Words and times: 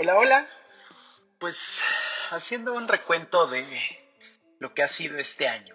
Hola, 0.00 0.16
hola. 0.16 0.46
Pues 1.40 1.82
haciendo 2.30 2.72
un 2.72 2.86
recuento 2.86 3.48
de 3.48 3.66
lo 4.60 4.72
que 4.72 4.84
ha 4.84 4.86
sido 4.86 5.18
este 5.18 5.48
año. 5.48 5.74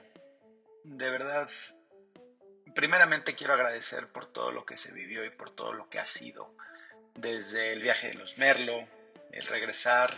De 0.85 1.09
verdad, 1.09 1.49
primeramente 2.73 3.35
quiero 3.35 3.53
agradecer 3.53 4.07
por 4.07 4.27
todo 4.27 4.53
lo 4.53 4.65
que 4.65 4.77
se 4.77 4.93
vivió 4.93 5.25
y 5.25 5.29
por 5.29 5.49
todo 5.49 5.73
lo 5.73 5.89
que 5.89 5.99
ha 5.99 6.07
sido. 6.07 6.55
Desde 7.15 7.73
el 7.73 7.81
viaje 7.81 8.07
de 8.07 8.13
los 8.13 8.37
Merlo, 8.37 8.87
el 9.33 9.45
regresar 9.45 10.13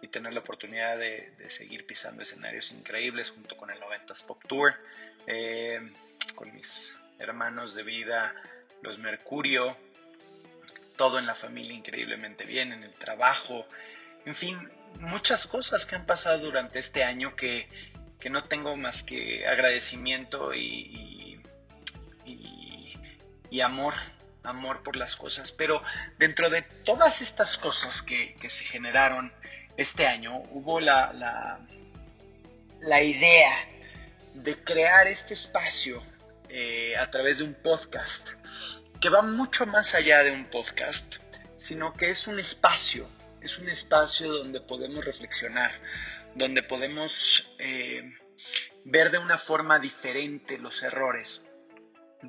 y 0.00 0.08
tener 0.08 0.32
la 0.32 0.40
oportunidad 0.40 0.96
de, 0.96 1.34
seguir 1.50 1.84
pisando 1.84 2.22
escenarios 2.22 2.72
increíbles 2.72 3.32
junto 3.32 3.58
con 3.58 3.70
el 3.70 3.78
90s 3.78 4.24
Pop 4.24 4.42
Tour, 4.48 4.74
eh, 5.26 5.78
con 6.34 6.54
mis 6.54 6.98
hermanos 7.18 7.74
de 7.74 7.82
vida, 7.82 8.34
los 8.80 8.98
Mercurio, 8.98 9.76
todo 10.96 11.18
en 11.18 11.26
la 11.26 11.34
familia 11.34 11.74
increíblemente 11.74 12.44
bien, 12.44 12.72
en 12.72 12.82
el 12.82 12.92
trabajo, 12.92 13.66
en 14.24 14.34
fin, 14.34 14.70
muchas 15.00 15.46
cosas 15.46 15.86
que 15.86 15.96
han 15.96 16.06
pasado 16.06 16.38
durante 16.38 16.78
este 16.78 17.04
año 17.04 17.34
que, 17.36 17.68
no 18.30 18.44
tengo 18.44 18.76
más 18.76 19.02
que 19.02 19.44
agradecimiento 19.48 20.54
y, 20.54 21.42
y, 22.24 23.60
amor, 23.60 23.94
amor 24.44 24.84
por 24.84 24.96
las 24.96 25.16
cosas. 25.16 25.50
Pero 25.50 25.82
dentro 26.18 26.48
de 26.48 26.62
todas 26.62 27.20
estas 27.20 27.58
cosas 27.58 28.00
que, 28.00 28.36
se 28.48 28.64
generaron 28.64 29.32
este 29.76 30.06
año, 30.06 30.36
hubo 30.50 30.78
la, 30.78 31.12
la, 31.12 31.58
la 32.80 33.02
idea 33.02 33.52
de 34.34 34.62
crear 34.62 35.08
este 35.08 35.34
espacio 35.34 36.00
eh, 36.48 36.96
a 36.96 37.10
través 37.10 37.38
de 37.38 37.44
un 37.44 37.54
podcast 37.54 38.30
que 39.02 39.08
va 39.08 39.20
mucho 39.20 39.66
más 39.66 39.96
allá 39.96 40.22
de 40.22 40.30
un 40.30 40.44
podcast, 40.44 41.16
sino 41.56 41.92
que 41.92 42.10
es 42.10 42.28
un 42.28 42.38
espacio, 42.38 43.08
es 43.40 43.58
un 43.58 43.68
espacio 43.68 44.32
donde 44.32 44.60
podemos 44.60 45.04
reflexionar, 45.04 45.72
donde 46.36 46.62
podemos 46.62 47.52
eh, 47.58 48.14
ver 48.84 49.10
de 49.10 49.18
una 49.18 49.38
forma 49.38 49.80
diferente 49.80 50.56
los 50.56 50.84
errores, 50.84 51.44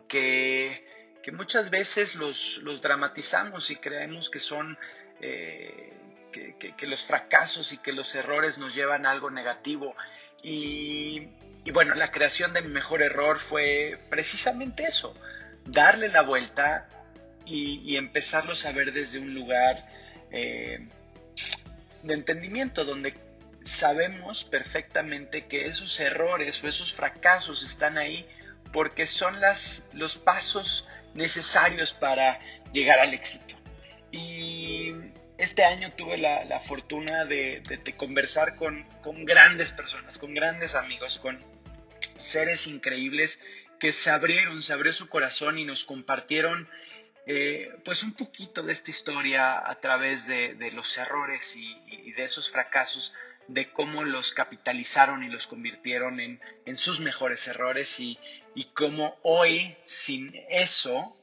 que, 0.10 0.84
muchas 1.32 1.70
veces 1.70 2.16
los, 2.16 2.60
dramatizamos 2.82 3.70
y 3.70 3.76
creemos 3.78 4.30
que 4.32 4.40
son... 4.40 4.78
Eh, 5.22 5.94
que, 6.32 6.88
los 6.88 7.04
fracasos 7.04 7.74
y 7.74 7.78
que 7.78 7.94
los 7.94 8.16
errores 8.16 8.58
nos 8.58 8.74
llevan 8.74 9.06
a 9.06 9.12
algo 9.12 9.30
negativo. 9.30 9.96
Y, 10.42 11.28
y 11.64 11.72
bueno, 11.72 11.94
la 11.94 12.12
creación 12.12 12.54
de 12.54 12.64
mi 12.64 12.70
mejor 12.70 13.04
error 13.04 13.38
fue 13.38 14.00
precisamente 14.10 14.84
eso, 14.84 15.14
darle 15.66 16.10
la 16.10 16.22
vuelta 16.22 16.88
y, 17.46 17.98
empezarlos 17.98 18.66
a 18.66 18.72
ver 18.72 18.94
desde 18.94 19.20
un 19.20 19.34
lugar 19.34 19.88
eh, 20.32 20.88
de 22.04 22.14
entendimiento, 22.14 22.86
donde 22.86 23.14
sabemos 23.64 24.44
perfectamente 24.44 25.46
que 25.46 25.68
esos 25.68 26.00
errores 26.00 26.64
o 26.64 26.68
esos 26.68 26.94
fracasos 26.94 27.64
están 27.64 27.98
ahí 27.98 28.28
porque 28.72 29.08
son 29.08 29.40
las, 29.40 29.84
los 29.94 30.18
pasos 30.18 30.88
necesarios 31.14 31.94
para 31.94 32.40
llegar 32.72 33.00
al 33.00 33.14
éxito. 33.14 33.56
Y 34.12 34.94
este 35.38 35.64
año 35.64 35.90
tuve 35.92 36.18
la, 36.18 36.60
fortuna 36.62 37.26
de, 37.26 37.62
conversar 37.98 38.56
con, 38.56 38.84
con, 39.02 39.26
grandes 39.26 39.72
personas, 39.72 40.18
con 40.18 40.34
grandes 40.34 40.76
amigos, 40.76 41.20
con 41.20 41.40
seres 42.18 42.68
increíbles 42.68 43.40
que 43.84 43.92
se 43.92 44.12
abrieron, 44.12 44.64
se 44.64 44.72
abrió 44.72 44.94
su 44.94 45.10
corazón 45.10 45.60
y 45.60 45.66
nos 45.66 45.84
compartieron 45.84 46.70
eh, 47.26 47.70
pues 47.84 48.04
un 48.04 48.14
poquito 48.14 48.64
de 48.64 48.72
esta 48.72 48.92
historia 48.92 49.70
a 49.70 49.76
través 49.82 50.26
de, 50.26 50.72
los 50.74 50.98
errores 50.98 51.58
y, 51.58 52.14
de 52.14 52.24
esos 52.24 52.50
fracasos, 52.50 53.14
de 53.50 53.74
cómo 53.74 54.06
los 54.06 54.32
capitalizaron 54.32 55.26
y 55.26 55.28
los 55.28 55.48
convirtieron 55.48 56.22
en, 56.22 56.78
sus 56.78 57.02
mejores 57.02 57.46
errores 57.50 58.00
y, 58.00 58.18
y 58.56 58.72
cómo 58.72 59.20
hoy 59.22 59.76
sin 59.84 60.34
eso 60.48 61.20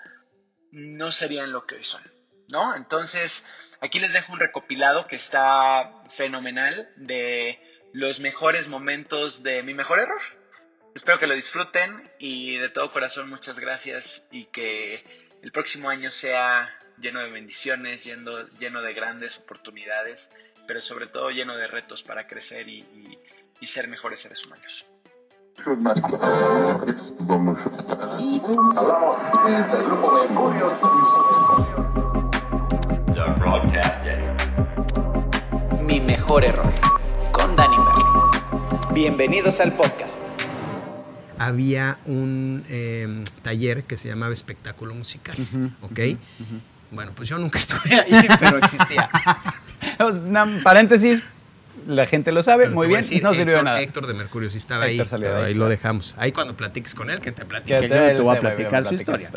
no 0.70 1.12
serían 1.12 1.52
lo 1.52 1.64
que 1.64 1.76
hoy 1.76 1.84
son, 1.84 2.02
¿no? 2.48 2.76
Entonces, 2.76 3.42
aquí 3.80 4.00
les 4.00 4.12
dejo 4.12 4.34
un 4.34 4.38
recopilado 4.38 5.06
que 5.06 5.16
está 5.16 6.04
fenomenal 6.10 6.92
de 6.96 7.58
los 7.94 8.20
mejores 8.20 8.68
momentos 8.68 9.42
de 9.42 9.62
mi 9.62 9.72
mejor 9.72 10.00
error. 10.00 10.20
Espero 10.94 11.20
que 11.20 11.26
lo 11.26 11.34
disfruten 11.34 12.10
y 12.18 12.56
de 12.56 12.68
todo 12.68 12.90
corazón 12.90 13.30
muchas 13.30 13.58
gracias 13.58 14.24
y 14.32 14.46
que 14.46 15.04
el 15.40 15.52
próximo 15.52 15.88
año 15.88 16.10
sea 16.10 16.76
lleno 16.98 17.20
de 17.20 17.30
bendiciones, 17.30 18.04
lleno, 18.04 18.48
lleno 18.58 18.82
de 18.82 18.92
grandes 18.92 19.38
oportunidades, 19.38 20.30
pero 20.66 20.80
sobre 20.80 21.06
todo 21.06 21.30
lleno 21.30 21.56
de 21.56 21.68
retos 21.68 22.02
para 22.02 22.26
crecer 22.26 22.68
y, 22.68 23.18
ser 23.62 23.86
mejores 23.86 24.20
seres 24.20 24.44
humanos. 24.44 24.84
Mi 35.82 36.00
mejor 36.00 36.44
error 36.44 36.72
con 37.30 37.54
Danny 37.54 37.76
Bienvenidos 38.92 39.60
al 39.60 39.72
podcast 39.72 40.29
había 41.40 41.96
un 42.04 42.62
em, 42.68 43.24
taller 43.40 43.84
que 43.84 43.96
se 43.96 44.08
llamaba 44.08 44.34
espectáculo 44.34 44.94
musical, 44.94 45.36
¿ok? 45.80 46.00
Bueno, 46.90 47.12
pues 47.16 47.30
yo 47.30 47.38
nunca 47.38 47.58
estuve 47.58 47.94
ahí, 48.00 48.28
pero 48.38 48.58
existía. 48.58 49.08
paréntesis, 50.62 51.22
la 51.86 52.04
gente 52.04 52.30
lo 52.30 52.42
sabe, 52.42 52.68
muy 52.68 52.88
bien, 52.88 53.02
y 53.10 53.20
no 53.20 53.32
sirvió 53.32 53.56
de 53.56 53.62
nada. 53.62 53.80
Héctor 53.80 54.06
de 54.06 54.12
Mercurio 54.12 54.50
sí 54.50 54.58
estaba 54.58 54.84
ahí, 54.84 55.00
ahí, 55.00 55.54
lo 55.54 55.70
dejamos. 55.70 56.14
Ahí 56.18 56.30
cuando 56.30 56.52
platiques 56.54 56.94
con 56.94 57.08
él, 57.08 57.20
que 57.20 57.32
te 57.32 57.46
platique. 57.46 57.80
Que 57.80 57.88
te, 57.88 58.16
yo 58.16 58.22
voy 58.22 58.36
a 58.36 58.40
platicar 58.40 58.84
su 58.84 58.94
historia. 58.94 59.30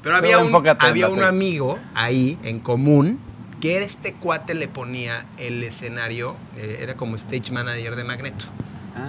pero 0.00 0.14
había, 0.14 0.38
un, 0.38 0.68
había 0.78 1.08
un 1.08 1.24
amigo 1.24 1.76
ahí 1.96 2.38
en 2.44 2.60
común 2.60 3.18
que 3.60 3.82
este 3.82 4.12
cuate 4.12 4.54
le 4.54 4.68
ponía 4.68 5.26
el 5.38 5.60
escenario, 5.64 6.36
eh, 6.56 6.78
era 6.82 6.94
como 6.94 7.16
stage 7.16 7.50
manager 7.50 7.96
de 7.96 8.04
Magneto 8.04 8.44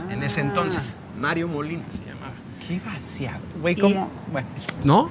en 0.09 0.24
ese 0.24 0.41
entonces. 0.41 0.96
Mario 1.19 1.47
Molina 1.47 1.85
se 1.90 2.00
llamaba. 2.00 2.34
Qué 2.68 2.80
vaciado. 2.85 3.41
Güey, 3.62 3.75
¿cómo? 3.75 4.09
bueno. 4.31 4.47
¿No? 4.84 5.09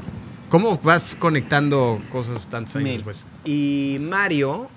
¿Cómo 0.49 0.79
vas 0.79 1.15
conectando 1.19 2.01
cosas 2.11 2.47
tantos 2.51 2.77
años 2.77 3.03
pues? 3.05 3.27
Y 3.45 3.99
Mario 4.01 4.69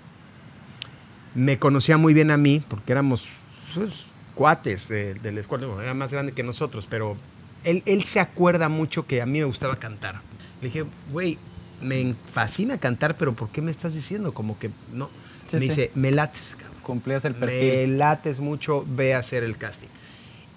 me 1.33 1.57
conocía 1.57 1.97
muy 1.97 2.13
bien 2.13 2.29
a 2.29 2.37
mí, 2.37 2.61
porque 2.67 2.91
éramos 2.91 3.29
pues, 3.73 4.05
cuates 4.35 4.89
de, 4.89 5.31
la 5.31 5.39
escuela. 5.39 5.67
era 5.81 5.93
más 5.93 6.11
grande 6.11 6.33
que 6.33 6.43
nosotros, 6.43 6.87
pero 6.89 7.15
él, 7.63 7.83
él 7.85 8.03
se 8.03 8.19
acuerda 8.19 8.67
mucho 8.67 9.07
que 9.07 9.21
a 9.21 9.25
mí 9.25 9.39
me 9.39 9.45
gustaba 9.45 9.77
cantar. 9.77 10.21
Le 10.61 10.67
dije, 10.67 10.83
güey, 11.11 11.37
me 11.81 12.13
fascina 12.13 12.77
cantar, 12.77 13.15
pero 13.17 13.33
¿por 13.33 13.49
qué 13.49 13.61
me 13.61 13.71
estás 13.71 13.93
diciendo? 13.93 14.33
Como 14.33 14.59
que 14.59 14.69
no. 14.93 15.09
me 15.53 15.59
dice, 15.59 15.91
me 15.95 16.11
lates, 16.11 16.57
Cumplías 16.83 17.25
el 17.25 17.35
perfil. 17.35 17.89
Me 17.91 17.97
lates 17.97 18.39
mucho, 18.39 18.83
ve 18.89 19.13
a 19.13 19.19
hacer 19.19 19.43
el 19.43 19.55
casting. 19.55 19.87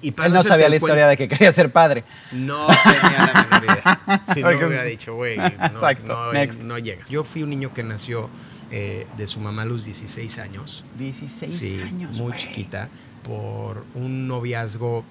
Y 0.05 0.15
Él 0.23 0.33
no 0.33 0.45
sabía 0.45 0.69
la 0.69 0.77
historia 0.77 1.07
de 1.07 1.17
que 1.17 1.29
quería 1.29 1.51
ser 1.51 1.71
padre. 1.71 2.05
No 2.31 2.67
tenía 2.67 3.33
la 3.33 3.43
menor 3.43 3.65
idea. 3.65 4.23
Si 4.35 4.43
no 4.43 4.49
hubiera 4.49 4.85
dicho, 4.85 5.15
güey, 5.15 5.39
no, 5.39 6.33
no, 6.63 6.79
llegas. 6.79 7.09
Yo 7.09 7.25
fui 7.25 7.43
un 7.43 7.51
niño 7.51 7.73
que 7.73 7.83
nació 7.83 8.29
eh, 8.71 9.07
de 9.17 9.27
su 9.27 9.41
mamá 9.41 9.63
a 9.63 9.65
los 9.65 9.87
16 9.87 10.39
años. 10.39 10.85
16 10.99 11.53
sí, 11.53 11.81
años. 11.81 12.19
Muy 12.19 12.37
chiquita, 12.37 12.89
por 13.23 13.83
un 13.95 14.29
noviazgo 14.29 15.05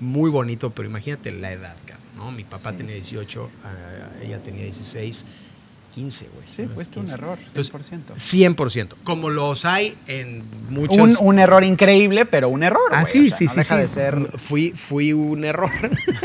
muy 0.00 0.30
bonito, 0.30 0.70
pero 0.70 0.88
imagínate 0.88 1.30
la 1.30 1.52
edad, 1.52 1.76
¿no? 2.16 2.30
Mi 2.30 2.44
papá 2.44 2.74
tenía 2.74 2.94
18, 2.94 3.50
ella 4.22 4.38
tenía 4.40 4.64
16 4.64 5.24
15, 5.94 6.28
güey. 6.32 6.46
Sí, 6.54 6.66
fuiste 6.72 7.00
un 7.00 7.08
error, 7.08 7.38
100%. 7.54 8.14
100%. 8.16 8.94
Como 9.04 9.30
los 9.30 9.64
hay 9.64 9.96
en 10.06 10.42
muchos... 10.70 11.18
Un, 11.20 11.38
error 11.38 11.64
increíble, 11.64 12.26
pero 12.26 12.48
un 12.48 12.62
error, 12.62 12.90
Ah, 12.92 13.04
sí, 13.04 13.30
sí, 13.30 13.44
no 13.44 13.50
sí. 13.50 13.56
Deja 13.58 13.76
de 13.76 13.88
ser... 13.88 14.38
Fui, 14.38 14.72
fui 14.72 15.12
un 15.12 15.44
error. 15.44 15.70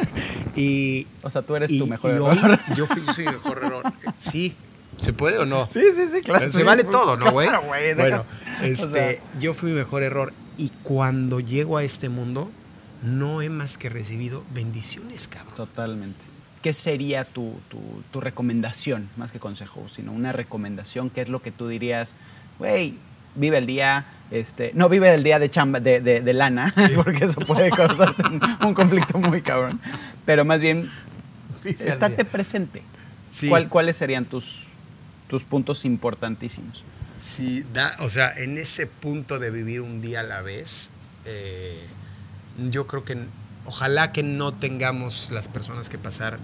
y... 0.55 1.07
O 1.23 1.29
sea, 1.29 1.41
tú 1.41 1.55
eres 1.55 1.75
tu 1.77 1.87
mejor 1.87 2.11
error. 2.11 2.59
yo 2.75 2.85
fui 2.87 3.01
su 3.13 3.21
mejor 3.21 3.59
error. 3.63 3.83
Sí. 4.19 4.53
¿Se 4.99 5.13
puede 5.13 5.39
o 5.39 5.45
no? 5.45 5.67
Sí, 5.69 5.81
sí, 5.95 6.07
sí, 6.11 6.21
claro. 6.21 6.51
Se 6.51 6.63
vale 6.63 6.83
todo, 6.83 7.17
¿no, 7.17 7.31
güey? 7.31 7.47
Claro, 7.47 7.65
güey. 7.67 7.95
Bueno, 7.95 8.23
este, 8.61 9.19
yo 9.39 9.53
fui 9.53 9.71
mi 9.71 9.77
mejor 9.77 10.03
error. 10.03 10.31
Y 10.57 10.69
cuando 10.83 11.39
llego 11.39 11.77
a 11.77 11.83
este 11.83 12.07
mundo, 12.07 12.49
no 13.03 13.41
he 13.41 13.49
más 13.49 13.77
que 13.77 13.89
recibido 13.89 14.43
bendiciones, 14.53 15.27
cabrón. 15.27 15.53
Totalmente. 15.57 16.34
¿Qué 16.65 16.73
sería 16.73 17.25
tu, 17.25 17.53
recomendación, 18.11 19.07
más 19.17 19.31
que 19.31 19.37
consejo, 19.37 19.87
sino 19.87 20.11
una 20.11 20.31
recomendación? 20.31 21.11
¿Qué 21.11 21.21
es 21.21 21.29
lo 21.29 21.39
que 21.43 21.51
tú 21.51 21.67
dirías, 21.67 22.15
güey, 22.57 22.95
vive 23.35 23.59
el 23.59 23.67
día, 23.67 24.07
este, 24.31 24.71
no 24.73 24.89
vive 24.89 25.13
el 25.13 25.21
día 25.21 25.37
de 25.37 25.47
chamba, 25.47 25.79
de, 25.79 26.33
lana, 26.33 26.73
porque 26.95 27.25
eso 27.25 27.41
puede 27.41 27.69
causarte 27.69 28.23
un, 28.65 28.73
conflicto 28.73 29.19
muy 29.19 29.43
cabrón, 29.43 29.79
pero 30.25 30.43
más 30.43 30.59
bien, 30.59 30.89
estate 31.63 32.25
presente. 32.25 32.81
¿Cuáles 33.69 33.97
serían 33.97 34.25
tus, 34.25 34.65
tus 35.27 35.43
puntos 35.43 35.85
importantísimos? 35.85 36.83
sí, 37.19 37.63
da, 37.75 37.95
o 37.99 38.09
sea, 38.09 38.33
en 38.35 38.57
ese 38.57 38.87
punto 38.87 39.37
de 39.37 39.51
vivir 39.51 39.81
un 39.81 40.01
día 40.01 40.21
a 40.21 40.23
la 40.23 40.41
vez, 40.41 40.89
eh, 41.25 41.85
yo 42.71 42.87
creo 42.87 43.05
que 43.05 43.17
ojalá 43.65 44.11
que 44.11 44.23
no 44.23 44.53
tengamos 44.53 45.31
las 45.31 45.47
personas 45.47 45.89
que 45.89 45.97
pasar 45.97 46.39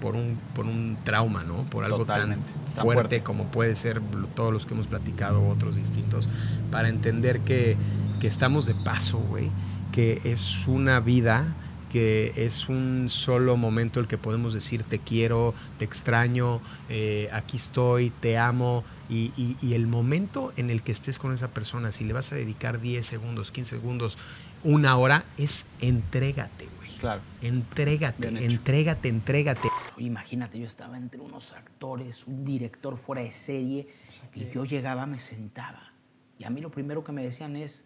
por 0.00 0.14
un, 0.14 0.38
por 0.54 0.66
un 0.66 0.96
trauma, 1.04 1.42
¿no? 1.44 1.64
Por 1.64 1.84
algo 1.84 1.98
Totalmente, 1.98 2.44
tan, 2.74 2.84
fuerte. 2.84 3.22
como 3.22 3.44
puede 3.46 3.76
ser 3.76 4.00
todos 4.34 4.52
los 4.52 4.66
que 4.66 4.74
hemos 4.74 4.86
platicado, 4.86 5.46
otros 5.48 5.76
distintos, 5.76 6.28
para 6.70 6.88
entender 6.88 7.40
que, 7.40 7.76
que 8.20 8.26
estamos 8.26 8.66
de 8.66 8.74
paso, 8.74 9.18
güey, 9.18 9.48
que 9.92 10.20
es 10.24 10.66
una 10.66 11.00
vida 11.00 11.46
que 11.90 12.32
es 12.36 12.68
un 12.68 13.06
solo 13.08 13.56
momento 13.56 14.00
el 14.00 14.06
que 14.08 14.18
podemos 14.18 14.52
decir 14.52 14.82
te 14.82 14.98
quiero, 14.98 15.54
te 15.78 15.84
extraño, 15.86 16.60
eh, 16.90 17.30
aquí 17.32 17.56
estoy, 17.56 18.10
te 18.10 18.36
amo, 18.36 18.84
y, 19.08 19.30
y- 19.36 19.56
y 19.62 19.72
el 19.74 19.86
momento 19.86 20.52
en 20.56 20.68
el 20.68 20.82
que 20.82 20.90
estés 20.92 21.18
con 21.18 21.32
esa 21.32 21.48
persona, 21.48 21.92
si 21.92 22.04
le 22.04 22.12
vas 22.12 22.32
a 22.32 22.34
dedicar 22.34 22.80
10 22.80 23.06
segundos, 23.06 23.50
15 23.52 23.76
segundos, 23.76 24.18
una 24.66 24.96
hora, 24.96 25.24
es 25.38 25.66
entrégate, 25.80 26.68
güey. 26.76 26.90
Claro. 26.98 27.20
Entrégate, 27.40 28.28
entrégate, 28.28 29.08
entrégate. 29.08 29.68
Imagínate, 29.98 30.58
yo 30.58 30.66
estaba 30.66 30.98
entre 30.98 31.20
unos 31.20 31.52
actores, 31.52 32.26
un 32.26 32.44
director 32.44 32.96
fuera 32.96 33.22
de 33.22 33.30
serie, 33.30 33.88
y 34.34 34.48
yo 34.50 34.64
llegaba, 34.64 35.06
me 35.06 35.18
sentaba. 35.18 35.92
Y 36.38 36.44
a 36.44 36.50
mí 36.50 36.60
lo 36.60 36.70
primero 36.70 37.04
que 37.04 37.12
me 37.12 37.22
decían 37.22 37.54
es, 37.54 37.84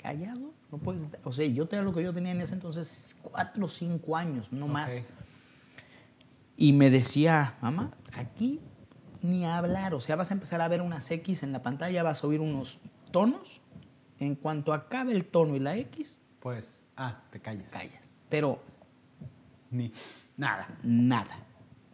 callado, 0.00 0.52
no 0.70 0.78
puedes... 0.78 1.08
O 1.24 1.32
sea, 1.32 1.46
yo 1.46 1.66
te 1.66 1.80
lo 1.82 1.92
que 1.92 2.02
yo 2.02 2.12
tenía 2.12 2.32
en 2.32 2.40
ese 2.40 2.54
entonces, 2.54 3.16
cuatro 3.22 3.64
o 3.64 3.68
cinco 3.68 4.16
años, 4.16 4.52
no 4.52 4.68
más. 4.68 5.02
Y 6.56 6.72
me 6.72 6.90
decía, 6.90 7.56
mamá, 7.60 7.90
aquí 8.14 8.60
ni 9.22 9.46
hablar, 9.46 9.94
o 9.94 10.00
sea, 10.00 10.16
vas 10.16 10.30
a 10.30 10.34
empezar 10.34 10.60
a 10.60 10.68
ver 10.68 10.82
unas 10.82 11.10
X 11.10 11.42
en 11.42 11.52
la 11.52 11.62
pantalla, 11.62 12.02
vas 12.02 12.22
a 12.22 12.26
oír 12.26 12.40
unos 12.40 12.78
tonos. 13.10 13.61
En 14.22 14.36
cuanto 14.36 14.72
acabe 14.72 15.12
el 15.12 15.24
tono 15.24 15.56
y 15.56 15.58
la 15.60 15.76
X, 15.76 16.20
Pues, 16.40 16.78
ah, 16.96 17.22
te 17.32 17.40
callas. 17.40 17.70
callas. 17.72 18.18
Pero 18.28 18.60
Ni 19.70 19.92
nada. 20.36 20.68
nada. 20.84 21.36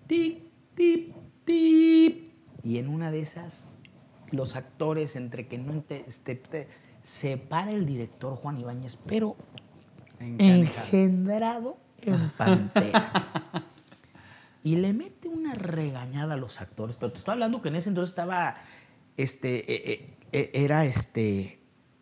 Tip, 0.07 0.51
tip, 0.75 1.15
tip. 1.45 2.33
Y 2.63 2.77
en 2.79 2.89
una 2.89 3.11
de 3.11 3.21
esas, 3.21 3.71
los 4.31 4.57
actores, 4.57 5.17
entre 5.17 5.47
que 5.49 5.57
no 5.59 5.83
este, 5.89 6.35
te- 6.35 6.69
se 7.03 7.39
para 7.39 7.73
el 7.73 7.87
director 7.87 8.35
Juan 8.37 8.59
Ibáñez, 8.61 8.97
pero 9.07 9.37
engendrado 10.19 11.79
en 12.03 12.31
pantera. 12.31 13.63
y 14.65 14.77
le 14.77 14.93
mete 14.93 15.29
una 15.29 15.55
regañada 15.55 16.35
a 16.35 16.37
los 16.37 16.61
actores. 16.61 16.97
Pero 16.97 17.13
te 17.13 17.19
estoy 17.19 17.33
hablando 17.33 17.63
que 17.63 17.69
en 17.69 17.77
ese 17.77 17.89
entonces 17.89 18.11
estaba, 18.11 18.57
este, 19.17 19.59
eh, 19.73 19.93
eh, 19.93 20.17
eh, 20.33 20.51
era 20.55 20.85
este, 20.85 21.58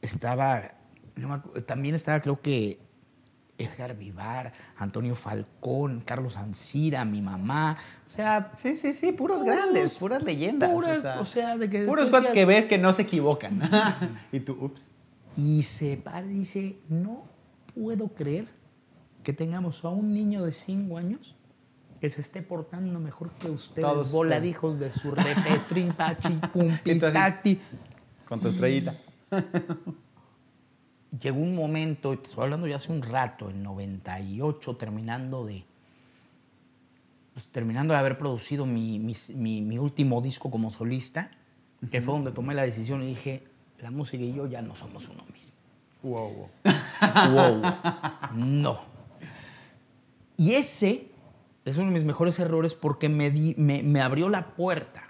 estaba, 0.06 0.72
no 1.16 1.40
también 1.66 1.94
estaba 1.94 2.20
creo 2.20 2.40
que 2.40 2.80
Edgar 3.58 3.96
Vivar, 3.96 4.52
Antonio 4.76 5.14
Falcón, 5.14 6.02
Carlos 6.02 6.36
Ancira, 6.36 7.04
mi 7.06 7.22
mamá, 7.22 7.76
o 8.06 8.08
sea, 8.10 8.52
Sí, 8.60 8.76
sí, 8.76 8.92
sí, 8.92 9.12
puros 9.12 9.42
Puros- 9.42 9.46
grandes, 9.46 9.98
puras 9.98 10.22
leyendas. 10.22 10.70
puras, 10.70 11.04
o 11.18 11.24
sea, 11.24 11.56
de 11.56 11.70
que 11.70 11.84
puros 11.84 12.10
que 12.32 12.44
ves 12.44 12.66
que 12.66 12.76
no 12.78 12.92
se 12.92 13.02
equivocan. 13.02 13.60
y 14.32 14.40
tú, 14.40 14.56
ups. 14.60 14.88
Y 15.36 15.62
se 15.62 15.96
para 15.96 16.24
y 16.26 16.28
dice, 16.30 16.78
no 16.88 17.24
puedo 17.74 18.08
creer 18.08 18.46
que 19.22 19.32
tengamos 19.32 19.84
a 19.84 19.88
un 19.88 20.12
niño 20.12 20.44
de 20.44 20.52
5 20.52 20.96
años 20.98 21.34
que 22.00 22.10
se 22.10 22.20
esté 22.20 22.42
portando 22.42 23.00
mejor 23.00 23.30
que 23.38 23.50
ustedes, 23.50 23.88
Todos 23.88 24.10
voladijos 24.12 24.78
de 24.78 24.92
su 24.92 25.10
repetrin, 25.12 25.92
pachi, 25.94 26.34
pumpis, 26.52 26.92
Entonces- 26.92 27.12
tacti. 27.14 27.60
Con 28.28 28.40
tu 28.40 28.48
estrellita. 28.48 28.94
Llegó 31.20 31.38
un 31.38 31.54
momento, 31.54 32.12
estoy 32.12 32.42
hablando 32.44 32.66
ya 32.66 32.76
hace 32.76 32.92
un 32.92 33.02
rato, 33.02 33.48
en 33.50 33.62
98, 33.62 34.76
terminando 34.76 35.46
de, 35.46 35.64
pues, 37.32 37.46
terminando 37.48 37.94
de 37.94 38.00
haber 38.00 38.18
producido 38.18 38.66
mi, 38.66 38.98
mis- 38.98 39.30
mi- 39.30 39.62
mi 39.62 39.78
último 39.78 40.20
disco 40.20 40.50
como 40.50 40.70
solista, 40.70 41.30
que 41.90 42.00
fue 42.02 42.14
donde 42.14 42.32
tomé 42.32 42.54
la 42.54 42.62
decisión 42.64 43.02
y 43.02 43.06
dije, 43.08 43.44
la 43.80 43.90
música 43.90 44.22
y 44.24 44.32
yo 44.34 44.46
ya 44.46 44.60
no 44.62 44.74
somos 44.76 45.08
uno 45.08 45.24
mismo. 45.32 45.54
Wow, 46.02 46.32
wow. 46.32 47.32
wow, 47.32 47.62
no. 48.34 48.80
Y 50.36 50.52
ese 50.52 51.08
es 51.64 51.76
uno 51.78 51.86
de 51.86 51.92
mis 51.94 52.04
mejores 52.04 52.38
errores 52.38 52.74
porque 52.74 53.08
me, 53.08 53.30
di- 53.30 53.54
me, 53.56 53.82
me 53.82 54.00
abrió 54.00 54.28
la 54.28 54.54
puerta. 54.54 55.04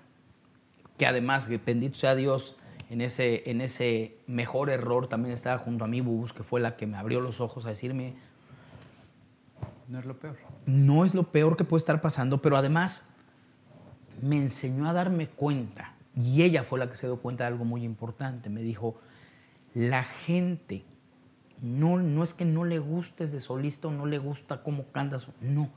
Que 0.99 1.07
además, 1.07 1.49
bendito 1.65 1.97
sea 1.99 2.15
Dios, 2.15 2.57
en 2.88 3.00
ese, 3.00 3.50
en 3.50 3.61
ese 3.61 4.19
mejor 4.27 4.71
error 4.71 5.09
también 5.09 5.35
estaba 5.35 5.59
junto 5.59 5.85
a 5.85 5.88
mí 5.88 6.00
Bubus, 6.00 6.33
que 6.33 6.43
fue 6.43 6.61
la 6.61 6.77
que 6.77 6.87
me 6.87 6.97
abrió 6.97 7.21
los 7.21 7.41
ojos 7.41 7.67
a 7.67 7.71
decirme, 7.71 8.15
No 9.88 9.99
es 9.99 10.05
lo 10.05 10.19
peor. 10.19 10.37
no 10.67 11.05
es 11.05 11.15
lo 11.15 11.31
peor 11.33 11.56
que 11.56 11.65
puede 11.65 11.81
estar 11.81 12.00
pasando, 12.00 12.41
pero 12.41 12.56
además 12.56 13.06
me 14.23 14.37
enseñó 14.37 14.88
a 14.88 14.93
darme 14.93 15.29
cuenta, 15.29 15.94
y 16.15 16.43
ella 16.43 16.62
fue 16.62 16.79
la 16.79 16.88
que 16.88 16.94
se 16.94 17.06
dio 17.06 17.19
cuenta 17.19 17.44
de 17.44 17.49
algo 17.49 17.65
muy 17.65 17.83
importante, 17.85 18.49
me 18.49 18.62
dijo, 18.62 18.99
la 19.75 20.05
gente 20.05 20.85
no, 21.61 21.99
no 21.99 22.23
es 22.23 22.35
que 22.35 22.44
no 22.44 22.65
le 22.65 22.79
gustes 22.79 23.32
de 23.32 23.41
solista 23.41 23.89
o 23.89 23.91
no 23.91 24.06
le 24.06 24.19
gusta 24.19 24.62
cómo 24.62 24.87
cantas, 24.93 25.29
no, 25.41 25.69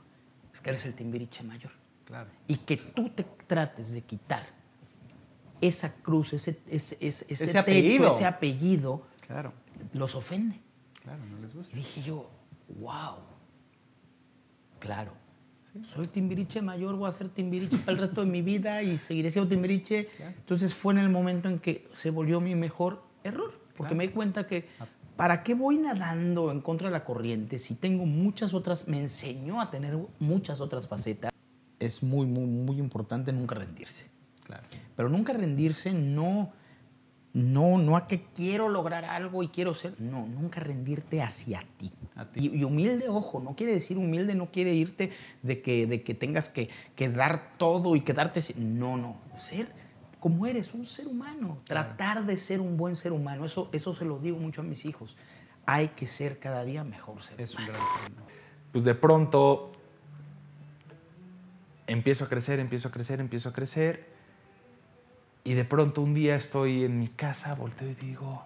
es 0.52 0.60
que 0.60 0.70
eres 0.70 0.86
el 0.86 0.94
timbiriche 0.94 1.42
mayor. 1.42 1.72
Claro. 2.04 2.30
Y 2.48 2.56
que 2.56 2.76
tú 2.76 3.08
te 3.10 3.24
trates 3.46 3.92
de 3.92 4.02
quitar 4.02 4.44
esa 5.60 5.94
cruz, 5.96 6.32
ese, 6.32 6.58
ese, 6.68 6.96
ese, 7.00 7.26
ese 7.32 7.46
techo, 7.46 7.58
apellido. 7.58 8.08
ese 8.08 8.24
apellido, 8.26 9.06
Claro. 9.26 9.52
los 9.92 10.14
ofende. 10.14 10.60
Claro, 11.02 11.24
no 11.26 11.38
les 11.40 11.54
gusta. 11.54 11.72
Y 11.74 11.80
dije 11.80 12.02
yo, 12.02 12.28
wow, 12.78 13.16
claro. 14.78 15.12
Soy 15.84 16.08
timbiriche 16.08 16.60
mayor, 16.62 16.96
voy 16.96 17.08
a 17.08 17.12
ser 17.12 17.28
timbiriche 17.28 17.76
para 17.78 17.92
el 17.92 17.98
resto 17.98 18.22
de 18.24 18.26
mi 18.26 18.42
vida 18.42 18.82
y 18.82 18.98
seguiré 18.98 19.30
siendo 19.30 19.48
timbiriche. 19.48 20.08
Entonces 20.18 20.74
fue 20.74 20.92
en 20.94 20.98
el 20.98 21.08
momento 21.10 21.48
en 21.48 21.60
que 21.60 21.88
se 21.92 22.10
volvió 22.10 22.40
mi 22.40 22.56
mejor 22.56 23.04
error, 23.22 23.52
porque 23.76 23.90
Claro. 23.90 23.96
me 23.96 24.06
di 24.08 24.12
cuenta 24.12 24.46
que 24.48 24.68
¿para 25.16 25.44
qué 25.44 25.54
voy 25.54 25.76
nadando 25.76 26.50
en 26.50 26.60
contra 26.60 26.88
de 26.88 26.92
la 26.92 27.04
corriente 27.04 27.58
si 27.60 27.76
tengo 27.76 28.04
muchas 28.04 28.52
otras, 28.52 28.88
me 28.88 28.98
enseñó 29.00 29.60
a 29.60 29.70
tener 29.70 29.96
muchas 30.18 30.60
otras 30.60 30.88
facetas? 30.88 31.30
Es 31.78 32.02
muy, 32.02 32.26
muy, 32.26 32.46
muy 32.46 32.78
importante 32.78 33.32
nunca 33.32 33.54
rendirse. 33.54 34.10
Claro. 34.44 34.64
Pero 35.00 35.08
nunca 35.08 35.32
rendirse 35.32 35.94
no, 35.94 36.52
no, 37.32 37.78
no 37.78 37.96
a 37.96 38.06
que 38.06 38.22
quiero 38.34 38.68
lograr 38.68 39.06
algo 39.06 39.42
y 39.42 39.48
quiero 39.48 39.72
ser, 39.72 39.98
no, 39.98 40.26
nunca 40.26 40.60
rendirte 40.60 41.22
hacia 41.22 41.64
ti. 41.78 41.90
A 42.16 42.26
ti. 42.26 42.50
Y, 42.52 42.58
y 42.58 42.64
humilde, 42.64 43.08
ojo, 43.08 43.40
no 43.40 43.56
quiere 43.56 43.72
decir 43.72 43.96
humilde, 43.96 44.34
no 44.34 44.50
quiere 44.50 44.74
irte 44.74 45.10
de 45.40 45.62
que, 45.62 45.86
de 45.86 46.02
que 46.02 46.12
tengas 46.12 46.50
que, 46.50 46.68
que 46.96 47.08
dar 47.08 47.54
todo 47.56 47.96
y 47.96 48.02
quedarte, 48.02 48.42
no, 48.58 48.98
no, 48.98 49.18
ser 49.36 49.72
como 50.18 50.44
eres, 50.44 50.74
un 50.74 50.84
ser 50.84 51.08
humano, 51.08 51.62
tratar 51.64 52.26
de 52.26 52.36
ser 52.36 52.60
un 52.60 52.76
buen 52.76 52.94
ser 52.94 53.12
humano, 53.12 53.46
eso, 53.46 53.70
eso 53.72 53.94
se 53.94 54.04
lo 54.04 54.18
digo 54.18 54.36
mucho 54.36 54.60
a 54.60 54.64
mis 54.64 54.84
hijos, 54.84 55.16
hay 55.64 55.88
que 55.88 56.06
ser 56.06 56.38
cada 56.38 56.62
día 56.66 56.84
mejor 56.84 57.22
ser 57.22 57.40
Es 57.40 57.54
un 57.54 57.62
humano. 57.62 57.72
gran 57.72 58.02
tema. 58.04 58.22
pues 58.70 58.84
de 58.84 58.94
pronto 58.94 59.72
empiezo 61.86 62.24
a 62.24 62.28
crecer, 62.28 62.60
empiezo 62.60 62.88
a 62.88 62.90
crecer, 62.90 63.18
empiezo 63.18 63.48
a 63.48 63.54
crecer. 63.54 64.09
Y 65.44 65.54
de 65.54 65.64
pronto 65.64 66.02
un 66.02 66.14
día 66.14 66.36
estoy 66.36 66.84
en 66.84 66.98
mi 66.98 67.08
casa, 67.08 67.54
volteo 67.54 67.90
y 67.90 67.94
digo, 67.94 68.44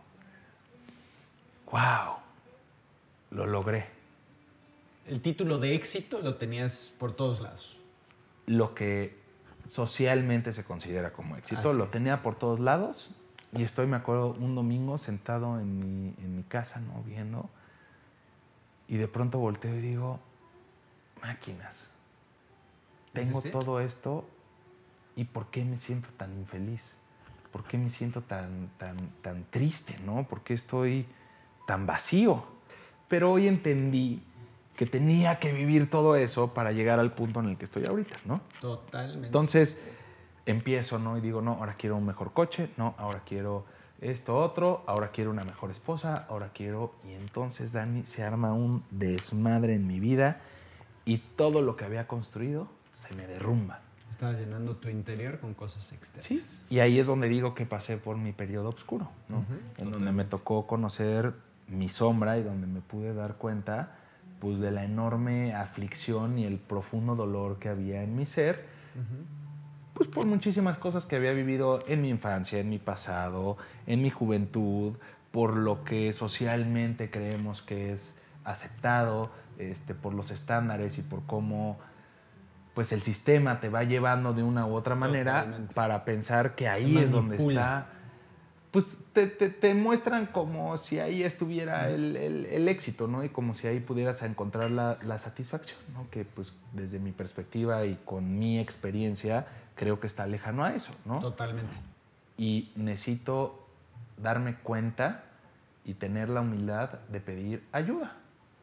wow, 1.70 2.16
lo 3.30 3.46
logré. 3.46 3.86
El 5.06 5.20
título 5.20 5.58
de 5.58 5.74
éxito 5.74 6.20
lo 6.20 6.36
tenías 6.36 6.94
por 6.98 7.12
todos 7.12 7.40
lados. 7.40 7.78
Lo 8.46 8.74
que 8.74 9.18
socialmente 9.68 10.52
se 10.52 10.64
considera 10.64 11.12
como 11.12 11.36
éxito, 11.36 11.68
Así 11.68 11.78
lo 11.78 11.84
es. 11.84 11.90
tenía 11.90 12.22
por 12.22 12.36
todos 12.36 12.60
lados. 12.60 13.10
Y 13.52 13.62
estoy, 13.62 13.86
me 13.86 13.96
acuerdo, 13.96 14.34
un 14.40 14.54
domingo 14.54 14.98
sentado 14.98 15.60
en 15.60 15.78
mi, 15.78 16.14
en 16.18 16.36
mi 16.36 16.42
casa, 16.42 16.80
¿no? 16.80 17.02
Viendo. 17.04 17.48
Y 18.88 18.96
de 18.96 19.08
pronto 19.08 19.38
volteo 19.38 19.74
y 19.74 19.80
digo, 19.80 20.20
máquinas. 21.22 21.90
¿This 23.12 23.28
Tengo 23.28 23.60
todo 23.60 23.80
esto 23.80 24.24
y 25.16 25.24
¿por 25.24 25.46
qué 25.46 25.64
me 25.64 25.78
siento 25.78 26.08
tan 26.16 26.32
infeliz? 26.38 26.96
¿Por 27.52 27.64
qué 27.64 27.78
me 27.78 27.90
siento 27.90 28.22
tan, 28.22 28.70
tan, 28.78 29.10
tan 29.22 29.44
triste, 29.50 29.96
no? 30.04 30.26
¿Por 30.26 30.42
qué 30.42 30.54
estoy 30.54 31.06
tan 31.66 31.86
vacío? 31.86 32.44
Pero 33.08 33.32
hoy 33.32 33.46
entendí 33.46 34.22
que 34.76 34.86
tenía 34.86 35.38
que 35.38 35.52
vivir 35.52 35.88
todo 35.88 36.16
eso 36.16 36.52
para 36.52 36.72
llegar 36.72 36.98
al 36.98 37.12
punto 37.12 37.40
en 37.40 37.50
el 37.50 37.56
que 37.56 37.66
estoy 37.66 37.84
ahorita, 37.86 38.16
¿no? 38.24 38.40
Totalmente. 38.60 39.26
Entonces 39.26 39.80
empiezo, 40.46 40.98
¿no? 40.98 41.16
Y 41.16 41.20
digo, 41.20 41.40
no, 41.42 41.52
ahora 41.52 41.76
quiero 41.76 41.96
un 41.96 42.06
mejor 42.06 42.32
coche, 42.32 42.70
no, 42.76 42.94
ahora 42.98 43.22
quiero 43.24 43.64
esto 44.00 44.36
otro, 44.36 44.82
ahora 44.86 45.10
quiero 45.12 45.30
una 45.30 45.44
mejor 45.44 45.70
esposa, 45.70 46.26
ahora 46.28 46.50
quiero... 46.52 46.94
Y 47.04 47.12
entonces, 47.12 47.72
Dani, 47.72 48.04
se 48.04 48.22
arma 48.22 48.52
un 48.52 48.84
desmadre 48.90 49.74
en 49.74 49.86
mi 49.86 50.00
vida 50.00 50.38
y 51.04 51.18
todo 51.18 51.62
lo 51.62 51.76
que 51.76 51.84
había 51.84 52.06
construido 52.06 52.68
se 52.92 53.14
me 53.14 53.26
derrumba. 53.26 53.80
Estabas 54.10 54.38
llenando 54.38 54.76
tu 54.76 54.88
interior 54.88 55.40
con 55.40 55.54
cosas 55.54 55.92
externas. 55.92 56.26
Sí, 56.26 56.42
y 56.70 56.78
ahí 56.78 56.98
es 56.98 57.06
donde 57.06 57.28
digo 57.28 57.54
que 57.54 57.66
pasé 57.66 57.96
por 57.96 58.16
mi 58.16 58.32
periodo 58.32 58.68
oscuro, 58.68 59.10
¿no? 59.28 59.38
Ujú, 59.38 59.54
en 59.78 59.90
donde 59.90 60.12
me 60.12 60.24
tocó 60.24 60.66
conocer 60.66 61.34
mi 61.68 61.88
sombra 61.88 62.38
y 62.38 62.42
donde 62.42 62.66
me 62.66 62.80
pude 62.80 63.14
dar 63.14 63.36
cuenta 63.36 63.96
pues, 64.40 64.60
de 64.60 64.70
la 64.70 64.84
enorme 64.84 65.54
aflicción 65.54 66.38
y 66.38 66.44
el 66.44 66.58
profundo 66.58 67.16
dolor 67.16 67.58
que 67.58 67.68
había 67.68 68.02
en 68.02 68.14
mi 68.16 68.26
ser, 68.26 68.66
pues 69.94 70.08
por 70.08 70.26
muchísimas 70.26 70.76
cosas 70.78 71.06
que 71.06 71.16
había 71.16 71.32
vivido 71.32 71.84
en 71.86 72.02
mi 72.02 72.10
infancia, 72.10 72.58
en 72.58 72.68
mi 72.68 72.78
pasado, 72.78 73.56
en 73.86 74.02
mi 74.02 74.10
juventud, 74.10 74.94
por 75.30 75.56
lo 75.56 75.84
que 75.84 76.12
socialmente 76.12 77.10
creemos 77.10 77.62
que 77.62 77.92
es 77.92 78.20
aceptado, 78.44 79.30
este, 79.58 79.94
por 79.94 80.12
los 80.12 80.30
estándares 80.30 80.98
y 80.98 81.02
por 81.02 81.24
cómo 81.24 81.78
pues 82.74 82.92
el 82.92 83.02
sistema 83.02 83.60
te 83.60 83.68
va 83.68 83.84
llevando 83.84 84.32
de 84.34 84.42
una 84.42 84.66
u 84.66 84.74
otra 84.74 84.94
manera 84.94 85.42
Totalmente. 85.44 85.74
para 85.74 86.04
pensar 86.04 86.54
que 86.56 86.68
ahí 86.68 86.98
es 86.98 87.12
donde 87.12 87.36
está 87.36 87.86
pues 88.72 88.98
te, 89.12 89.28
te- 89.28 89.50
te 89.50 89.72
muestran 89.72 90.26
como 90.26 90.76
si 90.78 90.98
ahí 90.98 91.22
estuviera 91.22 91.88
el, 91.88 92.16
el- 92.16 92.46
el 92.46 92.68
éxito, 92.68 93.06
¿no? 93.06 93.22
Y 93.22 93.28
como 93.28 93.54
si 93.54 93.68
ahí 93.68 93.78
pudieras 93.78 94.20
encontrar 94.24 94.72
la, 94.72 94.98
la 95.04 95.20
satisfacción, 95.20 95.78
¿no? 95.92 96.10
Que 96.10 96.24
pues 96.24 96.52
desde 96.72 96.98
mi 96.98 97.12
perspectiva 97.12 97.84
y 97.86 97.96
con 98.04 98.36
mi 98.36 98.58
experiencia 98.58 99.46
creo 99.76 100.00
que 100.00 100.08
está 100.08 100.26
lejano 100.26 100.64
a 100.64 100.74
eso, 100.74 100.92
¿no? 101.04 101.20
Totalmente. 101.20 101.76
Y 102.36 102.72
necesito 102.74 103.64
darme 104.20 104.56
cuenta 104.56 105.22
y 105.84 105.94
tener 105.94 106.28
la 106.28 106.40
humildad 106.40 106.98
de 107.10 107.20
pedir 107.20 107.62
ayuda. 107.70 108.16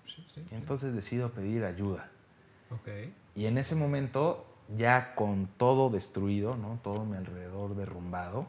Sí, 0.05 0.27
sí. 0.35 0.43
Y 0.51 0.55
entonces 0.55 0.93
decido 0.93 1.29
pedir 1.31 1.63
ayuda. 1.63 2.09
Ok. 2.69 2.89
Y 3.35 3.45
en 3.45 3.57
ese 3.57 3.75
momento, 3.75 4.45
ya 4.77 5.15
con 5.15 5.47
todo 5.57 5.89
destruido, 5.89 6.53
¿no? 6.55 6.79
todo 6.83 7.05
mi 7.05 7.17
alrededor 7.17 7.75
derrumbado, 7.75 8.45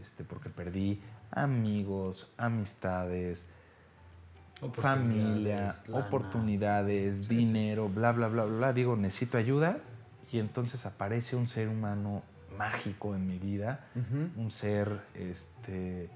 este, 0.00 0.24
porque 0.24 0.48
perdí 0.50 1.00
amigos, 1.32 2.32
amistades, 2.38 3.48
familia, 4.60 4.68
Oportunidades, 4.68 5.88
lana. 5.88 6.06
oportunidades, 6.06 7.18
Sí, 7.18 7.24
sí. 7.26 7.36
dinero, 7.36 7.88
bla, 7.88 8.12
bla, 8.12 8.28
bla, 8.28 8.44
bla. 8.44 8.72
Digo, 8.72 8.94
necesito 8.96 9.38
ayuda. 9.38 9.78
Y 10.32 10.38
entonces 10.38 10.86
aparece 10.86 11.34
un 11.34 11.48
ser 11.48 11.68
humano 11.68 12.22
mágico 12.56 13.14
en 13.16 13.26
mi 13.26 13.38
vida, 13.38 13.80
un 14.36 14.50
ser 14.50 15.00
este, 15.14 16.08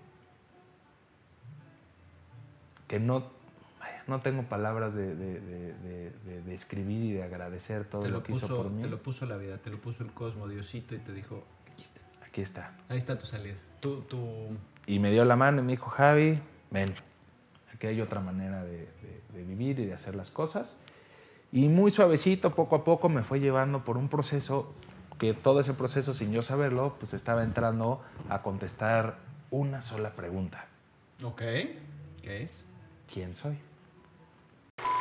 que 2.87 3.01
no, 3.01 3.25
no 4.07 4.21
tengo 4.21 4.43
palabras 4.45 4.95
de, 4.95 5.15
de- 5.15 5.41
de- 5.41 6.43
describir 6.43 7.03
y 7.05 7.13
de 7.13 7.23
agradecer 7.23 7.85
todo 7.85 8.03
Te 8.03 8.09
lo, 8.09 8.19
lo, 8.19 8.23
que 8.23 8.33
hizo 8.33 8.43
puso, 8.49 8.57
por 8.63 8.71
mí. 8.71 8.83
te 8.83 8.89
lo 8.89 9.03
puso 9.03 9.27
la 9.27 9.37
vida, 9.37 9.59
te 9.59 9.71
lo 9.71 9.79
puso 9.81 10.05
el 10.05 10.13
cosmo, 10.13 10.49
Diosito, 10.49 10.95
y 10.95 10.99
te 10.99 11.13
dijo, 11.13 11.45
aquí 11.73 11.85
está. 11.85 12.01
Aquí 12.27 12.41
está. 12.43 12.77
Ahí 12.89 12.99
está 12.99 13.19
tu 13.19 13.27
salida. 13.27 13.55
Y 14.87 14.99
me 14.99 15.11
dio 15.11 15.25
la 15.25 15.37
mano 15.37 15.61
y 15.61 15.65
me 15.65 15.73
dijo, 15.73 15.91
Javi, 15.91 16.39
ven, 16.71 16.93
aquí 17.75 17.87
hay 17.87 18.01
otra 18.01 18.21
manera 18.21 18.65
de 18.65 18.89
vivir 19.47 19.79
y 19.81 19.87
de 19.87 19.95
hacer 19.95 20.15
las 20.15 20.31
cosas. 20.31 20.81
Y 21.53 21.69
muy 21.69 21.91
suavecito, 21.91 22.55
poco 22.55 22.77
a 22.77 22.85
poco, 22.85 23.09
me 23.09 23.23
fue 23.23 23.41
llevando 23.41 23.85
por 23.85 23.97
un 23.97 24.09
proceso 24.09 24.73
que 25.19 25.33
todo 25.35 25.61
ese 25.61 25.73
proceso, 25.75 26.13
sin 26.13 26.33
yo 26.33 26.43
saberlo, 26.43 26.97
pues 26.99 27.15
estaba 27.15 27.45
entrando 27.45 28.03
a 28.29 28.43
contestar 28.43 29.19
una 29.51 29.81
sola 29.83 30.11
pregunta. 30.15 30.67
Ok. 31.23 31.43
¿Qué 32.23 32.43
es? 32.43 32.67
¿Quién 33.13 33.35
soy? 33.35 33.57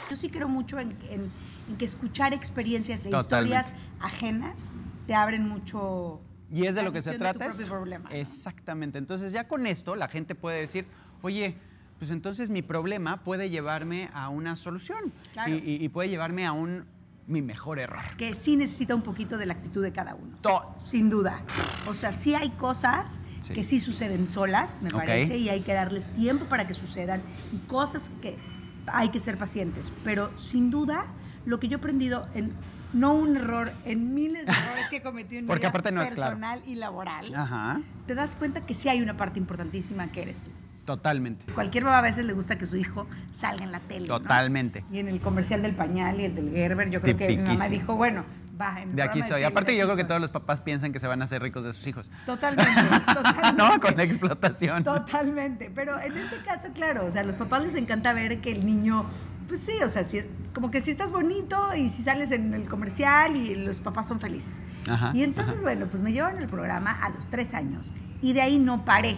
Yo 0.10 0.16
sí 0.18 0.30
creo 0.30 0.48
mucho 0.48 0.80
en, 0.80 0.92
en- 1.10 1.32
en 1.70 1.78
que 1.78 1.86
escuchar 1.86 2.34
experiencias 2.34 3.06
e 3.06 3.10
Totalmente. 3.10 3.56
historias 3.58 3.74
ajenas 4.02 4.70
te 5.08 5.14
abren 5.16 5.48
mucho. 5.48 6.20
Y 6.52 6.66
es 6.66 6.76
de 6.76 6.84
lo 6.84 6.92
que 6.92 7.02
se 7.02 7.12
de 7.12 7.16
tu 7.18 7.22
trata. 7.24 7.46
esto. 7.48 7.64
problema, 7.66 8.10
¿no? 8.10 8.16
Exactamente. 8.16 8.98
Entonces 8.98 9.32
ya 9.34 9.48
con 9.48 9.66
esto 9.66 9.96
la 9.96 10.08
gente 10.08 10.36
puede 10.36 10.60
decir, 10.60 10.86
oye, 11.22 11.56
pues 12.00 12.12
entonces 12.12 12.50
mi 12.50 12.62
problema 12.62 13.24
puede 13.24 13.50
llevarme 13.50 14.10
a 14.14 14.30
una 14.30 14.56
solución 14.56 15.14
Claro. 15.32 15.52
y, 15.54 15.58
y- 15.58 15.84
y 15.84 15.90
puede 15.90 16.10
llevarme 16.10 16.46
a 16.46 16.52
un 16.52 16.86
mi 17.26 17.42
mejor 17.42 17.80
error. 17.80 18.02
Que 18.18 18.34
sí 18.36 18.58
necesita 18.58 18.94
un 18.94 19.02
poquito 19.02 19.38
de 19.38 19.46
la 19.46 19.54
actitud 19.54 19.82
de 19.82 19.94
cada 19.94 20.14
uno. 20.14 20.36
To- 20.42 20.76
Sin 20.78 21.10
duda. 21.10 21.42
O 21.88 21.94
sea, 21.94 22.12
sí 22.12 22.36
hay 22.36 22.50
cosas 22.50 23.18
Sí. 23.40 23.54
que 23.54 23.64
sí 23.64 23.80
suceden 23.80 24.28
solas, 24.28 24.82
me 24.82 24.90
parece, 24.90 25.38
y 25.38 25.48
hay 25.50 25.62
que 25.62 25.74
darles 25.74 26.10
tiempo 26.10 26.46
para 26.46 26.68
que 26.68 26.74
sucedan, 26.74 27.22
y 27.54 27.58
cosas 27.60 28.10
que 28.22 28.38
hay 28.88 29.10
que 29.10 29.20
ser 29.20 29.38
pacientes. 29.38 29.92
Pero 30.04 30.36
sin 30.38 30.72
duda, 30.72 31.06
lo 31.46 31.60
que 31.60 31.68
yo 31.68 31.78
he 31.78 31.80
aprendido 31.80 32.28
en 32.34 32.52
no 32.94 33.14
un 33.14 33.36
error, 33.36 33.74
en 33.86 34.14
miles 34.14 34.46
de 34.46 34.52
errores 34.52 34.88
que 34.90 34.98
he 34.98 35.02
cometido 35.02 35.40
en 35.40 35.48
mi 35.48 35.56
vida 35.56 35.72
no 35.72 35.82
claro. 35.82 36.10
personal 36.10 36.62
y 36.68 36.76
laboral, 36.76 37.34
Ajá, 37.34 37.82
te 38.06 38.14
das 38.14 38.36
cuenta 38.36 38.62
que 38.62 38.76
sí 38.76 38.88
hay 38.88 39.02
una 39.02 39.18
parte 39.18 39.40
importantísima 39.40 40.12
que 40.12 40.22
eres 40.22 40.44
tú. 40.44 40.52
totalmente. 40.86 41.52
Cualquier 41.54 41.86
mamá 41.86 42.00
a 42.00 42.02
veces 42.02 42.26
le 42.26 42.34
gusta 42.34 42.58
que 42.58 42.68
su 42.68 42.78
hijo 42.78 43.08
salga 43.32 43.64
en 43.64 43.72
la 43.72 43.80
tele. 43.80 44.08
¿no? 44.08 44.20
Totalmente. 44.20 44.86
Y 44.92 45.00
en 45.00 45.08
el 45.08 45.20
comercial 45.22 45.62
del 45.64 45.74
pañal 45.74 46.20
y 46.20 46.26
el 46.26 46.36
del 46.36 46.52
Gerber, 46.52 46.90
yo 46.92 47.02
creo 47.02 47.18
que 47.18 47.30
mi 47.30 47.38
mamá 47.38 47.68
dijo, 47.68 47.96
bueno, 47.96 48.24
va. 48.60 48.82
En 48.82 48.90
el 48.92 48.96
De 48.96 49.02
aquí 49.04 49.24
soy. 49.24 49.44
Aparte 49.44 49.76
yo 49.76 49.86
creo 49.86 49.96
que 49.98 50.04
todos 50.04 50.22
los 50.22 50.30
papás 50.32 50.62
piensan 50.62 50.92
que 50.94 51.00
se 51.00 51.08
van 51.08 51.22
a 51.22 51.26
hacer 51.26 51.42
ricos 51.42 51.64
de 51.64 51.74
sus 51.74 51.86
hijos. 51.88 52.10
Totalmente, 52.26 52.72
totalmente. 53.14 53.54
no, 53.58 53.80
con 53.80 53.96
la 53.98 54.04
explotación. 54.04 54.84
Totalmente. 54.84 55.72
Pero 55.74 56.00
en 56.00 56.18
este 56.18 56.38
caso, 56.44 56.68
claro, 56.74 57.06
o 57.06 57.12
sea, 57.12 57.22
a 57.22 57.26
los 57.26 57.36
papás 57.36 57.64
les 57.64 57.76
encanta 57.76 58.14
ver 58.14 58.42
que 58.42 58.52
el 58.52 58.66
niño, 58.66 59.06
pues 59.48 59.60
sí, 59.60 59.74
o 59.84 59.90
sea, 59.90 60.04
si- 60.04 60.22
como 60.54 60.70
que 60.72 60.82
si 60.82 60.92
estás 60.92 61.12
bonito 61.12 61.58
y 61.76 61.90
si 61.90 62.04
sales 62.04 62.32
en 62.32 62.54
el 62.54 62.66
comercial 62.66 63.36
y 63.36 63.56
los 63.56 63.80
papás 63.82 64.08
son 64.08 64.20
felices. 64.20 64.60
Ajá, 64.88 65.12
y 65.16 65.24
entonces, 65.24 65.56
ajá. 65.56 65.64
bueno, 65.64 65.88
pues 65.88 66.02
me 66.04 66.14
llevaron 66.14 66.40
al 66.40 66.48
programa 66.48 66.92
a 66.92 67.10
los 67.10 67.28
tres 67.30 67.54
años 67.56 67.92
y 68.22 68.34
de 68.34 68.42
ahí 68.42 68.60
no 68.60 68.86
paré. 68.86 69.18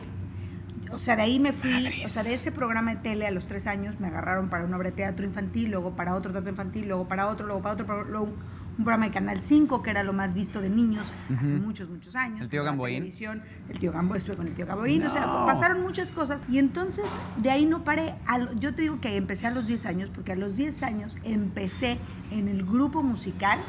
O 0.92 1.00
sea, 1.00 1.16
de 1.16 1.24
ahí 1.24 1.40
me 1.40 1.52
fui, 1.52 2.04
o 2.06 2.08
sea, 2.08 2.24
de 2.24 2.34
ese 2.34 2.52
programa 2.52 2.92
de 2.96 3.02
tele 3.02 3.26
a 3.28 3.32
los 3.32 3.48
tres 3.48 3.66
años 3.68 4.00
me 4.00 4.08
agarraron 4.08 4.50
para 4.50 4.64
una 4.64 4.78
obra 4.78 4.92
de 4.92 4.96
teatro 4.96 5.26
infantil, 5.26 5.72
luego 5.72 5.96
para 5.96 6.16
otro 6.16 6.32
teatro 6.32 6.50
infantil, 6.52 6.88
luego 6.88 7.08
para 7.08 7.28
otro, 7.28 7.46
luego 7.48 7.62
para 7.64 7.74
otro, 7.74 8.04
luego 8.06 8.34
un, 8.78 8.84
programa 8.84 9.06
de 9.06 9.12
Canal 9.12 9.42
5, 9.42 9.82
que 9.82 9.90
era 9.90 10.04
lo 10.04 10.14
más 10.14 10.34
visto 10.34 10.62
de 10.62 10.70
niños 10.70 11.12
hace 11.40 11.54
muchos, 11.56 11.90
muchos 11.90 12.16
años. 12.16 12.42
¿El 12.42 12.50
tío 12.50 12.64
Gamboín? 12.64 12.96
televisión, 12.96 13.42
El 13.70 13.80
tío 13.80 13.92
Gamboín, 13.92 14.18
estuve 14.18 14.36
con 14.36 14.48
el 14.48 14.54
tío 14.54 14.66
Gamboín, 14.66 15.06
o 15.06 15.10
sea, 15.10 15.46
pasaron 15.46 15.82
muchas 15.82 16.12
cosas. 16.12 16.44
Y 16.50 16.60
entonces, 16.60 17.06
de 17.38 17.52
ahí 17.52 17.66
no 17.66 17.84
paré. 17.84 18.16
Yo 18.60 18.74
te 18.76 18.84
digo 18.84 19.00
que 19.00 19.18
empecé 19.18 19.48
a 19.48 19.52
los 19.52 19.68
10 19.68 19.86
años, 19.86 20.10
porque 20.14 20.34
a 20.34 20.36
los 20.36 20.56
10 20.56 20.84
años 20.84 21.18
empecé 21.24 21.98
en 22.32 22.48
el 22.48 22.66
grupo 22.66 23.04
musical 23.04 23.60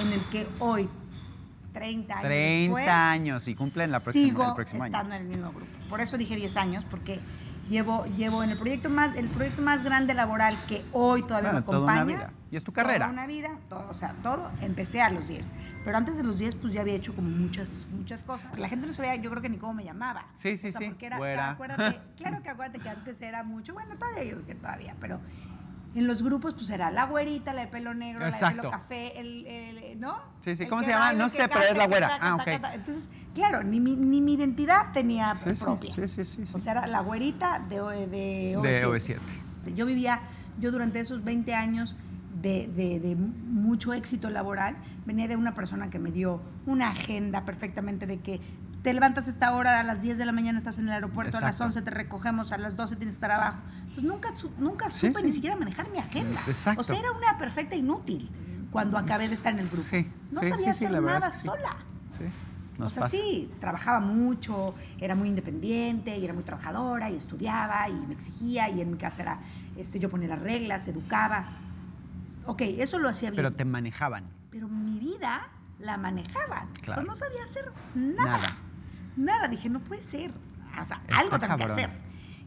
en 0.00 0.12
el 0.12 0.20
que 0.30 0.46
hoy, 0.58 0.88
30 1.72 2.14
años 2.14 2.22
30 2.28 2.68
después, 2.68 2.88
años 2.88 3.48
y 3.48 3.54
cumplen 3.54 3.90
la 3.90 4.00
próxima- 4.00 4.24
sigo 4.28 4.48
el 4.48 4.54
próximo 4.54 4.82
año. 4.84 4.94
estando 4.94 5.14
en 5.14 5.22
el 5.22 5.28
mismo 5.28 5.50
grupo. 5.50 5.66
Por 5.88 6.00
eso 6.00 6.18
dije 6.18 6.36
10 6.36 6.56
años, 6.56 6.84
porque 6.90 7.18
llevo, 7.70 8.04
llevo 8.16 8.42
en 8.42 8.50
el 8.50 8.58
proyecto 8.58 8.90
más, 8.90 9.16
el 9.16 9.28
proyecto 9.28 9.62
más 9.62 9.82
grande 9.82 10.14
laboral 10.14 10.54
que 10.68 10.84
hoy 10.92 11.22
todavía 11.22 11.52
Bueno, 11.52 11.66
me 11.66 11.76
acompaña. 11.76 12.30
Y 12.52 12.56
es 12.56 12.62
tu 12.64 12.72
carrera. 12.72 13.06
Toda 13.06 13.12
una 13.14 13.26
vida, 13.26 13.48
todo, 13.70 13.88
o 13.88 13.94
sea, 13.94 14.12
todo, 14.22 14.50
empecé 14.60 15.00
a 15.00 15.08
los 15.08 15.26
10. 15.26 15.54
Pero 15.86 15.96
antes 15.96 16.18
de 16.18 16.22
los 16.22 16.36
10, 16.38 16.56
pues 16.56 16.74
ya 16.74 16.82
había 16.82 16.92
hecho 16.92 17.14
como 17.16 17.30
muchas, 17.30 17.86
muchas 17.90 18.22
cosas. 18.22 18.56
La 18.58 18.68
gente 18.68 18.86
no 18.86 18.92
sabía, 18.92 19.16
yo 19.16 19.30
creo 19.30 19.40
que 19.40 19.48
ni 19.48 19.56
cómo 19.56 19.72
me 19.72 19.84
llamaba. 19.84 20.26
Sí, 20.34 20.58
sí, 20.58 20.68
O 20.68 20.72
sea, 20.72 20.80
sí, 20.82 20.88
Porque 20.90 21.06
era, 21.06 21.50
acuérdate, 21.52 21.98
claro 22.18 22.42
que 22.42 22.50
acuérdate 22.50 22.80
que 22.80 22.90
antes 22.90 23.22
era 23.22 23.42
mucho, 23.42 23.72
bueno, 23.72 23.96
todavía 23.96 24.24
yo 24.24 24.32
creo 24.34 24.46
que 24.46 24.54
todavía, 24.56 24.94
pero 25.00 25.18
en 25.94 26.06
los 26.06 26.22
grupos 26.22 26.52
pues 26.54 26.68
era 26.68 26.90
la 26.90 27.06
güerita, 27.06 27.54
la 27.54 27.62
de 27.62 27.68
pelo 27.68 27.94
negro, 27.94 28.20
la 28.20 28.26
de 28.26 28.32
Exacto. 28.32 28.56
pelo 28.58 28.70
café, 28.70 29.18
el, 29.18 29.46
el- 29.46 29.98
¿no? 29.98 30.16
Sí, 30.42 30.54
sí, 30.54 30.64
El 30.64 30.68
¿cómo 30.68 30.82
se 30.82 30.90
llama? 30.90 31.14
No 31.14 31.30
sé, 31.30 31.48
pero 31.48 31.62
es 31.64 31.76
la 31.78 31.86
güera. 31.86 32.18
Ah, 32.20 32.34
ok. 32.34 32.48
Entonces, 32.74 33.08
claro, 33.34 33.62
ni 33.62 33.80
mi, 33.80 33.96
ni 33.96 34.20
mi 34.20 34.34
identidad 34.34 34.92
tenía 34.92 35.34
Sí, 35.36 35.52
propia. 35.58 35.94
sí, 35.94 36.06
sí, 36.06 36.22
sí, 36.24 36.44
sí. 36.44 36.52
O 36.52 36.58
sea, 36.58 36.72
era 36.72 36.86
la 36.86 37.00
güerita 37.00 37.60
de, 37.60 37.80
O- 37.80 37.88
de 37.88 38.06
de 38.08 38.56
OV7. 38.58 39.16
OV7. 39.64 39.74
Yo 39.74 39.86
vivía, 39.86 40.20
yo 40.58 40.70
durante 40.70 41.00
esos 41.00 41.24
20 41.24 41.54
años 41.54 41.96
de, 42.42 42.68
de- 42.68 43.00
de 43.00 43.16
mucho 43.16 43.92
éxito 43.94 44.28
laboral, 44.30 44.76
venía 45.06 45.28
de 45.28 45.36
una 45.36 45.54
persona 45.54 45.88
que 45.90 45.98
me 45.98 46.10
dio 46.10 46.40
una 46.66 46.90
agenda 46.90 47.44
perfectamente 47.44 48.06
de 48.06 48.18
que 48.20 48.40
te 48.82 48.92
levantas 48.92 49.28
a 49.28 49.30
esta 49.30 49.52
hora, 49.54 49.78
a 49.78 49.84
las 49.84 50.02
10 50.02 50.18
de 50.18 50.26
la 50.26 50.32
mañana 50.32 50.58
estás 50.58 50.78
en 50.78 50.88
el 50.88 50.94
aeropuerto, 50.94 51.38
a 51.38 51.40
las 51.40 51.50
Exacto. 51.56 51.64
11 51.78 51.82
te 51.82 51.90
recogemos, 51.92 52.50
a 52.50 52.58
las 52.58 52.76
12 52.76 52.96
tienes 52.96 53.14
que 53.14 53.18
estar 53.18 53.30
abajo. 53.30 53.62
Entonces 53.82 54.02
nunca, 54.04 54.28
nunca 54.58 54.90
Sí, 54.90 55.06
supe 55.06 55.20
sí. 55.20 55.26
ni 55.26 55.32
siquiera 55.32 55.54
manejar 55.54 55.88
mi 55.90 55.98
agenda. 55.98 56.40
Exacto. 56.48 56.80
O 56.80 56.84
sea, 56.84 56.98
era 56.98 57.12
una 57.12 57.38
perfecta 57.38 57.76
inútil 57.76 58.28
cuando 58.72 58.98
acabé 58.98 59.28
de 59.28 59.34
estar 59.34 59.52
en 59.52 59.60
el 59.60 59.68
grupo. 59.68 59.84
Sí, 59.88 60.04
no 60.32 60.40
sabía 60.42 60.70
hacer 60.70 60.90
nada 61.00 61.18
es 61.18 61.26
que 61.26 61.32
sí. 61.42 61.46
sola. 61.46 61.76
Sí, 62.18 62.24
O 62.78 62.80
nos 62.80 62.92
sea, 62.92 63.02
pasa. 63.04 63.16
sí, 63.16 63.50
trabajaba 63.60 64.00
mucho, 64.00 64.74
era 64.98 65.14
muy 65.14 65.28
independiente 65.28 66.18
y 66.18 66.24
era 66.24 66.34
muy 66.34 66.42
trabajadora 66.42 67.08
y 67.08 67.14
estudiaba 67.14 67.88
y 67.88 67.92
me 67.92 68.14
exigía 68.14 68.68
y 68.68 68.80
en 68.80 68.90
mi 68.90 68.96
casa 68.98 69.22
era, 69.22 69.38
este, 69.76 70.00
yo 70.00 70.10
ponía 70.10 70.26
las 70.28 70.42
reglas, 70.42 70.88
educaba. 70.88 71.44
Ok, 72.46 72.62
eso 72.62 72.98
lo 72.98 73.08
hacía 73.08 73.30
bien. 73.30 73.36
Pero 73.36 73.52
te 73.54 73.64
manejaban. 73.64 74.30
Pero 74.50 74.68
mi 74.68 74.98
vida 74.98 75.48
la 75.78 75.96
manejaban. 75.96 76.68
Claro. 76.82 77.02
Entonces 77.02 77.06
no 77.06 77.14
sabía 77.16 77.42
hacer 77.44 77.72
nada. 77.94 78.38
Nada. 78.38 78.56
Nada. 79.16 79.48
Dije, 79.48 79.68
no 79.68 79.80
puede 79.80 80.02
ser. 80.02 80.30
O 80.80 80.84
sea, 80.84 81.00
Está 81.02 81.18
algo 81.18 81.38
tengo 81.38 81.56
que 81.56 81.64
hacer. 81.64 81.90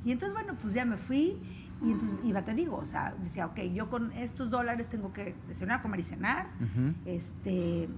Y 0.04 0.12
entonces, 0.12 0.34
bueno, 0.34 0.56
pues 0.62 0.74
ya 0.74 0.86
me 0.86 0.98
fui 0.98 1.38
y 1.82 1.92
entonces 1.92 2.18
iba, 2.24 2.42
te 2.44 2.54
digo, 2.54 2.78
o 2.78 2.86
sea, 2.86 3.14
decía, 3.22 3.48
ok, 3.48 3.60
yo 3.74 3.90
con 3.90 4.12
estos 4.14 4.50
dólares 4.50 4.88
tengo 4.88 5.12
que 5.12 5.36
desayunar, 5.48 5.82
comer 5.82 6.00
y 6.00 6.04
cenar. 6.04 6.48
Este, 7.06 7.90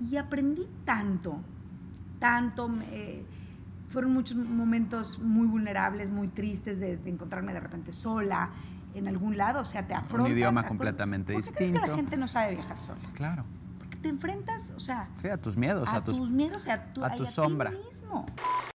y, 0.00 0.04
y 0.10 0.16
aprendí 0.16 0.68
tanto, 0.84 1.40
tanto. 2.18 2.70
eh, 2.90 3.24
fueron 3.88 4.12
muchos 4.12 4.36
momentos 4.36 5.18
muy 5.18 5.46
vulnerables, 5.48 6.10
muy 6.10 6.28
tristes 6.28 6.78
de, 6.78 6.98
de 6.98 7.10
encontrarme 7.10 7.54
de 7.54 7.60
repente 7.60 7.90
sola 7.92 8.50
en 8.94 9.08
algún 9.08 9.36
lado. 9.36 9.60
O 9.60 9.64
sea, 9.64 9.86
te 9.86 9.94
afrontas. 9.94 10.32
idioma 10.32 10.60
a- 10.60 10.62
¿por- 10.64 10.68
completamente 10.68 11.32
¿por 11.34 11.42
qué 11.42 11.48
crees 11.52 11.56
que 11.58 11.64
distinto? 11.64 11.86
la 11.86 11.94
gente 11.96 12.16
no 12.16 12.26
sabe 12.28 12.54
viajar 12.54 12.78
sola? 12.78 12.98
Claro. 13.14 13.44
Porque 13.78 13.96
te 13.98 14.08
enfrentas, 14.08 14.72
o 14.76 14.80
sea, 14.80 15.08
Sí, 15.22 15.28
a 15.28 15.36
tus 15.36 15.56
miedos, 15.56 15.88
a, 15.88 15.96
a, 15.96 16.04
tus... 16.04 16.16
tus, 16.18 16.30
miedos 16.30 16.66
y 16.66 16.70
a 16.70 16.92
tu, 16.92 17.04
a 17.04 17.10
tu 17.12 17.24
ti 17.24 17.30
sombra. 17.30 17.70
mismo. 17.70 18.26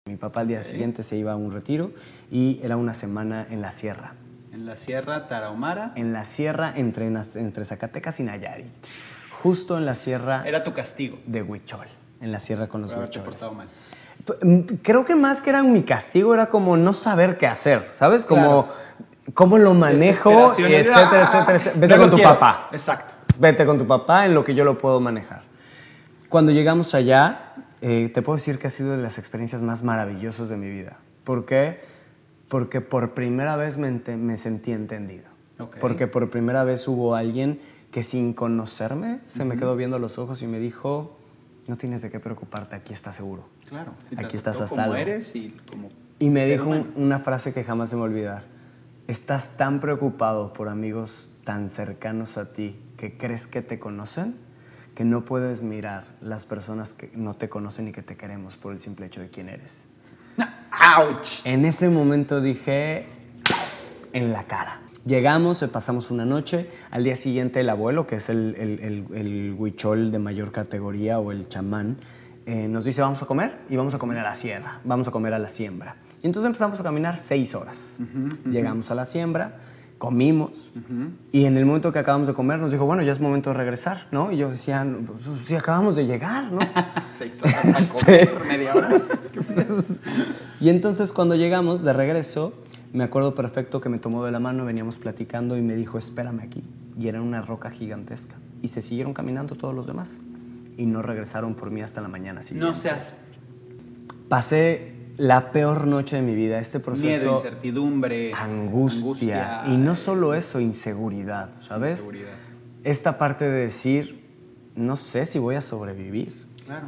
Mi 0.05 0.17
papá 0.17 0.41
al 0.41 0.47
día 0.47 0.63
siguiente 0.63 1.03
se 1.03 1.15
iba 1.15 1.31
a 1.31 1.35
un 1.35 1.51
retiro 1.51 1.91
y 2.31 2.59
era 2.63 2.75
una 2.77 2.93
semana 2.93 3.45
en 3.49 3.61
la 3.61 3.71
sierra. 3.71 4.13
En 4.51 4.65
la 4.65 4.75
Sierra 4.75 5.29
Tarahumara. 5.29 5.93
En 5.95 6.11
la 6.11 6.25
sierra 6.25 6.73
entre, 6.75 7.07
entre 7.07 7.63
Zacatecas 7.63 8.19
y 8.19 8.23
Nayarit. 8.23 8.67
Justo 9.41 9.77
en 9.77 9.85
la 9.85 9.95
sierra 9.95 10.43
Era 10.45 10.63
tu 10.63 10.73
castigo. 10.73 11.19
de 11.25 11.41
Huichol. 11.41 11.87
En 12.19 12.33
la 12.33 12.39
sierra 12.41 12.67
con 12.67 12.81
los 12.81 12.91
huicholes. 12.91 13.23
portado 13.23 13.53
mal. 13.53 13.67
Mm, 14.43 14.59
Creo 14.83 15.05
que 15.05 15.15
más 15.15 15.41
que 15.41 15.51
era 15.51 15.63
mi 15.63 15.83
castigo 15.83 16.33
era 16.33 16.47
como 16.49 16.75
no 16.75 16.93
saber 16.93 17.37
qué 17.37 17.47
hacer, 17.47 17.89
¿sabes? 17.95 18.25
Como 18.25 18.67
cómo 19.33 19.57
lo 19.57 19.73
manejo, 19.73 20.53
y 20.57 20.61
y- 20.61 20.65
etcétera, 20.75 20.95
¡ah! 20.95 21.01
etcétera, 21.03 21.55
etcétera. 21.57 21.73
Vete 21.79 21.95
No 21.95 22.01
con 22.01 22.09
tu 22.11 22.15
quiero. 22.17 22.31
papá. 22.33 22.69
Exacto. 22.71 23.13
Vete 23.39 23.65
con 23.65 23.77
tu 23.77 23.87
papá 23.87 24.25
en 24.25 24.33
lo 24.33 24.43
que 24.43 24.53
yo 24.55 24.63
lo 24.63 24.77
puedo 24.77 24.99
manejar. 24.99 25.43
Cuando 26.29 26.51
llegamos 26.51 26.93
allá, 26.95 27.53
eh, 27.81 28.09
te 28.13 28.21
puedo 28.21 28.37
decir 28.37 28.59
que 28.59 28.67
ha 28.67 28.69
sido 28.69 28.91
de 28.95 28.97
las 29.01 29.17
experiencias 29.17 29.61
más 29.61 29.83
maravillosas 29.83 30.49
de 30.49 30.57
mi 30.57 30.69
vida. 30.69 30.97
¿Por 31.23 31.45
qué? 31.45 31.81
Porque 32.47 32.81
por 32.81 33.11
primera 33.13 33.55
vez 33.55 33.77
me, 33.77 33.91
me 33.91 34.37
sentí 34.37 34.71
entendido. 34.71 35.25
Ok. 35.59 35.77
Porque 35.79 36.07
por 36.07 36.29
primera 36.29 36.63
vez 36.63 36.87
hubo 36.87 37.15
alguien 37.15 37.59
que 37.91 38.03
sin 38.03 38.33
conocerme 38.33 39.19
se 39.25 39.43
me 39.45 39.57
quedó 39.57 39.75
viendo 39.75 39.97
a 39.97 39.99
los 39.99 40.17
ojos 40.17 40.41
y 40.41 40.47
me 40.47 40.59
dijo, 40.59 41.17
no 41.67 41.75
tienes 41.77 42.01
de 42.01 42.09
qué 42.09 42.19
preocuparte, 42.19 42.75
aquí 42.75 42.93
estás 42.93 43.15
seguro. 43.17 43.43
Claro. 43.67 43.91
Aquí 44.17 44.35
estás 44.37 44.57
a 44.61 44.65
como 44.67 44.81
salvo. 44.81 44.95
eres 44.95 45.35
y 45.35 45.55
como 45.69 45.89
Y 46.19 46.29
me 46.29 46.45
dijo 46.47 46.69
un- 46.69 46.91
una 46.95 47.19
frase 47.19 47.53
que 47.53 47.63
jamás 47.63 47.89
se 47.89 47.95
me 47.97 48.01
olvidar. 48.03 48.43
Estás 49.15 49.57
tan 49.57 49.81
preocupado 49.81 50.53
por 50.53 50.69
amigos 50.69 51.27
tan 51.43 51.69
cercanos 51.69 52.37
a 52.37 52.53
ti 52.53 52.79
que 52.95 53.17
crees 53.17 53.45
que 53.45 53.61
te 53.61 53.77
conocen 53.77 54.35
que 54.95 55.03
no 55.03 55.25
puedes 55.25 55.63
mirar 55.63 56.05
las 56.21 56.45
personas 56.45 56.93
que 56.93 57.11
no 57.13 57.33
te 57.33 57.49
conocen 57.49 57.89
y 57.89 57.91
que 57.91 58.03
te 58.03 58.15
queremos 58.15 58.55
por 58.55 58.71
el 58.71 58.79
simple 58.79 59.07
hecho 59.07 59.19
de 59.19 59.27
quién 59.29 59.49
eres. 59.49 59.89
¡Auch! 60.71 61.27
En 61.43 61.65
ese 61.65 61.89
momento 61.89 62.39
dije 62.39 63.05
en 64.13 64.31
la 64.31 64.45
cara. 64.45 64.79
Llegamos, 65.05 65.61
eh, 65.61 65.67
pasamos 65.67 66.09
una 66.09 66.23
noche. 66.23 66.69
Al 66.89 67.03
día 67.03 67.17
siguiente, 67.17 67.59
el 67.59 67.69
abuelo, 67.69 68.07
que 68.07 68.15
es 68.15 68.29
el, 68.29 68.55
el, 68.57 68.79
el- 68.79 69.07
el 69.13 69.55
huichol 69.59 70.13
de 70.13 70.19
mayor 70.19 70.53
categoría 70.53 71.19
o 71.19 71.33
el 71.33 71.49
chamán, 71.49 71.97
eh, 72.45 72.69
nos 72.69 72.85
dice: 72.85 73.01
Vamos 73.01 73.21
a 73.21 73.25
comer 73.25 73.57
y 73.69 73.75
vamos 73.75 73.93
a 73.93 73.97
comer 73.97 74.19
a 74.19 74.23
la 74.23 74.35
sierra, 74.35 74.79
vamos 74.85 75.09
a 75.09 75.11
comer 75.11 75.33
a 75.33 75.39
la 75.39 75.49
siembra. 75.49 75.97
Y 76.23 76.27
entonces 76.27 76.47
empezamos 76.47 76.79
a 76.79 76.83
caminar 76.83 77.17
seis 77.17 77.55
horas. 77.55 77.97
Llegamos 78.49 78.91
a 78.91 78.95
la 78.95 79.05
siembra, 79.05 79.57
comimos, 79.97 80.71
y 81.31 81.45
en 81.45 81.57
el 81.57 81.65
momento 81.65 81.91
que 81.91 81.99
acabamos 81.99 82.27
de 82.27 82.33
comer, 82.33 82.59
nos 82.59 82.71
dijo: 82.71 82.85
Bueno, 82.85 83.01
ya 83.01 83.11
es 83.11 83.19
momento 83.19 83.49
de 83.51 83.57
regresar, 83.57 84.07
¿no? 84.11 84.31
Y 84.31 84.37
yo 84.37 84.51
decía: 84.51 84.83
"No, 84.85 84.99
pues, 84.99 85.19
Sí, 85.47 85.55
acabamos 85.55 85.95
de 85.95 86.05
llegar, 86.05 86.51
¿no? 86.51 86.59
Seis 87.13 87.41
horas 87.41 87.91
a 87.91 87.99
comer, 88.05 88.29
media 88.47 88.75
hora. 88.75 89.01
Y 90.59 90.69
entonces 90.69 91.11
cuando 91.11 91.35
llegamos 91.35 91.81
de 91.81 91.91
regreso, 91.91 92.53
me 92.93 93.03
acuerdo 93.03 93.33
perfecto 93.33 93.81
que 93.81 93.89
me 93.89 93.97
tomó 93.97 94.23
de 94.23 94.31
la 94.31 94.39
mano, 94.39 94.63
veníamos 94.63 94.99
platicando 94.99 95.57
y 95.57 95.61
me 95.63 95.75
dijo, 95.75 95.97
espérame 95.97 96.41
aquí. 96.41 96.63
Y 96.99 97.07
era 97.07 97.19
una 97.19 97.41
roca 97.41 97.71
gigantesca. 97.71 98.35
Y 98.61 98.67
se 98.67 98.83
siguieron 98.83 99.15
caminando 99.15 99.55
todos 99.55 99.73
los 99.73 99.87
demás. 99.87 100.19
Y 100.77 100.85
no 100.85 101.01
regresaron 101.01 101.55
por 101.55 101.71
mí 101.71 101.81
hasta 101.81 101.99
la 101.99 102.09
mañana 102.09 102.43
siguiente. 102.43 102.67
No 102.67 102.75
seas 102.75 103.17
Pasé 104.29 105.00
la 105.21 105.51
peor 105.51 105.85
noche 105.85 106.15
de 106.15 106.23
mi 106.23 106.33
vida. 106.33 106.59
Este 106.59 106.79
proceso... 106.79 107.07
miedo, 107.07 107.35
incertidumbre, 107.35 108.33
angustia. 108.33 109.63
Y 109.67 109.77
no 109.77 109.95
solo 109.95 110.33
eso, 110.33 110.59
inseguridad, 110.59 111.51
¿sabes? 111.61 111.99
Inseguridad. 111.99 112.33
Esta 112.83 113.19
parte 113.19 113.45
de 113.45 113.61
decir, 113.61 114.25
no 114.75 114.95
sé 114.97 115.27
si 115.27 115.37
voy 115.37 115.55
a 115.55 115.61
sobrevivir. 115.61 116.33
Claro. 116.65 116.87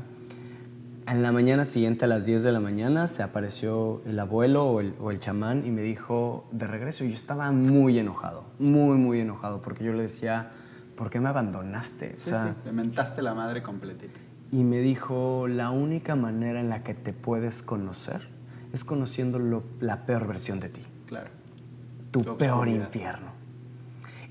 En 1.06 1.22
la 1.22 1.32
mañana 1.32 1.64
siguiente, 1.66 2.06
a 2.06 2.08
las 2.08 2.26
10 2.26 2.42
de 2.42 2.52
la 2.52 2.60
mañana, 2.60 3.08
se 3.08 3.22
apareció 3.22 4.02
el 4.08 4.20
abuelo 4.20 4.66
o 4.66 4.80
el, 4.80 4.96
o 5.00 5.12
el 5.12 5.20
chamán 5.20 5.64
y 5.68 5.70
me 5.70 5.84
dijo 5.84 6.48
de 6.52 6.66
regreso. 6.66 7.04
Y 7.04 7.10
yo 7.10 7.16
estaba 7.16 7.52
muy 7.52 8.00
enojado, 8.00 8.46
muy, 8.58 8.98
muy 8.98 9.20
enojado, 9.20 9.62
porque 9.62 9.84
yo 9.84 9.94
le 9.94 10.04
decía, 10.04 10.54
¿por 10.96 11.12
qué 11.12 11.20
me 11.20 11.30
abandonaste? 11.30 12.14
O 12.16 12.18
Sí, 12.20 12.30
sea, 12.32 12.48
sí, 12.48 12.54
te 12.64 12.72
mentaste 12.72 13.22
la 13.22 13.36
madre 13.36 13.62
completita. 13.62 14.20
Y 14.54 14.64
me 14.64 14.78
dijo, 14.78 15.48
la 15.50 15.72
única 15.72 16.16
manera 16.16 16.60
en 16.60 16.70
la 16.70 16.84
que 16.84 16.94
te 16.94 17.12
puedes 17.12 17.62
conocer 17.64 18.28
es 18.72 18.84
conociendo 18.84 19.40
lo- 19.40 19.64
la 19.80 20.06
peor 20.06 20.28
versión 20.28 20.60
de 20.60 20.70
ti, 20.70 20.82
Claro. 21.08 21.30
tu 22.12 22.22
Tu 22.22 22.38
peor 22.38 22.60
obscuridad. 22.60 22.86
infierno. 22.86 23.34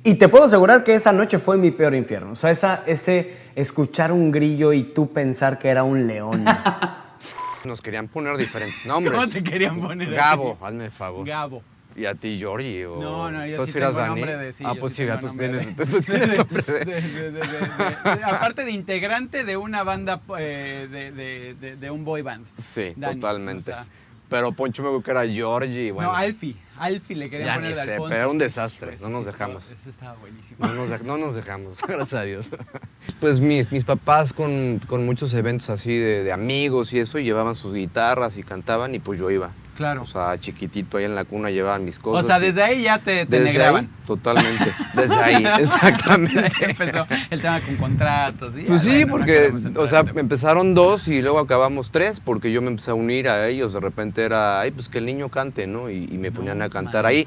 Y 0.04 0.14
te 0.14 0.28
puedo 0.28 0.44
asegurar 0.44 0.84
que 0.84 0.94
esa 0.94 1.12
noche 1.12 1.38
fue 1.38 1.56
mi 1.56 1.70
peor 1.72 1.94
infierno. 1.94 2.32
O 2.32 2.34
sea, 2.36 2.50
esa, 2.50 2.82
ese 2.86 3.36
escuchar 3.56 4.10
un 4.12 4.30
grillo 4.32 4.72
y 4.72 4.82
tú 4.84 5.12
pensar 5.12 5.58
que 5.58 5.68
era 5.68 5.82
un 5.84 6.06
león. 6.06 6.44
Nos 7.64 7.80
querían 7.80 8.08
poner 8.08 8.36
diferentes 8.36 8.84
nombres. 8.86 9.14
¿Cómo 9.16 9.28
te 9.28 9.42
querían 9.44 9.80
poner? 9.80 10.10
Gabo, 10.12 10.56
hazme 10.60 10.86
el 10.86 10.90
favor. 10.92 11.26
Gabo. 11.26 11.62
¿Y 11.94 12.06
a 12.06 12.14
ti, 12.14 12.38
Georgie? 12.38 12.86
O... 12.86 13.00
No, 13.00 13.30
no, 13.30 13.46
yo 13.46 13.56
¿Tú 13.58 13.66
sí 13.66 13.72
tengo 13.74 13.92
Dani? 13.92 14.14
nombre 14.20 14.36
de 14.36 14.52
sí. 14.52 14.64
Ah, 14.66 14.74
pues 14.78 14.94
sí, 14.94 15.04
tú 15.20 15.28
tienes, 15.36 15.76
de- 15.76 15.86
tú 15.86 16.00
tienes 16.00 16.30
de- 16.30 16.36
nombre 16.38 16.62
de... 16.62 16.84
de- 16.84 17.00
de- 17.02 17.32
de- 17.32 17.40
de- 17.40 18.16
de- 18.16 18.24
Aparte 18.24 18.64
de 18.64 18.70
integrante 18.70 19.44
de 19.44 19.56
una 19.56 19.82
banda 19.82 20.20
eh, 20.38 20.88
de, 20.90 21.12
de- 21.12 21.54
de- 21.54 21.76
de 21.76 21.90
un 21.90 22.04
boy 22.04 22.22
band. 22.22 22.46
Sí, 22.58 22.92
Dani, 22.96 23.20
totalmente. 23.20 23.70
o 23.70 23.74
sea, 23.74 23.86
Pero 24.28 24.52
Poncho 24.52 24.82
me 24.82 24.88
dijo 24.88 25.02
que 25.02 25.10
era 25.10 25.26
Georgie 25.26 25.88
y 25.88 25.90
bueno. 25.90 26.10
no, 26.12 26.16
Alfie. 26.16 26.56
Alfie 26.78 27.14
le 27.16 27.28
querían 27.28 27.46
Ya 27.48 27.54
poner 27.56 27.70
ni 27.70 27.76
de 27.76 27.84
sé, 27.84 27.90
Alfonso. 27.92 28.08
pero 28.08 28.18
era 28.20 28.28
un 28.28 28.38
desastre, 28.38 28.86
Pues, 28.92 29.00
no 29.02 29.10
nos 29.10 29.26
dejamos. 29.26 29.70
Ese 29.70 29.90
estaba 29.90 30.14
buenísimo. 30.14 30.66
No 30.66 30.72
nos, 30.74 30.88
dej- 30.90 31.02
no 31.02 31.18
nos 31.18 31.34
dejamos, 31.34 31.82
gracias 31.86 32.14
a 32.14 32.24
Dios. 32.24 32.50
Pues 33.20 33.40
mis, 33.40 33.70
mis 33.72 33.84
papás 33.84 34.32
con, 34.32 34.80
con 34.86 35.04
muchos 35.04 35.34
eventos 35.34 35.68
así 35.70 35.94
de, 35.96 36.24
de 36.24 36.32
amigos 36.32 36.92
y 36.92 37.00
eso, 37.00 37.18
y 37.18 37.24
llevaban 37.24 37.54
sus 37.56 37.74
guitarras 37.74 38.36
y 38.36 38.42
cantaban 38.42 38.94
y 38.94 39.00
pues 39.00 39.18
yo 39.20 39.30
iba. 39.30 39.52
Claro. 39.76 40.02
O 40.02 40.06
sea, 40.06 40.38
chiquitito 40.38 40.98
ahí 40.98 41.04
en 41.04 41.14
la 41.14 41.24
cuna 41.24 41.50
llevaban 41.50 41.84
mis 41.84 41.98
cosas. 41.98 42.24
O 42.24 42.26
sea, 42.26 42.38
desde 42.38 42.62
ahí 42.62 42.82
ya 42.82 42.98
te, 42.98 43.24
te 43.26 43.40
desde 43.40 43.64
ahí, 43.64 43.88
totalmente, 44.06 44.72
desde 44.94 45.14
ahí, 45.22 45.44
Ahí 45.44 45.62
exactamente. 45.62 46.50
empezó 46.60 47.06
el 47.30 47.40
tema 47.40 47.60
con 47.60 47.76
contratos. 47.76 48.58
y 48.58 48.62
Pues 48.62 48.82
sí, 48.82 49.04
bueno, 49.04 49.12
porque, 49.12 49.52
o 49.76 49.86
sea, 49.86 50.04
empezaron 50.14 50.74
dos 50.74 51.08
y 51.08 51.22
luego 51.22 51.38
acabamos 51.38 51.90
tres, 51.90 52.20
porque 52.20 52.52
yo 52.52 52.60
me 52.60 52.68
empecé 52.68 52.90
a 52.90 52.94
unir 52.94 53.28
a 53.28 53.48
ellos. 53.48 53.72
De 53.72 53.80
repente 53.80 54.22
era, 54.22 54.60
ay, 54.60 54.72
pues 54.72 54.88
que 54.88 54.98
el 54.98 55.06
niño 55.06 55.28
cante, 55.30 55.66
¿no? 55.66 55.88
Y, 55.90 56.04
y 56.04 56.18
me 56.18 56.30
ponían 56.30 56.60
a 56.60 56.68
cantar 56.68 57.06
ahí. 57.06 57.26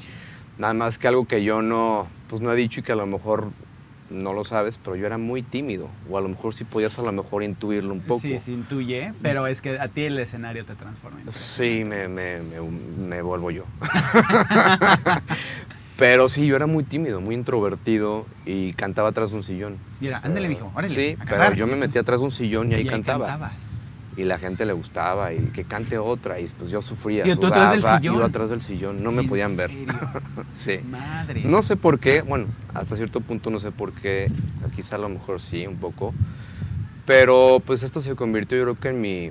Nada 0.58 0.72
más 0.72 0.98
que 0.98 1.08
algo 1.08 1.26
que 1.26 1.42
yo 1.42 1.62
no, 1.62 2.08
pues 2.28 2.40
no 2.40 2.52
he 2.52 2.56
dicho 2.56 2.80
y 2.80 2.82
que 2.82 2.92
a 2.92 2.96
lo 2.96 3.06
mejor 3.06 3.50
no 4.10 4.32
lo 4.32 4.44
sabes, 4.44 4.78
pero 4.78 4.96
yo 4.96 5.06
era 5.06 5.18
muy 5.18 5.42
tímido. 5.42 5.90
O 6.08 6.18
a 6.18 6.20
lo 6.20 6.28
mejor 6.28 6.54
sí 6.54 6.64
podías 6.64 6.98
a 6.98 7.02
lo 7.02 7.12
mejor 7.12 7.42
intuirlo 7.42 7.92
un 7.92 8.02
poco. 8.02 8.20
Sí, 8.20 8.38
se 8.40 8.52
intuye, 8.52 9.12
pero 9.22 9.46
es 9.46 9.60
que 9.60 9.78
a 9.78 9.88
ti 9.88 10.02
el 10.02 10.18
escenario 10.18 10.64
te 10.64 10.74
transforma. 10.74 11.20
Sí, 11.30 11.84
me, 11.84 12.08
me, 12.08 12.40
me, 12.42 12.60
me 12.60 13.22
vuelvo 13.22 13.50
yo. 13.50 13.64
Pero 15.96 16.28
sí, 16.28 16.46
yo 16.46 16.56
era 16.56 16.66
muy 16.66 16.84
tímido, 16.84 17.20
muy 17.22 17.34
introvertido 17.34 18.26
y 18.44 18.74
cantaba 18.74 19.08
atrás 19.08 19.30
de 19.30 19.36
un 19.36 19.42
sillón. 19.42 19.78
Mira, 19.98 20.20
ándale, 20.22 20.46
mijo, 20.48 20.70
órale, 20.74 20.94
Sí, 20.94 21.16
a 21.18 21.24
pero 21.24 21.54
yo 21.54 21.66
me 21.66 21.76
metí 21.76 21.98
atrás 21.98 22.20
de 22.20 22.24
un 22.26 22.30
sillón 22.30 22.70
y 22.70 22.74
ahí 22.74 22.82
Y 22.82 22.84
ahí 22.84 22.90
cantaba. 22.90 23.26
cantabas. 23.26 23.65
Y 24.16 24.24
la 24.24 24.38
gente 24.38 24.64
le 24.64 24.72
gustaba 24.72 25.32
y 25.32 25.38
que 25.52 25.64
cante 25.64 25.98
otra 25.98 26.40
y 26.40 26.46
pues 26.48 26.70
yo 26.70 26.80
sufría, 26.80 27.24
¿Y 27.26 27.34
tú 27.34 27.46
atrás 27.46 27.70
del 27.70 27.82
sudaba, 27.82 27.98
sillón? 27.98 28.22
atrás 28.24 28.50
del 28.50 28.62
sillón, 28.62 29.02
no 29.02 29.12
me 29.12 29.22
¿En 29.22 29.28
podían 29.28 29.56
ver. 29.56 29.70
serio? 29.70 29.94
sí. 30.54 30.78
Madre. 30.84 31.42
No 31.44 31.62
sé 31.62 31.76
por 31.76 31.98
qué, 32.00 32.22
bueno, 32.22 32.46
hasta 32.74 32.96
cierto 32.96 33.20
punto 33.20 33.50
no 33.50 33.60
sé 33.60 33.70
por 33.72 33.92
qué, 33.92 34.30
quizá 34.74 34.96
a 34.96 34.98
lo 34.98 35.08
mejor 35.08 35.40
sí, 35.40 35.66
un 35.66 35.76
poco, 35.76 36.12
pero 37.04 37.62
pues 37.64 37.82
esto 37.82 38.00
se 38.00 38.14
convirtió 38.16 38.58
yo 38.58 38.64
creo 38.64 38.80
que 38.80 38.88
en 38.88 39.00
mi, 39.00 39.30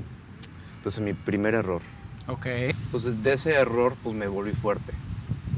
pues 0.84 0.98
en 0.98 1.06
mi 1.06 1.13
primer 1.13 1.56
error. 1.56 1.82
Ok, 2.28 2.48
Entonces 2.86 3.21
de 3.24 3.34
ese 3.34 3.54
error 3.54 3.93
pues 4.04 4.15
me 4.15 4.28
volví 4.28 4.52
fuerte. 4.54 4.93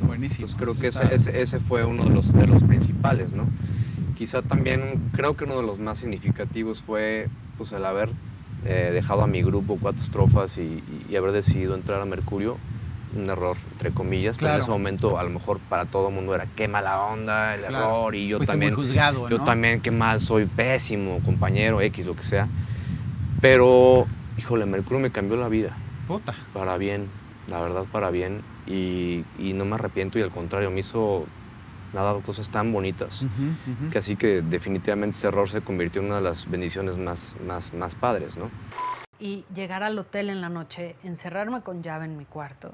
buenísimo. 0.07 0.47
Pues 0.47 0.55
creo 0.55 0.75
que 0.75 0.87
ese, 0.87 1.13
ese, 1.13 1.41
ese 1.41 1.59
fue 1.59 1.83
uno 1.85 2.03
de 2.05 2.11
los, 2.11 2.31
de 2.33 2.47
los 2.47 2.63
principales, 2.63 3.33
¿no? 3.33 3.47
Quizá 4.17 4.41
también, 4.41 5.09
creo 5.15 5.35
que 5.35 5.43
uno 5.45 5.57
de 5.57 5.63
los 5.63 5.79
más 5.79 5.99
significativos 5.99 6.81
fue 6.81 7.27
pues 7.57 7.71
el 7.71 7.85
haber 7.85 8.09
eh, 8.63 8.91
dejado 8.93 9.21
a 9.23 9.27
mi 9.27 9.43
grupo 9.43 9.77
cuatro 9.79 10.03
estrofas 10.03 10.57
y, 10.57 10.83
y 10.87 11.15
haber 11.15 11.31
decidido 11.31 11.75
entrar 11.75 12.01
a 12.01 12.05
Mercurio. 12.05 12.59
Un 13.09 13.29
error, 13.29 13.57
entre 13.71 13.93
comillas, 13.93 14.37
pero 14.37 14.49
en 14.49 14.57
Claro. 14.57 14.63
ese 14.63 14.71
momento 14.71 15.17
a 15.17 15.23
lo 15.23 15.29
mejor 15.29 15.61
para 15.61 15.85
todo 15.85 16.09
el 16.09 16.13
mundo 16.15 16.35
era 16.35 16.47
qué 16.47 16.67
mala 16.67 17.01
onda, 17.01 17.55
el 17.55 17.63
Claro. 17.63 17.85
error, 17.85 18.15
y 18.15 18.27
yo 18.27 18.37
Fuiste 18.37 18.51
también, 18.51 18.75
juzgado, 18.75 19.29
yo 19.29 19.37
¿no? 19.37 19.45
también 19.45 19.81
qué 19.81 19.91
mal, 19.91 20.19
soy 20.19 20.45
pésimo, 20.45 21.21
compañero, 21.23 21.81
X, 21.81 22.05
lo 22.05 22.15
que 22.15 22.23
sea. 22.23 22.51
Pero, 23.39 24.07
híjole, 24.35 24.65
Mercurio 24.65 24.99
me 24.99 25.11
cambió 25.11 25.37
la 25.37 25.47
vida 25.49 25.77
Puta. 26.05 26.33
para 26.53 26.77
bien, 26.77 27.13
la 27.45 27.61
verdad 27.61 27.87
para 27.87 28.11
bien, 28.11 28.43
y, 28.65 29.25
y 29.33 29.53
no 29.53 29.65
me 29.65 29.75
arrepiento 29.75 30.19
y 30.19 30.21
al 30.21 30.31
contrario, 30.31 30.71
me 30.71 30.81
hizo 30.81 31.29
me 31.93 31.99
ha 31.99 32.03
dado 32.03 32.21
cosas 32.21 32.49
tan 32.49 32.71
bonitas, 32.71 33.25
que 33.91 33.97
así 33.97 34.15
que 34.15 34.41
definitivamente 34.41 35.17
ese 35.17 35.27
error 35.27 35.49
se 35.49 35.61
convirtió 35.61 36.01
en 36.01 36.07
una 36.07 36.17
de 36.17 36.21
las 36.21 36.49
bendiciones 36.49 36.97
más, 36.97 37.35
más, 37.45 37.73
más 37.73 37.95
padres, 37.95 38.37
¿no? 38.37 38.49
Y 39.19 39.45
llegar 39.53 39.83
al 39.83 39.97
hotel 39.97 40.29
en 40.29 40.41
la 40.41 40.49
noche, 40.49 40.95
encerrarme 41.03 41.61
con 41.61 41.81
llave 41.81 42.05
en 42.05 42.17
mi 42.17 42.25
cuarto 42.25 42.73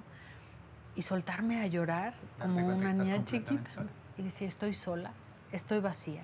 y 0.95 1.01
soltarme 1.01 1.61
a 1.61 1.67
llorar 1.67 2.13
Darte 2.37 2.53
como 2.53 2.67
una 2.67 2.93
niña 2.93 3.23
chiquita. 3.25 3.69
sola. 3.69 3.89
Y 4.17 4.23
decir, 4.23 4.47
estoy 4.47 4.73
sola, 4.73 5.11
estoy 5.51 5.79
vacía. 5.79 6.23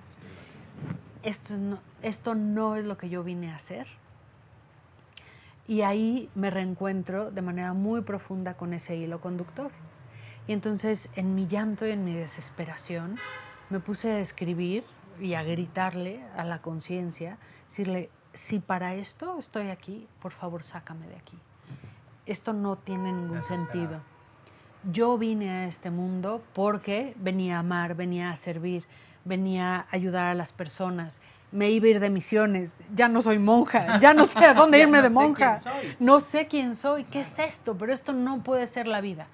Esto 1.22 1.56
no, 1.56 1.78
esto 2.02 2.34
no 2.34 2.76
es 2.76 2.84
lo 2.84 2.96
que 2.96 3.08
yo 3.08 3.22
vine 3.24 3.50
a 3.50 3.56
hacer. 3.56 3.86
Y 5.66 5.82
ahí 5.82 6.28
me 6.34 6.50
reencuentro 6.50 7.30
de 7.30 7.42
manera 7.42 7.72
muy 7.72 8.00
profunda 8.02 8.54
con 8.54 8.74
ese 8.74 8.96
hilo 8.96 9.20
conductor. 9.20 9.70
Y 10.50 10.52
entonces 10.52 11.08
en 11.14 11.36
mi 11.36 11.46
llanto 11.46 11.86
y 11.86 11.92
en 11.92 12.04
mi 12.04 12.12
desesperación 12.12 13.20
me 13.68 13.78
puse 13.78 14.10
a 14.10 14.18
escribir 14.18 14.82
y 15.20 15.34
a 15.34 15.44
gritarle 15.44 16.24
a 16.36 16.42
la 16.42 16.60
conciencia, 16.60 17.38
decirle, 17.68 18.10
si 18.34 18.58
para 18.58 18.96
esto 18.96 19.38
estoy 19.38 19.68
aquí, 19.68 20.08
por 20.20 20.32
favor 20.32 20.64
sácame 20.64 21.06
de 21.06 21.14
aquí. 21.14 21.38
Esto 22.26 22.52
no 22.52 22.74
tiene 22.74 23.12
ningún 23.12 23.44
sentido. 23.44 24.00
Yo 24.90 25.16
vine 25.18 25.50
a 25.50 25.66
este 25.66 25.88
mundo 25.88 26.42
porque 26.52 27.14
venía 27.20 27.58
a 27.58 27.60
amar, 27.60 27.94
venía 27.94 28.32
a 28.32 28.36
servir, 28.36 28.82
venía 29.24 29.76
a 29.76 29.86
ayudar 29.92 30.26
a 30.26 30.34
las 30.34 30.50
personas. 30.50 31.20
Me 31.52 31.70
iba 31.70 31.86
a 31.86 31.90
ir 31.90 32.00
de 32.00 32.10
misiones, 32.10 32.76
ya 32.92 33.06
no 33.06 33.22
soy 33.22 33.38
monja, 33.38 34.00
ya 34.00 34.14
no 34.14 34.26
sé 34.26 34.44
a 34.46 34.54
dónde 34.54 34.80
irme 34.80 34.98
no 34.98 35.04
de 35.04 35.10
monja. 35.10 35.58
No 36.00 36.18
sé 36.18 36.48
quién 36.48 36.74
soy, 36.74 37.04
qué 37.04 37.20
es 37.20 37.38
esto, 37.38 37.78
pero 37.78 37.92
esto 37.92 38.12
no 38.12 38.42
puede 38.42 38.66
ser 38.66 38.88
la 38.88 39.00
vida. 39.00 39.28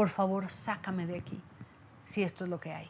Por 0.00 0.08
favor, 0.08 0.50
sácame 0.50 1.06
de 1.06 1.18
aquí, 1.18 1.38
si 2.06 2.22
esto 2.22 2.44
es 2.44 2.48
lo 2.50 2.58
que 2.58 2.72
hay. 2.72 2.88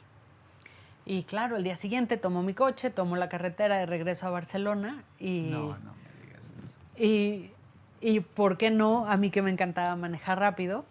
Y 1.04 1.24
claro, 1.24 1.56
el 1.56 1.64
día 1.64 1.74
siguiente 1.74 2.16
tomo 2.16 2.44
mi 2.44 2.54
coche, 2.54 2.88
tomo 2.88 3.16
la 3.16 3.28
carretera 3.28 3.78
de 3.78 3.86
regreso 3.86 4.28
a 4.28 4.30
Barcelona 4.30 5.02
y, 5.18 5.48
No, 5.50 5.76
no 5.78 5.92
me 5.92 6.24
digas 6.24 6.40
eso. 6.62 7.04
y, 7.04 7.50
y 8.00 8.20
¿por 8.20 8.56
qué 8.56 8.70
no? 8.70 9.08
A 9.10 9.16
mí 9.16 9.32
que 9.32 9.42
me 9.42 9.50
encantaba 9.50 9.96
manejar 9.96 10.38
rápido, 10.38 10.84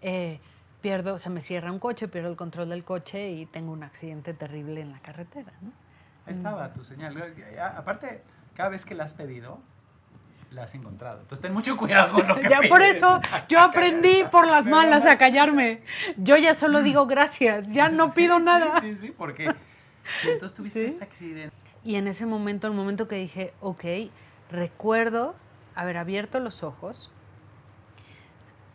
eh, 0.00 0.38
pierdo, 0.80 1.18
se 1.18 1.28
me 1.28 1.40
cierra 1.40 1.72
un 1.72 1.80
coche, 1.80 2.06
pierdo 2.06 2.30
el 2.30 2.36
control 2.36 2.68
del 2.68 2.84
coche 2.84 3.32
y 3.32 3.46
tengo 3.46 3.72
un 3.72 3.82
accidente 3.82 4.34
terrible 4.34 4.80
en 4.80 4.92
la 4.92 5.00
carretera. 5.00 5.50
¿no? 5.60 5.72
Ahí 6.24 6.34
estaba 6.34 6.72
tu 6.72 6.84
señal. 6.84 7.20
Aparte, 7.76 8.22
cada 8.54 8.68
vez 8.68 8.84
que 8.84 8.94
la 8.94 9.02
has 9.02 9.12
pedido, 9.12 9.58
la 10.52 10.64
has 10.64 10.74
encontrado. 10.74 11.20
Entonces 11.20 11.40
ten 11.40 11.52
mucho 11.52 11.76
cuidado 11.76 12.14
con 12.14 12.28
lo 12.28 12.36
que 12.36 12.48
Ya 12.48 12.60
por 12.68 12.82
eso 12.82 13.20
yo 13.48 13.60
aprendí 13.60 14.24
por 14.30 14.46
las 14.46 14.66
malas 14.66 15.06
a 15.06 15.18
callarme. 15.18 15.82
Yo 16.16 16.36
ya 16.36 16.54
solo 16.54 16.82
digo 16.82 17.06
gracias, 17.06 17.66
ya 17.72 17.88
no 17.88 18.12
pido 18.12 18.38
sí, 18.38 18.44
nada. 18.44 18.80
Sí, 18.80 18.96
sí, 18.96 19.14
porque 19.16 19.52
entonces 20.24 20.54
tuviste 20.54 20.86
Sí. 20.88 20.94
ese 20.94 21.04
accidente. 21.04 21.54
Y 21.84 21.96
en 21.96 22.06
ese 22.06 22.26
momento, 22.26 22.66
el 22.68 22.74
momento 22.74 23.08
que 23.08 23.16
dije, 23.16 23.52
ok, 23.60 23.84
recuerdo 24.50 25.34
haber 25.74 25.96
abierto 25.96 26.38
los 26.38 26.62
ojos, 26.62 27.10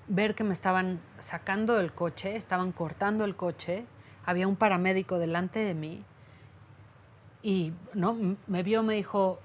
ver 0.07 0.35
que 0.35 0.43
me 0.43 0.53
estaban 0.53 0.99
sacando 1.19 1.75
del 1.75 1.93
coche, 1.93 2.35
estaban 2.35 2.71
cortando 2.71 3.23
el 3.23 3.35
coche, 3.35 3.85
había 4.25 4.47
un 4.47 4.55
paramédico 4.55 5.19
delante 5.19 5.59
de 5.59 5.73
mí 5.73 6.03
y 7.43 7.71
no 7.93 8.17
me 8.47 8.63
vio, 8.63 8.83
me 8.83 8.95
dijo, 8.95 9.39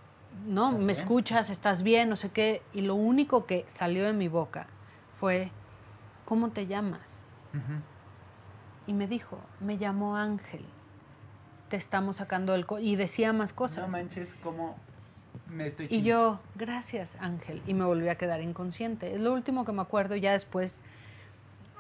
no, 0.47 0.69
¿Estás 0.69 0.85
me 0.85 0.93
bien? 0.93 0.99
escuchas, 1.03 1.51
estás 1.51 1.83
bien, 1.83 2.09
no 2.09 2.17
sé 2.17 2.31
qué, 2.31 2.63
y 2.73 2.83
lo 2.83 2.95
único 2.95 3.47
que 3.47 3.65
salió 3.69 4.05
de 4.05 4.13
mi 4.13 4.29
boca 4.29 4.67
fue, 5.21 5.51
¿cómo 6.25 6.51
te 6.51 6.67
llamas? 6.67 7.19
Y 8.87 8.93
me 8.93 9.07
dijo, 9.07 9.39
me 9.61 9.77
llamo 9.77 10.17
Ángel, 10.17 10.65
te 11.69 11.77
estamos 11.77 12.17
sacando 12.17 12.55
coche, 12.67 12.85
y 12.85 12.97
decía 12.97 13.33
más 13.33 13.53
cosas. 13.53 13.79
No 13.79 13.89
manches, 13.89 14.35
cómo 14.43 14.75
me 15.47 15.67
estoy 15.67 15.87
Y 15.91 16.03
yo, 16.03 16.39
gracias 16.57 17.17
Ángel, 17.21 17.63
y 17.67 17.75
me 17.75 17.85
volví 17.85 18.09
a 18.09 18.17
quedar 18.17 18.41
inconsciente. 18.41 19.15
Es 19.15 19.21
lo 19.21 19.33
último 19.33 19.65
que 19.65 19.73
me 19.73 19.83
acuerdo, 19.83 20.17
ya 20.17 20.33
después, 20.33 20.79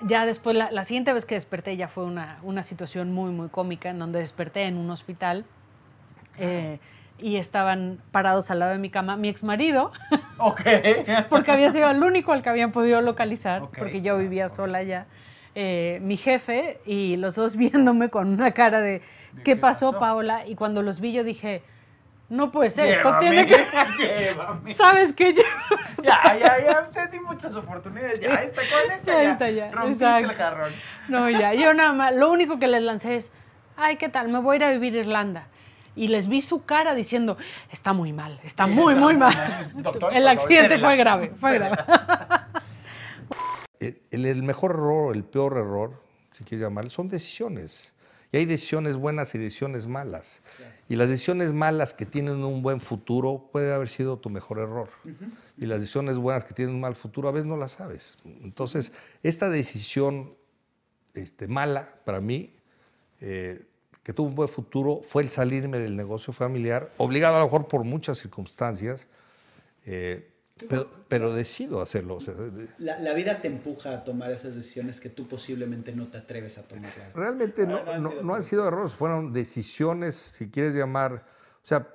ya 0.06 0.26
después, 0.26 0.56
la, 0.56 0.70
la 0.70 0.84
siguiente 0.84 1.12
vez 1.12 1.24
que 1.24 1.34
desperté 1.34 1.76
ya 1.76 1.88
fue 1.88 2.04
una, 2.04 2.38
una 2.42 2.62
situación 2.62 3.12
muy, 3.12 3.30
muy 3.30 3.48
cómica, 3.48 3.90
en 3.90 3.98
donde 3.98 4.20
desperté 4.20 4.62
en 4.64 4.76
un 4.76 4.90
hospital 4.90 5.44
eh, 6.38 6.78
y 7.22 7.36
estaban 7.36 7.98
parados 8.10 8.50
al 8.50 8.58
lado 8.58 8.72
de 8.72 8.78
mi 8.78 8.90
cama 8.90 9.16
mi 9.16 9.28
ex 9.28 9.42
marido, 9.44 9.92
Ok. 10.38 10.60
porque 11.30 11.52
había 11.52 11.70
sido 11.70 11.88
el 11.90 12.02
único 12.02 12.32
al 12.32 12.42
que 12.42 12.50
habían 12.50 12.72
podido 12.72 13.00
localizar, 13.00 13.62
Ok. 13.62 13.78
porque 13.78 14.02
yo 14.02 14.18
vivía 14.18 14.48
sola 14.48 14.82
ya. 14.82 15.06
eh, 15.54 15.98
mi 16.02 16.16
jefe 16.16 16.80
y 16.84 17.16
los 17.16 17.34
dos 17.36 17.56
viéndome 17.62 18.08
con 18.10 18.28
una 18.28 18.50
cara 18.52 18.80
de 18.80 19.00
¿De 19.32 19.38
¿qué, 19.38 19.42
qué 19.54 19.56
pasó, 19.56 19.92
pasó? 19.92 20.00
Paola? 20.00 20.46
Y 20.46 20.54
cuando 20.56 20.82
los 20.82 21.00
vi 21.00 21.12
yo 21.12 21.24
dije, 21.24 21.62
no 22.28 22.50
puede 22.50 22.70
ser, 22.70 22.88
esto 22.96 23.08
Llévame, 23.20 23.44
tiene 23.44 23.46
que... 23.46 23.64
llévame. 24.24 24.74
¿Sabes 24.74 25.12
qué? 25.12 25.32
Yo- 25.34 25.42
Ya, 26.02 26.20
ya, 26.38 26.56
ya, 26.64 26.88
te 26.90 27.08
di 27.16 27.22
muchas 27.24 27.54
oportunidades. 27.54 28.18
Ya, 28.20 28.34
está 28.34 28.62
con 28.62 28.90
esta 28.90 29.12
Ya 29.12 29.22
ya. 29.22 29.32
está, 29.32 29.50
ya, 29.50 29.70
Rompiste 29.70 30.04
exacto. 30.04 30.30
el 30.30 30.36
jarrón. 30.36 30.72
No, 31.08 31.30
ya, 31.30 31.54
yo 31.54 31.72
nada 31.74 31.92
más, 31.92 32.14
lo 32.16 32.30
único 32.30 32.58
que 32.58 32.66
les 32.68 32.82
lancé 32.82 33.16
es, 33.16 33.30
ay, 33.76 33.96
¿qué 33.96 34.08
tal? 34.08 34.28
Me 34.28 34.38
voy 34.40 34.54
a 34.54 34.56
ir 34.56 34.64
a 34.64 34.70
vivir 34.72 34.96
a 34.96 35.00
Irlanda. 35.00 35.46
Y 35.94 36.08
les 36.08 36.28
vi 36.28 36.40
su 36.40 36.64
cara 36.64 36.94
diciendo, 36.94 37.36
está 37.70 37.92
muy 37.92 38.12
mal, 38.12 38.40
está 38.44 38.66
Sí, 38.66 38.72
muy, 38.72 38.94
está 38.94 39.04
muy 39.04 39.16
mal. 39.16 39.70
Doctor, 39.76 40.14
el 40.14 40.26
accidente 40.26 40.78
fue 40.78 40.96
grave, 40.96 41.32
fue 41.36 41.54
grave. 41.54 41.76
El, 44.12 44.26
el 44.26 44.44
mejor 44.44 44.70
error, 44.70 45.16
el 45.16 45.24
peor 45.24 45.56
error, 45.56 46.00
si 46.30 46.44
quieres 46.44 46.64
llamarlo, 46.64 46.88
son 46.88 47.08
decisiones. 47.08 47.92
Y 48.32 48.38
hay 48.38 48.46
decisiones 48.46 48.96
buenas 48.96 49.34
y 49.34 49.38
decisiones 49.38 49.86
malas. 49.86 50.40
Y 50.88 50.96
las 50.96 51.08
decisiones 51.08 51.52
malas 51.52 51.92
que 51.92 52.06
tienen 52.06 52.42
un 52.44 52.62
buen 52.62 52.80
futuro 52.80 53.48
puede 53.52 53.74
haber 53.74 53.88
sido 53.88 54.18
tu 54.18 54.30
mejor 54.30 54.58
error. 54.58 54.88
Y 55.58 55.66
las 55.66 55.80
decisiones 55.82 56.16
buenas 56.16 56.44
que 56.44 56.54
tienen 56.54 56.74
un 56.74 56.80
mal 56.80 56.94
futuro 56.94 57.28
a 57.28 57.32
veces 57.32 57.46
no 57.46 57.58
las 57.58 57.72
sabes. 57.72 58.16
Entonces, 58.24 58.92
esta 59.22 59.50
decisión 59.50 60.34
este, 61.12 61.46
mala 61.46 61.88
para 62.06 62.22
mí, 62.22 62.54
eh, 63.20 63.66
que 64.02 64.12
tuvo 64.12 64.28
un 64.28 64.34
buen 64.34 64.48
futuro, 64.48 65.02
fue 65.06 65.22
el 65.22 65.30
salirme 65.30 65.78
del 65.78 65.96
negocio 65.96 66.32
familiar, 66.32 66.90
obligado 66.98 67.36
a 67.36 67.38
lo 67.40 67.44
mejor 67.46 67.68
por 67.68 67.84
muchas 67.84 68.18
circunstancias, 68.18 69.06
eh, 69.86 70.28
pero, 70.68 70.88
pero 71.08 71.32
decido 71.34 71.80
hacerlo. 71.80 72.16
o 72.16 72.20
sea, 72.20 72.34
de- 72.34 72.68
La, 72.78 72.98
la 72.98 73.14
vida 73.14 73.40
te 73.40 73.48
empuja 73.48 73.92
a 73.94 74.02
tomar 74.02 74.30
esas 74.32 74.54
decisiones 74.54 75.00
que 75.00 75.08
tú 75.08 75.26
posiblemente 75.26 75.92
no 75.92 76.08
te 76.08 76.18
atreves 76.18 76.58
a 76.58 76.62
tomarlas. 76.62 77.14
Realmente 77.14 77.66
no, 77.66 77.76
Ah, 77.78 77.82
no 77.84 77.92
han 77.92 78.02
no- 78.02 78.10
sido 78.10 78.22
no 78.22 78.34
han 78.34 78.42
sido 78.42 78.68
errores, 78.68 78.92
fueron 78.92 79.32
decisiones, 79.32 80.14
si 80.14 80.50
quieres 80.50 80.74
llamar. 80.74 81.24
O 81.64 81.66
sea, 81.66 81.86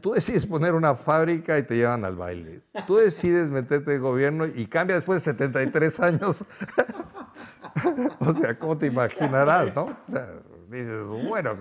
tú 0.00 0.12
decides 0.12 0.46
poner 0.46 0.74
una 0.74 0.94
fábrica 0.94 1.58
y 1.58 1.64
te 1.64 1.74
llevan 1.76 2.04
al 2.04 2.14
baile. 2.14 2.60
Tú 2.86 2.96
decides 2.96 3.50
meterte 3.50 3.94
en 3.94 4.00
gobierno 4.00 4.46
y 4.46 4.66
cambia 4.66 4.94
después 4.96 5.22
de 5.24 5.32
73 5.32 6.00
años. 6.00 6.44
o 8.20 8.32
sea, 8.34 8.58
¿cómo 8.58 8.78
te 8.78 8.86
imaginarás, 8.86 9.74
no? 9.74 9.84
O 10.06 10.10
sea, 10.10 10.32
dices, 10.70 11.06
bueno. 11.06 11.56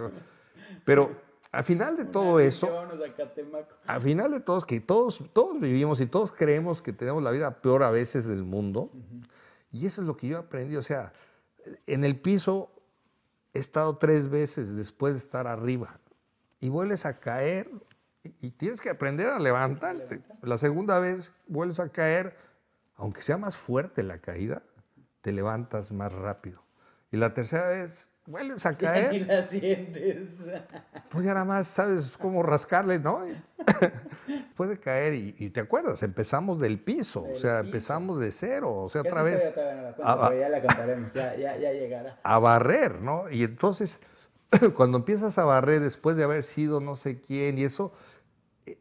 Pero 0.83 1.11
al 1.51 1.63
final 1.63 1.95
de 1.95 2.05
todo 2.05 2.39
eso, 2.39 2.69
al 3.85 4.01
final 4.01 4.31
de 4.31 4.39
todos, 4.41 4.65
que 4.65 4.81
todos, 4.81 5.23
todos 5.31 5.59
vivimos 5.59 6.01
y 6.01 6.05
todos 6.05 6.31
creemos 6.31 6.81
que 6.81 6.91
tenemos 6.91 7.23
la 7.23 7.31
vida 7.31 7.61
peor 7.61 7.83
a 7.83 7.91
veces 7.91 8.25
del 8.25 8.43
mundo. 8.43 8.91
Y 9.71 9.85
eso 9.85 10.01
es 10.01 10.07
lo 10.07 10.17
que 10.17 10.27
yo 10.27 10.39
aprendí. 10.39 10.75
O 10.75 10.81
sea, 10.81 11.13
en 11.87 12.03
el 12.03 12.19
piso 12.19 12.71
he 13.53 13.59
estado 13.59 13.97
tres 13.97 14.29
veces 14.29 14.75
después 14.75 15.13
de 15.13 15.19
estar 15.19 15.47
arriba. 15.47 15.99
Y 16.59 16.69
vuelves 16.69 17.05
a 17.05 17.19
caer 17.19 17.69
y, 18.23 18.47
y 18.47 18.51
tienes 18.51 18.81
que 18.81 18.89
aprender 18.89 19.27
a 19.27 19.39
levantarte. 19.39 20.23
La 20.41 20.57
segunda 20.57 20.99
vez 20.99 21.31
vuelves 21.47 21.79
a 21.79 21.89
caer, 21.89 22.35
aunque 22.95 23.21
sea 23.21 23.37
más 23.37 23.55
fuerte 23.55 24.03
la 24.03 24.19
caída, 24.19 24.63
te 25.21 25.31
levantas 25.31 25.91
más 25.91 26.11
rápido. 26.11 26.61
Y 27.11 27.17
la 27.17 27.33
tercera 27.33 27.67
vez 27.67 28.09
vuelves 28.25 28.65
a 28.65 28.75
caer. 28.75 29.13
Y 29.13 29.19
la 29.19 29.45
sientes. 29.45 30.29
Pues 31.09 31.25
ya 31.25 31.33
nada 31.33 31.45
más 31.45 31.67
sabes 31.67 32.17
cómo 32.17 32.43
rascarle, 32.43 32.99
¿no? 32.99 33.21
Puede 34.55 34.79
caer 34.79 35.13
y, 35.13 35.35
y 35.38 35.49
te 35.49 35.61
acuerdas, 35.61 36.03
empezamos 36.03 36.59
del 36.59 36.79
piso, 36.79 37.25
o 37.31 37.35
sea, 37.35 37.59
empezamos 37.59 38.19
de 38.19 38.31
cero, 38.31 38.73
o 38.73 38.89
sea, 38.89 39.01
otra 39.01 39.23
vez 39.23 39.41
ya 39.55 40.49
la 40.49 40.61
contaremos, 40.61 41.13
ya, 41.13 41.35
ya, 41.35 41.57
ya 41.57 41.71
llegará. 41.71 42.19
a 42.23 42.39
barrer, 42.39 43.01
¿no? 43.01 43.29
Y 43.29 43.43
entonces, 43.43 44.01
cuando 44.75 44.97
empiezas 44.97 45.38
a 45.38 45.45
barrer 45.45 45.79
después 45.79 46.17
de 46.17 46.23
haber 46.23 46.43
sido 46.43 46.81
no 46.81 46.95
sé 46.97 47.21
quién 47.21 47.57
y 47.57 47.63
eso, 47.63 47.93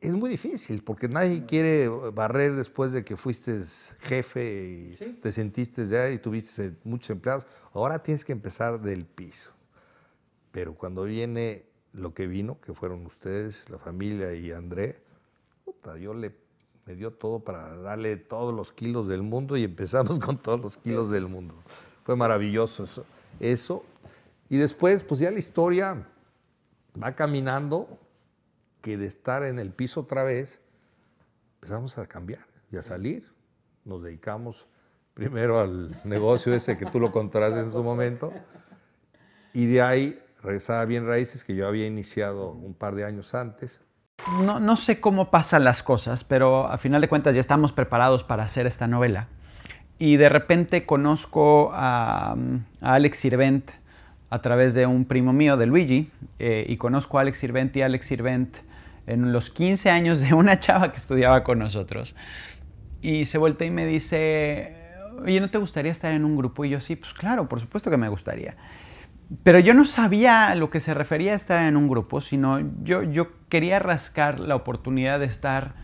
es 0.00 0.14
muy 0.14 0.30
difícil, 0.30 0.82
porque 0.82 1.08
nadie 1.08 1.44
quiere 1.46 1.88
barrer 1.88 2.54
después 2.54 2.92
de 2.92 3.04
que 3.04 3.16
fuiste 3.16 3.60
jefe 4.00 4.66
y 4.92 4.96
Sí. 4.96 5.18
te 5.22 5.30
sentiste 5.32 5.86
ya 5.86 6.10
y 6.10 6.18
tuviste 6.18 6.74
muchos 6.84 7.10
empleados. 7.10 7.44
Ahora 7.72 8.02
tienes 8.02 8.24
que 8.24 8.32
empezar 8.32 8.80
del 8.80 9.04
piso. 9.04 9.50
Pero 10.52 10.74
cuando 10.74 11.04
viene 11.04 11.64
lo 11.92 12.14
que 12.14 12.26
vino, 12.26 12.58
que 12.60 12.72
fueron 12.72 13.04
ustedes, 13.06 13.68
la 13.68 13.78
familia 13.78 14.34
y 14.34 14.52
André, 14.52 14.96
puta, 15.64 15.96
yo 15.98 16.14
le 16.14 16.32
me 16.86 16.94
dio 16.94 17.12
todo 17.14 17.40
para 17.40 17.74
darle 17.76 18.18
todos 18.18 18.54
los 18.54 18.70
kilos 18.70 19.08
del 19.08 19.22
mundo 19.22 19.56
y 19.56 19.64
empezamos 19.64 20.18
con 20.20 20.36
todos 20.38 20.60
los 20.60 20.76
kilos 20.76 21.08
del 21.10 21.26
mundo. 21.28 21.54
Fue 22.04 22.14
maravilloso 22.14 22.84
eso. 22.84 23.06
eso. 23.40 23.84
Y 24.50 24.58
después, 24.58 25.02
pues 25.02 25.18
ya 25.20 25.30
la 25.30 25.38
historia 25.38 26.06
va 27.02 27.14
caminando, 27.14 27.98
que 28.84 28.98
de 28.98 29.06
estar 29.06 29.42
en 29.44 29.58
el 29.58 29.70
piso 29.70 30.00
otra 30.00 30.24
vez, 30.24 30.60
empezamos 31.54 31.96
a 31.96 32.06
cambiar 32.06 32.44
y 32.70 32.76
a 32.76 32.82
salir. 32.82 33.32
Nos 33.86 34.02
dedicamos 34.02 34.68
primero 35.14 35.58
al 35.58 35.98
negocio 36.04 36.52
ese 36.54 36.76
que 36.76 36.84
tú 36.84 37.00
lo 37.00 37.10
contaste 37.10 37.60
en 37.60 37.70
su 37.70 37.82
momento, 37.82 38.30
y 39.54 39.64
de 39.66 39.80
ahí 39.80 40.20
regresaba 40.42 40.84
Bien 40.84 41.06
Raíces, 41.06 41.44
que 41.44 41.54
yo 41.54 41.66
había 41.66 41.86
iniciado 41.86 42.50
un 42.50 42.74
par 42.74 42.94
de 42.94 43.06
años 43.06 43.34
antes. 43.34 43.80
No, 44.44 44.60
no 44.60 44.76
sé 44.76 45.00
cómo 45.00 45.30
pasan 45.30 45.64
las 45.64 45.82
cosas, 45.82 46.22
pero 46.22 46.66
a 46.66 46.76
final 46.76 47.00
de 47.00 47.08
cuentas 47.08 47.34
ya 47.34 47.40
estamos 47.40 47.72
preparados 47.72 48.22
para 48.22 48.42
hacer 48.42 48.66
esta 48.66 48.86
novela. 48.86 49.28
Y 49.98 50.16
de 50.16 50.28
repente 50.28 50.84
conozco 50.84 51.70
a, 51.72 52.36
a 52.82 52.94
Alex 52.94 53.16
Sirvent 53.16 53.70
a 54.28 54.42
través 54.42 54.74
de 54.74 54.84
un 54.84 55.06
primo 55.06 55.32
mío, 55.32 55.56
de 55.56 55.64
Luigi, 55.64 56.10
eh, 56.38 56.66
y 56.68 56.76
conozco 56.76 57.16
a 57.16 57.22
Alex 57.22 57.38
Sirvent 57.38 57.74
y 57.76 57.82
Alex 57.82 58.06
Sirvent 58.06 58.56
en 59.06 59.32
los 59.32 59.50
15 59.50 59.90
años 59.90 60.20
de 60.20 60.34
una 60.34 60.60
chava 60.60 60.92
que 60.92 60.98
estudiaba 60.98 61.44
con 61.44 61.58
nosotros. 61.58 62.14
Y 63.02 63.26
se 63.26 63.38
voltea 63.38 63.66
y 63.66 63.70
me 63.70 63.86
dice, 63.86 64.76
oye, 65.22 65.40
¿no 65.40 65.50
te 65.50 65.58
gustaría 65.58 65.92
estar 65.92 66.12
en 66.12 66.24
un 66.24 66.36
grupo? 66.36 66.64
Y 66.64 66.70
yo 66.70 66.80
sí, 66.80 66.96
pues 66.96 67.12
claro, 67.12 67.48
por 67.48 67.60
supuesto 67.60 67.90
que 67.90 67.96
me 67.96 68.08
gustaría. 68.08 68.56
Pero 69.42 69.58
yo 69.58 69.74
no 69.74 69.84
sabía 69.84 70.48
a 70.48 70.54
lo 70.54 70.70
que 70.70 70.80
se 70.80 70.94
refería 70.94 71.34
estar 71.34 71.64
en 71.64 71.76
un 71.76 71.88
grupo, 71.88 72.20
sino 72.20 72.60
yo, 72.82 73.02
yo 73.02 73.28
quería 73.48 73.78
rascar 73.78 74.38
la 74.38 74.54
oportunidad 74.54 75.18
de 75.18 75.26
estar 75.26 75.74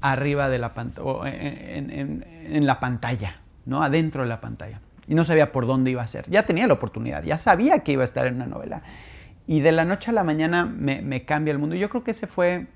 arriba 0.00 0.48
de 0.48 0.58
la 0.58 0.74
pantalla, 0.74 1.28
en, 1.28 2.24
en, 2.30 2.66
la 2.66 2.80
pantalla, 2.80 3.36
¿no? 3.66 3.82
Adentro 3.82 4.22
de 4.22 4.28
la 4.28 4.40
pantalla. 4.40 4.80
Y 5.06 5.14
no 5.14 5.24
sabía 5.24 5.52
por 5.52 5.66
dónde 5.66 5.90
iba 5.90 6.02
a 6.02 6.06
ser. 6.06 6.28
Ya 6.28 6.44
tenía 6.44 6.66
la 6.66 6.74
oportunidad, 6.74 7.22
ya 7.22 7.38
sabía 7.38 7.80
que 7.80 7.92
iba 7.92 8.02
a 8.02 8.04
estar 8.04 8.26
en 8.26 8.36
una 8.36 8.46
novela. 8.46 8.82
Y 9.46 9.60
de 9.60 9.72
la 9.72 9.84
noche 9.84 10.10
a 10.10 10.14
la 10.14 10.24
mañana 10.24 10.64
me, 10.64 11.24
cambia 11.24 11.52
el 11.52 11.58
mundo. 11.58 11.74
Yo 11.74 11.88
creo 11.88 12.04
que 12.04 12.12
ese 12.12 12.26
fue 12.26 12.66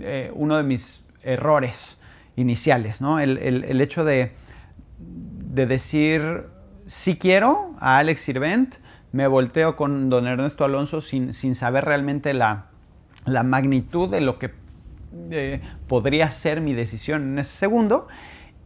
eh, 0.00 0.30
uno 0.34 0.56
de 0.56 0.62
mis 0.62 1.04
errores 1.22 2.00
iniciales, 2.36 3.00
¿no? 3.00 3.20
El, 3.20 3.38
el, 3.38 3.64
el 3.64 3.80
hecho 3.80 4.04
de, 4.04 4.32
de 4.98 5.66
decir, 5.66 6.44
sí 6.86 7.16
quiero 7.16 7.74
a 7.78 7.98
Alex 7.98 8.22
Sirvent, 8.22 8.74
me 9.12 9.26
volteo 9.26 9.76
con 9.76 10.10
don 10.10 10.26
Ernesto 10.26 10.64
Alonso 10.64 11.00
sin, 11.00 11.32
sin 11.32 11.54
saber 11.54 11.84
realmente 11.84 12.34
la, 12.34 12.66
la, 13.24 13.42
magnitud 13.42 14.08
de 14.10 14.20
lo 14.20 14.38
que 14.38 14.52
eh, 15.30 15.60
podría 15.86 16.30
ser 16.30 16.60
mi 16.60 16.74
decisión 16.74 17.22
en 17.22 17.38
ese 17.38 17.56
segundo. 17.56 18.08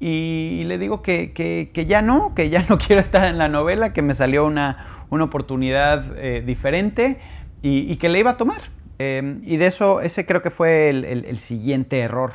Y, 0.05 0.65
le 0.65 0.79
digo 0.79 1.01
que, 1.01 1.33
que, 1.33 1.71
que, 1.73 1.87
ya 1.87 2.03
no, 2.03 2.35
que 2.35 2.51
ya 2.51 2.67
no 2.69 2.77
quiero 2.85 3.01
estar 3.01 3.25
en 3.27 3.39
la 3.39 3.47
novela, 3.47 3.93
que 3.93 4.03
me 4.03 4.15
salió 4.15 4.45
una, 4.45 5.05
una 5.11 5.23
oportunidad 5.23 6.19
eh, 6.19 6.43
diferente 6.45 7.21
y, 7.63 7.91
y, 7.91 7.97
que 7.97 8.09
le 8.09 8.19
iba 8.19 8.33
a 8.33 8.37
tomar. 8.37 8.63
Eh, 8.99 9.39
y 9.45 9.59
de 9.59 9.67
eso, 9.67 10.01
ese 10.01 10.27
creo 10.27 10.43
que 10.43 10.51
fue 10.51 10.91
el, 10.91 11.05
el, 11.05 11.25
el, 11.27 11.39
siguiente 11.39 12.01
error 12.01 12.33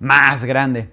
más 0.00 0.46
grande 0.46 0.88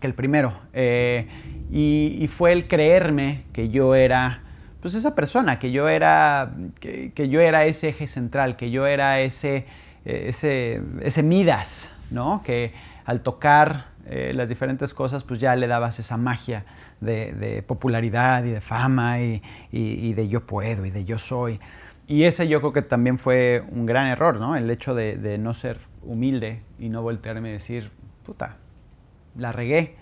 que 0.00 0.06
el 0.06 0.14
primero. 0.14 0.58
Eh, 0.72 1.28
y, 1.70 2.16
y 2.18 2.28
fue 2.28 2.52
el 2.52 2.66
creerme 2.66 3.42
que 3.52 3.68
yo 3.68 3.94
era 3.94 4.40
pues 4.80 4.94
esa 4.94 5.14
persona, 5.14 5.58
que 5.58 5.70
yo 5.70 5.86
era, 5.90 6.52
que, 6.80 7.12
que, 7.12 7.28
yo 7.28 7.42
era 7.42 7.66
ese 7.66 7.90
eje 7.90 8.06
central, 8.06 8.56
que 8.56 8.70
yo 8.70 8.86
era 8.86 9.20
ese, 9.20 9.66
ese, 10.06 10.80
ese 11.02 11.22
Midas, 11.22 11.92
¿no? 12.10 12.42
Que 12.42 12.72
al 13.04 13.20
tocar 13.20 13.95
eh, 14.08 14.32
las 14.34 14.48
diferentes 14.48 14.94
cosas, 14.94 15.24
pues 15.24 15.40
ya 15.40 15.56
le 15.56 15.66
dabas 15.66 15.98
esa 15.98 16.16
magia 16.16 16.64
de, 17.00 17.64
popularidad 17.66 18.44
y 18.44 18.50
de 18.50 18.60
fama 18.60 19.20
y, 19.20 20.12
de 20.12 20.28
yo 20.28 20.46
puedo 20.46 20.86
y 20.86 20.90
de 20.90 21.04
yo 21.04 21.18
soy. 21.18 21.58
Y 22.06 22.22
ese 22.22 22.46
yo 22.46 22.60
creo 22.60 22.72
que 22.72 22.82
también 22.82 23.18
fue 23.18 23.64
un 23.68 23.84
gran 23.84 24.06
error, 24.06 24.38
¿no? 24.38 24.54
El 24.56 24.70
hecho 24.70 24.94
de, 24.94 25.38
no 25.38 25.54
ser 25.54 25.80
humilde 26.02 26.62
y 26.78 26.88
no 26.88 27.02
voltearme 27.02 27.48
y 27.48 27.52
decir, 27.52 27.90
puta, 28.24 28.58
la 29.36 29.52
regué. 29.52 29.96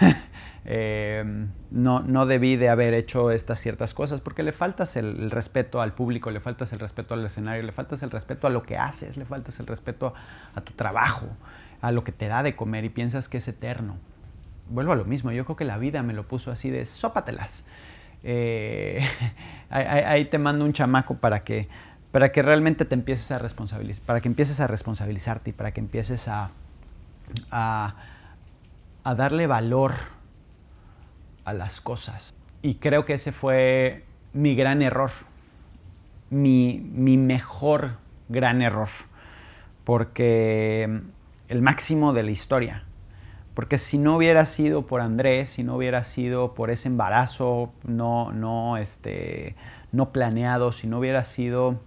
Eh, 0.66 1.24
no, 1.70 2.00
no, 2.00 2.26
debí 2.26 2.56
de 2.56 2.68
haber 2.68 2.92
hecho 2.92 3.30
estas 3.30 3.58
ciertas 3.60 3.94
cosas 3.94 4.20
porque 4.20 4.42
le 4.42 4.52
faltas 4.52 4.94
el, 4.96 5.30
respeto 5.30 5.80
al 5.80 5.94
público, 5.94 6.30
le 6.30 6.38
faltas 6.38 6.72
el 6.74 6.78
respeto 6.78 7.14
al 7.14 7.24
escenario, 7.24 7.62
le 7.62 7.72
faltas 7.72 8.02
el 8.02 8.10
respeto 8.10 8.46
a 8.46 8.50
lo 8.50 8.62
que 8.62 8.76
haces, 8.76 9.16
le 9.16 9.24
faltas 9.24 9.58
el 9.58 9.66
respeto 9.66 10.12
a 10.54 10.60
tu 10.60 10.74
trabajo, 10.74 11.28
a 11.80 11.92
lo 11.92 12.04
que 12.04 12.12
te 12.12 12.28
da 12.28 12.42
de 12.42 12.56
comer 12.56 12.84
y 12.84 12.88
piensas 12.88 13.28
que 13.28 13.38
es 13.38 13.48
eterno. 13.48 13.96
Vuelvo 14.68 14.92
a 14.92 14.96
lo 14.96 15.04
mismo, 15.04 15.32
yo 15.32 15.44
creo 15.44 15.56
que 15.56 15.64
la 15.64 15.78
vida 15.78 16.02
me 16.02 16.12
lo 16.12 16.28
puso 16.28 16.50
así 16.50 16.70
de 16.70 16.84
sópatelas. 16.86 17.64
Eh, 18.22 19.00
ahí, 19.70 20.24
te 20.26 20.38
mando 20.38 20.64
un 20.64 20.72
chamaco 20.72 21.16
para 21.16 21.42
que, 21.42 21.68
para 22.12 22.32
que 22.32 22.42
realmente 22.42 22.84
te 22.84 22.94
empieces 22.94 23.30
a 23.30 23.38
responsabilizar, 23.38 24.04
para 24.04 24.20
que 24.20 24.28
empieces 24.28 24.60
a 24.60 24.66
responsabilizarte 24.66 25.50
y 25.50 25.52
para 25.52 25.72
que 25.72 25.80
empieces 25.80 26.28
a, 26.28 26.50
a, 27.50 27.94
a 29.04 29.14
darle 29.14 29.46
valor 29.46 29.94
a 31.44 31.52
las 31.52 31.80
cosas. 31.80 32.32
Y 32.62 32.74
creo 32.74 33.04
que 33.04 33.14
ese 33.14 33.32
fue 33.32 34.04
mi 34.32 34.54
gran 34.54 34.82
error, 34.82 35.10
mi, 36.28 36.80
mi 36.92 37.16
mejor 37.16 37.96
gran 38.28 38.62
error, 38.62 38.88
porque 39.84 41.02
el 41.50 41.62
máximo 41.62 42.12
de 42.12 42.22
la 42.22 42.30
historia. 42.30 42.84
Porque 43.54 43.76
si 43.76 43.98
no 43.98 44.16
hubiera 44.16 44.46
sido 44.46 44.86
por 44.86 45.00
Andrés, 45.00 45.50
si 45.50 45.64
no 45.64 45.76
hubiera 45.76 46.04
sido 46.04 46.54
por 46.54 46.70
ese 46.70 46.88
embarazo 46.88 47.72
no, 47.84 48.32
no, 48.32 48.76
este, 48.76 49.56
no 49.90 50.12
planeado, 50.12 50.72
si 50.72 50.86
no 50.86 51.00
hubiera 51.00 51.24
sido 51.24 51.80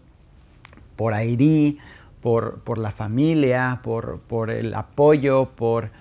por 0.97 1.13
Airí, 1.13 1.80
por, 2.21 2.60
por 2.60 2.78
la 2.78 2.91
familia, 2.91 3.80
por, 3.84 4.19
por 4.19 4.52
el 4.52 4.73
apoyo, 4.76 5.52
por 5.56 5.91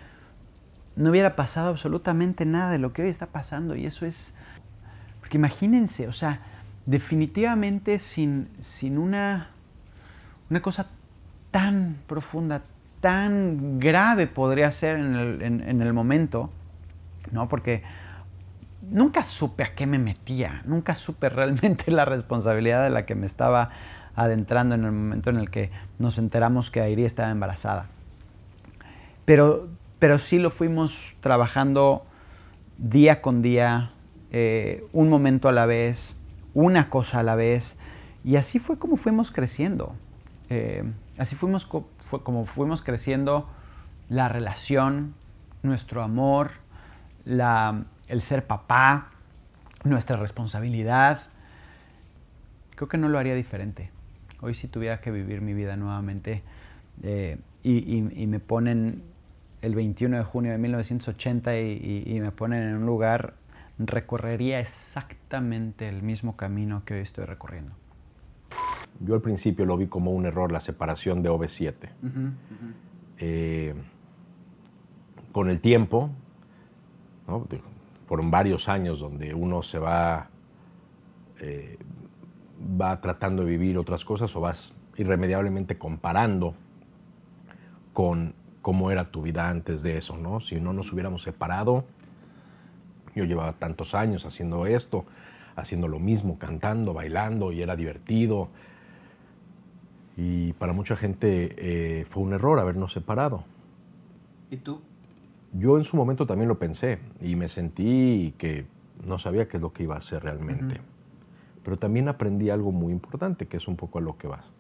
no 0.97 1.11
hubiera 1.11 1.37
pasado 1.37 1.71
absolutamente 1.71 2.45
nada 2.45 2.73
de 2.73 2.79
lo 2.79 2.93
que 2.93 3.03
hoy 3.03 3.09
está 3.09 3.27
pasando. 3.27 3.77
Y 3.77 3.87
eso 3.87 4.05
es, 4.07 4.35
porque 5.21 5.39
imagínense, 5.39 6.09
o 6.09 6.13
sea, 6.13 6.41
definitivamente 6.85 8.01
sin, 8.01 8.49
sin 8.61 8.99
una, 8.99 9.51
una 10.51 10.61
cosa 10.61 10.89
tan 11.53 11.99
profunda, 12.09 12.63
tan 13.03 13.81
grave 13.81 14.29
podría 14.29 14.71
ser 14.71 14.97
en 14.97 15.15
el, 15.15 15.43
en, 15.43 15.69
en 15.69 15.83
el 15.83 15.93
momento, 15.93 16.51
¿no? 17.33 17.49
Porque 17.49 17.83
nunca 18.81 19.25
supe 19.25 19.65
a 19.65 19.75
qué 19.75 19.87
me 19.87 19.99
metía, 19.99 20.63
nunca 20.65 20.95
supe 20.95 21.29
realmente 21.29 21.91
la 21.91 22.07
responsabilidad 22.07 22.83
de 22.83 22.91
la 22.91 23.05
que 23.05 23.15
me 23.15 23.27
estaba 23.27 23.71
adentrando 24.15 24.77
en 24.77 24.85
el 24.85 24.93
momento 24.93 25.31
en 25.31 25.37
el 25.37 25.51
que 25.51 25.71
nos 25.99 26.17
enteramos 26.19 26.71
que 26.71 26.81
Airi 26.81 27.05
estaba 27.05 27.31
embarazada. 27.31 27.87
Pero, 29.25 29.69
pero 29.99 30.19
sí 30.19 30.39
lo 30.39 30.51
fuimos 30.51 31.17
trabajando 31.21 32.07
día 32.79 33.21
con 33.21 33.43
día, 33.43 33.91
eh, 34.31 34.85
un 34.93 35.09
momento 35.09 35.49
a 35.49 35.53
la 35.53 35.67
vez, 35.67 36.17
una 36.55 36.89
cosa 36.89 37.19
a 37.21 37.23
la 37.25 37.35
vez, 37.35 37.77
y 38.25 38.37
así 38.37 38.61
fue 38.61 38.79
como 38.79 38.97
fuimos 38.97 39.33
creciendo. 39.33 39.95
Eh, 40.51 40.85
así 41.23 41.37
fuimos 41.37 41.67
como 41.67 42.47
fuimos 42.47 42.83
creciendo 42.83 43.49
la 44.09 44.29
relación, 44.29 45.15
nuestro 45.63 46.03
amor, 46.03 46.51
el 47.25 48.21
ser 48.21 48.47
papá, 48.47 49.11
nuestra 49.85 50.17
responsabilidad. 50.17 51.23
Creo 52.75 52.89
que 52.89 52.99
no 52.99 53.09
lo 53.09 53.19
haría 53.19 53.35
diferente. 53.35 53.91
Hoy 54.41 54.55
si 54.55 54.67
tuviera 54.67 55.01
que 55.01 55.11
vivir 55.11 55.41
mi 55.41 55.55
vida 55.55 55.77
nuevamente 55.77 56.43
eh, 57.03 57.39
y, 57.63 58.27
me 58.27 58.41
ponen 58.41 59.03
el 59.63 59.75
21 59.77 60.19
de 60.19 60.25
junio 60.25 60.51
de 60.51 60.59
1980 60.59 61.57
y, 61.57 62.05
y, 62.07 62.17
y, 62.17 62.21
me 62.21 62.33
ponen 62.33 62.65
en 62.65 62.77
un 62.77 62.87
lugar, 62.87 63.35
recorrería 63.79 64.59
exactamente 64.59 65.89
el 65.89 66.03
mismo 66.03 66.37
camino 66.37 66.83
que 66.85 66.95
hoy 66.95 67.01
estoy 67.01 67.25
recorriendo. 67.25 67.82
Yo 69.05 69.15
al 69.15 69.21
principio 69.21 69.65
lo 69.67 69.77
vi 69.77 69.87
como 69.87 70.13
un 70.13 70.27
error 70.27 70.53
la 70.53 70.61
separación 70.61 71.23
de 71.23 71.31
OV7. 71.31 71.73
Uh 71.73 72.07
-huh, 72.07 72.09
uh 72.09 72.31
-huh. 72.31 72.73
Eh, 73.19 73.75
con 75.33 75.49
el 75.49 75.61
tiempo, 75.61 76.11
¿no? 77.27 77.47
fueron 78.07 78.31
varios 78.31 78.69
años 78.69 79.01
donde 79.01 79.33
uno 79.33 79.63
se 79.63 79.79
va, 79.79 80.29
eh, 81.41 81.79
va 82.81 83.01
tratando 83.01 83.43
de 83.45 83.51
vivir 83.51 83.79
otras 83.79 84.05
cosas 84.05 84.35
o 84.37 84.41
vas 84.41 84.75
irremediablemente 84.97 85.79
comparando 85.79 86.55
con 87.93 88.35
cómo 88.61 88.91
era 88.91 89.11
tu 89.11 89.23
vida 89.23 89.49
antes 89.49 89.83
de 89.83 89.97
eso, 89.97 90.17
¿no? 90.17 90.41
Si 90.41 90.61
no 90.61 90.73
nos 90.73 90.93
hubiéramos 90.93 91.23
separado, 91.23 91.85
yo 93.15 93.25
llevaba 93.25 93.55
tantos 93.55 93.95
años 93.95 94.25
haciendo 94.25 94.67
esto, 94.67 95.05
haciendo 95.57 95.89
lo 95.89 95.99
mismo, 95.99 96.39
cantando, 96.39 96.95
bailando, 96.95 97.53
y 97.53 97.63
era 97.63 97.77
divertido. 97.77 98.49
Y 100.17 100.53
para 100.55 100.73
mucha 100.73 100.97
gente 100.97 101.55
eh, 101.57 102.05
fue 102.11 102.23
un 102.23 102.33
error 102.35 102.59
habernos 102.59 102.93
separado. 102.93 103.45
¿Y 104.51 104.59
tú? 104.59 104.81
Yo 105.55 105.79
en 105.79 105.85
su 105.85 105.97
momento 105.97 106.27
también 106.27 106.49
lo 106.49 106.59
pensé 106.59 106.99
y 107.21 107.37
me 107.37 107.49
sentí 107.49 108.35
que 108.39 108.65
no 109.07 109.19
sabía 109.19 109.49
qué 109.49 109.57
es 109.57 109.63
lo 109.63 109.73
que 109.73 109.83
iba 109.85 109.95
a 109.95 109.99
hacer 109.99 110.23
realmente. 110.23 110.75
Uh 110.75 110.79
-huh. 110.79 111.63
Pero 111.65 111.77
también 111.79 112.09
aprendí 112.09 112.51
algo 112.51 112.73
muy 112.73 112.93
importante, 112.93 113.47
que 113.47 113.57
es 113.57 113.69
un 113.69 113.77
poco 113.77 113.99
a 113.99 114.03
lo 114.03 114.17
que 114.19 114.27
vas. 114.29 114.53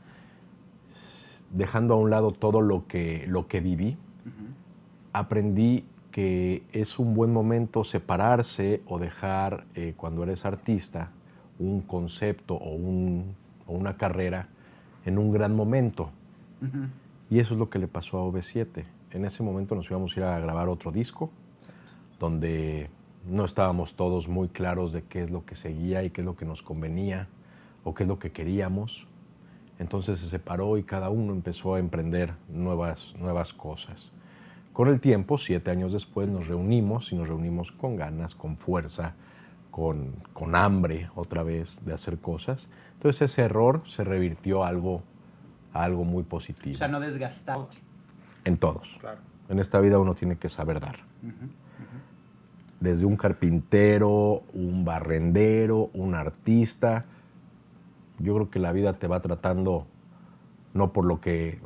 Dejando 1.50 1.94
a 1.94 1.96
un 1.98 2.10
lado 2.10 2.32
todo 2.32 2.60
lo 2.62 2.86
que, 2.86 3.24
lo 3.26 3.46
que 3.46 3.60
viví, 3.60 3.96
aprendí 5.12 5.84
que 6.10 6.62
es 6.72 6.98
un 6.98 7.14
buen 7.14 7.32
momento 7.32 7.84
separarse 7.84 8.82
o 8.86 8.98
dejar, 8.98 9.64
eh, 9.74 9.94
cuando 9.96 10.22
eres 10.22 10.44
artista, 10.44 11.10
un 11.58 11.80
concepto 11.82 12.54
o, 12.54 12.74
un- 12.74 13.34
o 13.66 13.72
una 13.74 13.96
carrera 13.96 14.48
en 15.04 15.18
un 15.18 15.32
gran 15.32 15.54
momento. 15.54 16.10
Y 17.30 17.40
eso 17.40 17.54
es 17.54 17.58
lo 17.58 17.70
que 17.70 17.78
le 17.78 17.88
pasó 17.88 18.18
a 18.18 18.24
OV7. 18.24 18.84
En 19.12 19.24
ese 19.24 19.42
momento 19.42 19.74
nos 19.74 19.90
íbamos 19.90 20.16
a 20.16 20.20
ir 20.20 20.24
a 20.24 20.38
grabar 20.38 20.68
otro 20.68 20.92
disco, 20.92 21.30
donde 22.18 22.88
no 23.26 23.44
estábamos 23.44 23.94
todos 23.94 24.28
muy 24.28 24.48
claros 24.48 24.92
de 24.92 25.02
qué 25.02 25.24
es 25.24 25.30
lo 25.30 25.44
que 25.44 25.54
seguía 25.54 26.02
y 26.04 26.10
qué 26.10 26.20
es 26.20 26.24
lo 26.24 26.36
que 26.36 26.44
nos 26.44 26.62
convenía 26.62 27.28
o 27.84 27.94
qué 27.94 28.04
es 28.04 28.08
lo 28.08 28.18
que 28.18 28.30
queríamos. 28.30 29.06
Entonces 29.78 30.20
se 30.20 30.26
separó 30.26 30.78
y 30.78 30.84
cada 30.84 31.10
uno 31.10 31.32
empezó 31.32 31.74
a 31.74 31.78
emprender 31.78 32.34
nuevas, 32.48 33.14
nuevas 33.18 33.52
cosas. 33.52 34.10
Con 34.72 34.88
el 34.88 35.00
tiempo, 35.00 35.38
siete 35.38 35.70
años 35.70 35.92
después, 35.92 36.28
nos 36.28 36.46
reunimos 36.46 37.12
y 37.12 37.16
nos 37.16 37.28
reunimos 37.28 37.72
con 37.72 37.96
ganas, 37.96 38.34
con 38.34 38.56
fuerza, 38.56 39.14
con, 39.70 40.12
con 40.32 40.54
hambre 40.54 41.10
otra 41.14 41.42
vez 41.42 41.84
de 41.84 41.92
hacer 41.92 42.18
cosas. 42.18 42.68
Entonces 43.02 43.32
ese 43.32 43.42
error 43.42 43.82
se 43.88 44.04
revirtió 44.04 44.62
a 44.62 44.68
algo, 44.68 45.02
a 45.72 45.82
algo 45.82 46.04
muy 46.04 46.22
positivo. 46.22 46.76
O 46.76 46.78
sea, 46.78 46.86
no 46.86 47.00
desgastados. 47.00 47.82
En 48.44 48.56
todos. 48.58 48.88
En 49.48 49.58
esta 49.58 49.80
vida 49.80 49.98
uno 49.98 50.14
tiene 50.14 50.36
que 50.36 50.48
saber 50.48 50.78
dar. 50.78 51.00
Desde 52.78 53.04
un 53.04 53.16
carpintero, 53.16 54.44
un 54.52 54.84
barrendero, 54.84 55.90
un 55.94 56.14
artista. 56.14 57.06
Yo 58.20 58.36
creo 58.36 58.50
que 58.50 58.60
la 58.60 58.70
vida 58.70 58.92
te 58.92 59.08
va 59.08 59.18
tratando 59.18 59.88
no 60.72 60.92
por 60.92 61.04
lo 61.04 61.20
que 61.20 61.58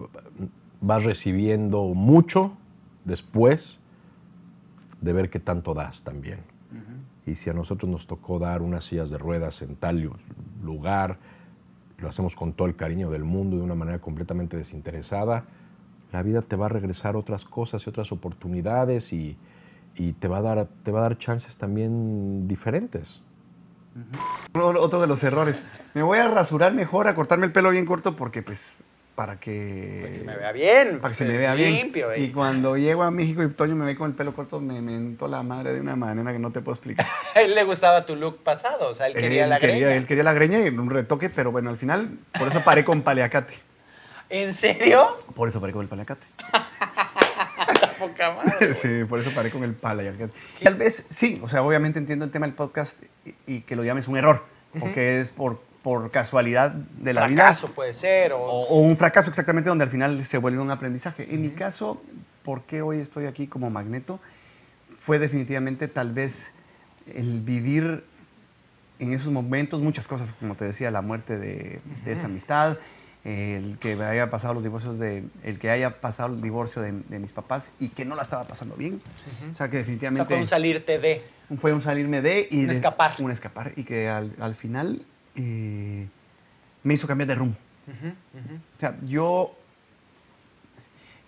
vas 0.81 1.05
recibiendo 1.05 1.83
mucho 1.88 2.57
después 3.05 3.79
de 5.03 5.12
ver 5.12 5.29
qué 5.29 5.38
tanto 5.38 5.75
das 5.75 6.03
también. 6.03 6.38
Y 7.27 7.35
si 7.35 7.51
a 7.51 7.53
nosotros 7.53 7.91
nos 7.91 8.07
tocó 8.07 8.39
dar 8.39 8.62
unas 8.62 8.85
sillas 8.85 9.11
de 9.11 9.19
ruedas 9.19 9.61
en 9.62 9.75
tal 9.77 10.01
lu- 10.01 10.17
lugar, 10.62 11.19
lo 11.99 12.09
hacemos 12.09 12.37
con 12.37 12.53
todo 12.53 12.69
el 12.69 12.77
cariño 12.77 13.11
del 13.11 13.25
mundo, 13.25 13.57
de 13.57 13.62
una 13.62 13.75
manera 13.75 13.99
completamente 13.99 14.57
desinteresada, 14.57 15.45
la 16.12 16.23
vida 16.23 16.41
te 16.43 16.55
va 16.57 16.67
a 16.67 16.69
regresar 16.69 17.17
otras 17.17 17.45
cosas 17.45 17.85
y 17.85 17.91
otras 17.91 18.12
oportunidades 18.12 19.12
y, 19.12 19.37
y 19.97 20.12
te, 20.12 20.29
va 20.29 20.39
a 20.39 20.43
dar, 20.43 20.69
te 20.85 20.93
va 20.93 21.01
a 21.01 21.03
dar 21.03 21.19
chances 21.19 21.57
también 21.57 22.47
diferentes. 22.47 23.21
Otro 24.55 25.01
de 25.01 25.07
los 25.07 25.23
errores. 25.25 25.62
Me 25.95 26.03
voy 26.03 26.19
a 26.19 26.29
rasurar 26.29 26.75
mejor, 26.75 27.09
a 27.09 27.15
cortarme 27.15 27.47
el 27.47 27.53
pelo 27.53 27.71
bien 27.71 27.87
corto 27.87 28.15
porque 28.15 28.43
pues 28.43 28.73
para 29.16 29.40
que... 29.40 30.22
me 30.24 30.37
vea 30.37 30.52
bien. 30.52 31.00
Para 31.00 31.12
que 31.12 31.18
se 31.18 31.24
me 31.24 31.38
vea 31.38 31.55
bien. 31.55 31.72
Limpio, 31.72 32.12
eh. 32.12 32.20
Y 32.20 32.29
cuando 32.29 32.76
llego 32.76 33.02
a 33.02 33.11
México 33.11 33.42
y 33.42 33.48
Toño 33.48 33.74
me 33.74 33.87
ve 33.87 33.96
con 33.96 34.11
el 34.11 34.16
pelo 34.16 34.35
corto, 34.35 34.61
me 34.61 34.83
mentó 34.83 35.26
la 35.26 35.42
madre 35.42 35.72
de 35.72 35.81
una 35.81 35.96
manera 35.96 36.33
que 36.33 36.38
no 36.38 36.52
te 36.52 36.61
puedo 36.61 36.74
explicar. 36.74 37.07
Él 37.35 37.55
le 37.55 37.64
gustaba 37.64 38.05
tu 38.05 38.14
look 38.14 38.42
pasado, 38.44 38.90
o 38.90 38.94
sea, 38.94 39.07
él 39.07 39.14
quería 39.14 39.44
él, 39.44 39.50
la 39.50 39.59
quería, 39.59 39.87
greña. 39.87 39.94
él 39.96 40.07
quería 40.07 40.22
la 40.22 40.35
greña 40.35 40.61
y 40.61 40.68
un 40.68 40.90
retoque, 40.90 41.31
pero 41.31 41.50
bueno, 41.50 41.70
al 41.70 41.79
final, 41.79 42.11
por 42.38 42.48
eso 42.48 42.61
paré 42.62 42.85
con 42.85 43.02
paliacate. 43.02 43.55
¿En 44.29 44.52
serio? 44.52 45.16
Por 45.35 45.48
eso 45.48 45.61
paré 45.61 45.72
con 45.72 45.83
el 45.83 45.88
paliacate. 45.88 46.26
Poca 47.98 48.35
madre. 48.35 48.74
Sí, 48.74 49.05
por 49.09 49.20
eso 49.20 49.33
paré 49.35 49.50
con 49.50 49.64
el 49.64 49.72
paliacate. 49.72 50.33
Y 50.61 50.64
tal 50.64 50.74
vez, 50.74 51.07
sí, 51.11 51.40
o 51.42 51.48
sea, 51.48 51.62
obviamente 51.62 51.98
entiendo 51.98 52.26
el 52.26 52.31
tema 52.31 52.46
del 52.46 52.55
podcast 52.55 53.02
y, 53.24 53.35
y 53.46 53.61
que 53.62 53.76
lo 53.76 53.85
llames 53.85 54.09
un 54.09 54.18
error, 54.18 54.44
porque 54.79 55.20
es 55.20 55.31
por, 55.31 55.61
por 55.87 56.11
casualidad 56.11 56.72
de 56.72 57.14
la 57.14 57.29
vida. 57.29 57.42
Fracaso 57.44 57.68
puede 57.70 57.92
ser, 57.92 58.33
o... 58.33 58.38
O, 58.40 58.66
o 58.70 58.81
un 58.81 58.96
fracaso 58.96 59.31
exactamente 59.31 59.68
donde 59.68 59.85
al 59.85 59.90
final 59.90 60.27
se 60.27 60.37
vuelve 60.37 60.59
un 60.59 60.72
aprendizaje. 60.72 61.33
En 61.33 61.42
mi 61.42 61.51
caso, 61.51 62.03
¿por 62.42 62.62
qué 62.62 62.83
hoy 62.83 62.99
estoy 62.99 63.27
aquí 63.27 63.46
como 63.46 63.70
magneto? 63.70 64.18
Fue 64.99 65.20
definitivamente 65.20 65.87
tal 65.87 66.12
vez 66.12 66.51
el 67.14 67.40
vivir 67.40 68.03
en 68.99 69.12
esos 69.12 69.31
momentos 69.31 69.81
muchas 69.81 70.09
cosas, 70.09 70.35
como 70.40 70.57
te 70.57 70.64
decía, 70.64 70.90
la 70.90 71.03
muerte 71.03 71.38
de, 71.38 71.79
de 72.05 72.12
esta 72.12 72.25
amistad, 72.25 72.79
el 73.22 73.79
que 73.79 73.92
haya 74.03 74.29
pasado 74.29 74.55
los 74.55 74.64
divorcios 74.64 74.99
de, 74.99 75.22
el 75.44 75.61
que 75.61 75.70
haya 75.70 76.01
pasado 76.01 76.35
el 76.35 76.40
divorcio 76.40 76.83
de, 76.83 76.90
de 77.09 77.18
mis 77.20 77.31
papás 77.31 77.70
y 77.79 77.90
que 77.90 78.05
no 78.05 78.16
la 78.16 78.22
estaba 78.22 78.42
pasando 78.42 78.75
bien. 78.75 78.99
O 79.53 79.57
sea 79.57 79.70
que 79.70 79.77
O 79.77 79.79
definitivamente 79.79 80.27
sea, 80.27 80.37
fue 80.37 80.40
un 80.40 80.49
salirte 80.49 80.99
de... 80.99 81.22
fue 81.61 81.72
un 81.72 81.81
salirme 81.83 82.22
de 82.22 82.49
y 82.51 82.62
Un 82.62 82.66
de- 82.66 82.75
escapar. 82.75 83.14
un 83.20 83.31
escapar 83.31 83.70
y 83.77 83.85
que 83.85 84.09
al, 84.09 84.33
al 84.40 84.57
final 84.57 85.03
eh, 85.37 86.07
me 86.83 86.94
hizo 86.94 87.07
cambiar 87.07 87.29
de 87.29 87.35
rumbo. 87.35 87.57
O 88.77 88.79
sea, 88.79 88.96
yo 89.07 89.55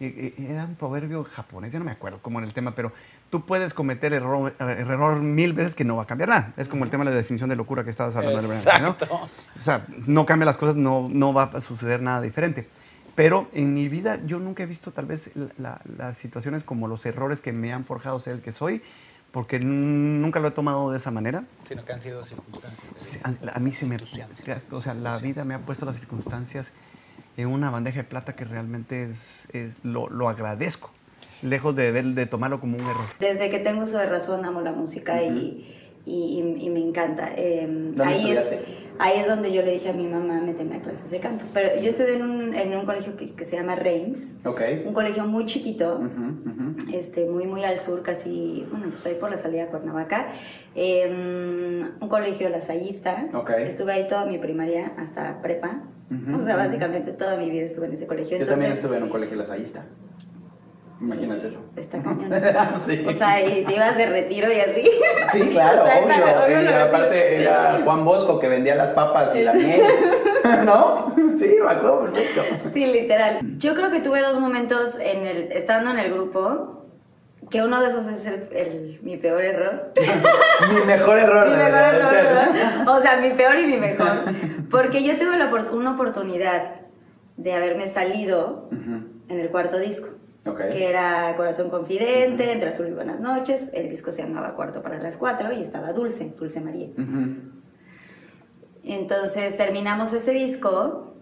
eh, 0.01 0.35
eh, 0.39 0.47
era 0.51 0.65
un 0.65 0.75
proverbio 0.77 1.25
japonés, 1.25 1.73
ya 1.73 1.79
no 1.79 1.85
me 1.85 1.91
acuerdo 1.91 2.21
cómo 2.23 2.39
era 2.39 2.47
el 2.47 2.55
tema, 2.55 2.75
pero 2.75 2.93
tú 3.31 3.45
puedes 3.45 3.75
cometer 3.75 4.13
error, 4.13 4.55
error 4.61 5.21
mil 5.21 5.53
veces 5.53 5.75
que 5.75 5.85
no 5.85 5.97
va 5.97 6.05
a 6.05 6.07
cambiar 6.07 6.29
nada. 6.29 6.53
Es 6.57 6.69
como 6.69 6.85
el 6.85 6.91
tema 6.91 7.05
de 7.05 7.11
la 7.11 7.17
definición 7.17 7.51
de 7.51 7.57
locura 7.57 7.83
que 7.85 7.91
estabas 7.91 8.15
hablando. 8.17 8.39
Alberto, 8.39 8.81
¿no? 8.81 8.89
Exacto. 8.91 9.15
O 9.59 9.63
sea, 9.63 9.87
no 10.07 10.25
cambia 10.27 10.47
las 10.47 10.57
cosas, 10.59 10.77
no, 10.77 11.09
no 11.11 11.33
va 11.33 11.45
a 11.45 11.61
suceder 11.61 12.01
nada 12.03 12.21
diferente. 12.21 12.69
Pero 13.17 13.49
en 13.53 13.75
mi 13.75 13.89
vida 13.89 14.21
yo 14.25 14.39
nunca 14.39 14.63
he 14.63 14.67
visto 14.67 14.93
tal 14.93 15.07
vez 15.07 15.31
la- 15.35 15.49
la- 15.59 15.81
las 15.97 16.17
situaciones 16.17 16.63
como 16.63 16.87
los 16.87 17.05
errores 17.05 17.41
que 17.41 17.53
me 17.53 17.73
han 17.73 17.85
forjado 17.85 18.21
ser 18.21 18.35
el 18.35 18.41
que 18.43 18.53
soy, 18.53 18.81
porque 19.33 19.57
n- 19.57 20.21
nunca 20.21 20.41
lo 20.41 20.49
he 20.49 20.51
tomado 20.53 20.91
de 20.91 20.99
esa 20.99 21.11
manera. 21.11 21.45
Sino 21.67 21.85
que 21.85 21.93
han 21.93 22.01
sido 22.01 22.25
circunstancias. 22.25 22.93
Sí, 22.97 23.19
A, 23.23 23.57
a 23.57 23.61
mí 23.61 23.73
se 23.73 23.87
me... 23.87 23.97
O 24.71 24.81
sea, 24.81 24.95
la 24.95 25.19
vida 25.19 25.45
me 25.45 25.55
ha 25.55 25.61
puesto 25.61 25.85
las 25.87 25.97
circunstancias 25.97 26.73
en 27.37 27.49
una 27.49 27.71
bandeja 27.71 27.99
de 27.99 28.05
plata 28.05 28.35
que 28.35 28.45
realmente 28.45 29.05
es, 29.05 29.19
es- 29.53 29.85
lo, 29.85 30.09
lo 30.09 30.29
agradezco, 30.29 30.93
lejos 31.43 31.75
de, 31.77 32.27
tomarlo 32.27 32.61
como 32.61 32.77
un 32.77 32.85
error. 32.85 33.07
Desde 33.21 33.51
que 33.51 33.59
tengo 33.59 33.85
uso 33.85 33.99
de 33.99 34.07
razón 34.07 34.45
amo 34.45 34.61
la 34.61 34.73
música 34.73 35.23
y, 35.23 35.29
y, 35.29 35.88
y- 36.09 36.67
y 36.67 36.71
me 36.71 36.81
encanta. 36.81 37.31
Eh, 37.37 37.67
¿Dónde 37.69 38.03
ahí, 38.05 38.31
es, 38.33 38.41
ahí 38.99 39.19
es 39.21 39.27
donde 39.27 39.53
yo 39.53 39.63
le 39.63 39.73
dije 39.73 39.91
a 39.91 39.93
mi 39.93 40.07
mamá, 40.07 40.41
méteme 40.41 40.77
a 40.77 40.81
clases 40.81 41.11
de 41.11 41.21
canto. 41.21 41.45
Pero 41.55 41.81
yo 41.81 41.91
estudié 41.91 42.17
en 42.17 42.23
un, 42.23 42.55
en 42.55 42.77
un 42.77 42.85
colegio 42.87 43.17
que, 43.17 43.35
que 43.35 43.45
se 43.45 43.57
llama 43.57 43.75
Reims, 43.77 44.21
Ok. 44.45 44.61
un 44.87 44.95
colegio 44.95 45.25
muy 45.25 45.47
chiquito, 45.47 46.01
este, 46.93 47.27
muy, 47.27 47.47
muy 47.47 47.65
al 47.65 47.79
sur, 47.79 48.03
casi, 48.03 48.67
bueno, 48.71 48.87
pues 48.91 49.05
ahí 49.07 49.15
por 49.15 49.31
la 49.31 49.37
salida 49.39 49.65
de 49.65 49.69
Cuernavaca. 49.69 50.33
Eh, 50.75 51.07
un 52.01 52.09
colegio 52.09 52.49
lasallista. 52.49 53.29
Ok. 53.35 53.51
Estuve 53.51 53.93
ahí 53.93 54.07
toda 54.09 54.27
mi 54.27 54.39
primaria 54.39 54.93
hasta 54.97 55.41
prepa. 55.43 55.83
O 56.35 56.41
sea, 56.41 56.57
básicamente 56.57 57.13
toda 57.13 57.37
mi 57.37 57.51
vida 57.51 57.65
estuve 57.67 57.85
en 57.87 57.93
ese 57.93 58.07
colegio. 58.07 58.39
Yo 58.39 58.47
también 58.47 58.73
estuve 58.73 58.97
en 58.97 59.03
un 59.03 59.09
colegio 59.11 59.37
lasallista. 59.37 59.85
Imagínate 61.01 61.49
eso. 61.49 61.61
Está 61.77 62.03
cañón. 62.03 62.31
Sí. 62.87 63.05
O 63.07 63.13
sea, 63.13 63.41
y 63.47 63.65
te 63.65 63.75
ibas 63.75 63.97
de 63.97 64.07
retiro 64.07 64.53
y 64.53 64.61
así. 64.61 64.91
Sí, 65.33 65.41
claro, 65.53 65.83
O 65.83 65.87
sea, 65.87 66.45
obvio. 66.45 66.85
aparte 66.85 67.41
era 67.41 67.81
Juan 67.85 68.05
Bosco 68.05 68.39
que 68.41 68.49
vendía 68.49 68.75
las 68.75 68.91
papas 68.91 69.35
y 69.37 69.43
la 69.45 69.53
miel. 69.53 69.83
¿No? 70.65 71.13
Sí, 71.39 71.57
me 71.65 71.71
acuerdo 71.71 72.01
perfecto. 72.07 72.43
Sí, 72.73 72.87
literal. 72.87 73.39
Yo 73.59 73.75
creo 73.75 73.91
que 73.91 74.01
tuve 74.01 74.21
dos 74.23 74.41
momentos 74.41 74.99
en 74.99 75.25
el, 75.27 75.53
estando 75.53 75.91
en 75.91 75.99
el 76.01 76.13
grupo, 76.13 76.85
que 77.51 77.63
uno 77.63 77.81
de 77.81 77.89
esos 77.89 78.07
es 78.09 78.27
el, 78.27 78.49
el- 78.57 78.99
mi 79.03 79.17
peor 79.19 79.45
error. 79.45 79.93
Mi 80.75 80.85
mejor 80.85 81.19
error 81.19 81.49
mi 81.49 81.55
mejor 81.57 81.79
error. 82.15 82.89
O 82.89 83.01
sea, 83.01 83.17
mi 83.19 83.31
peor 83.35 83.57
y 83.59 83.67
mi 83.67 83.77
mejor. 83.77 84.09
Porque 84.71 85.03
yo 85.05 85.17
tuve 85.17 85.37
la 85.39 85.47
una 85.73 85.93
oportunidad 85.93 86.73
de 87.37 87.53
haberme 87.55 87.89
salido 87.89 88.69
en 88.73 89.39
el 89.39 89.49
cuarto 89.51 89.79
disco. 89.79 90.09
Ok. 90.49 90.59
Que 90.73 90.89
era 90.89 91.35
Corazón 91.37 91.71
Confidente, 91.71 92.53
Entre 92.53 92.69
Azul 92.71 92.89
y 92.89 92.93
Buenas 92.93 93.21
Noches. 93.21 93.69
El 93.73 93.89
disco 93.91 94.13
se 94.13 94.23
llamaba 94.23 94.55
Cuarto 94.55 94.83
para 94.83 94.99
las 94.99 95.17
Cuatro 95.17 95.53
y 95.53 95.63
estaba 95.63 95.93
Dulce, 95.93 96.33
Dulce 96.39 96.61
María. 96.61 96.89
Entonces 98.85 99.57
terminamos 99.57 100.13
ese 100.13 100.33
disco 100.33 101.15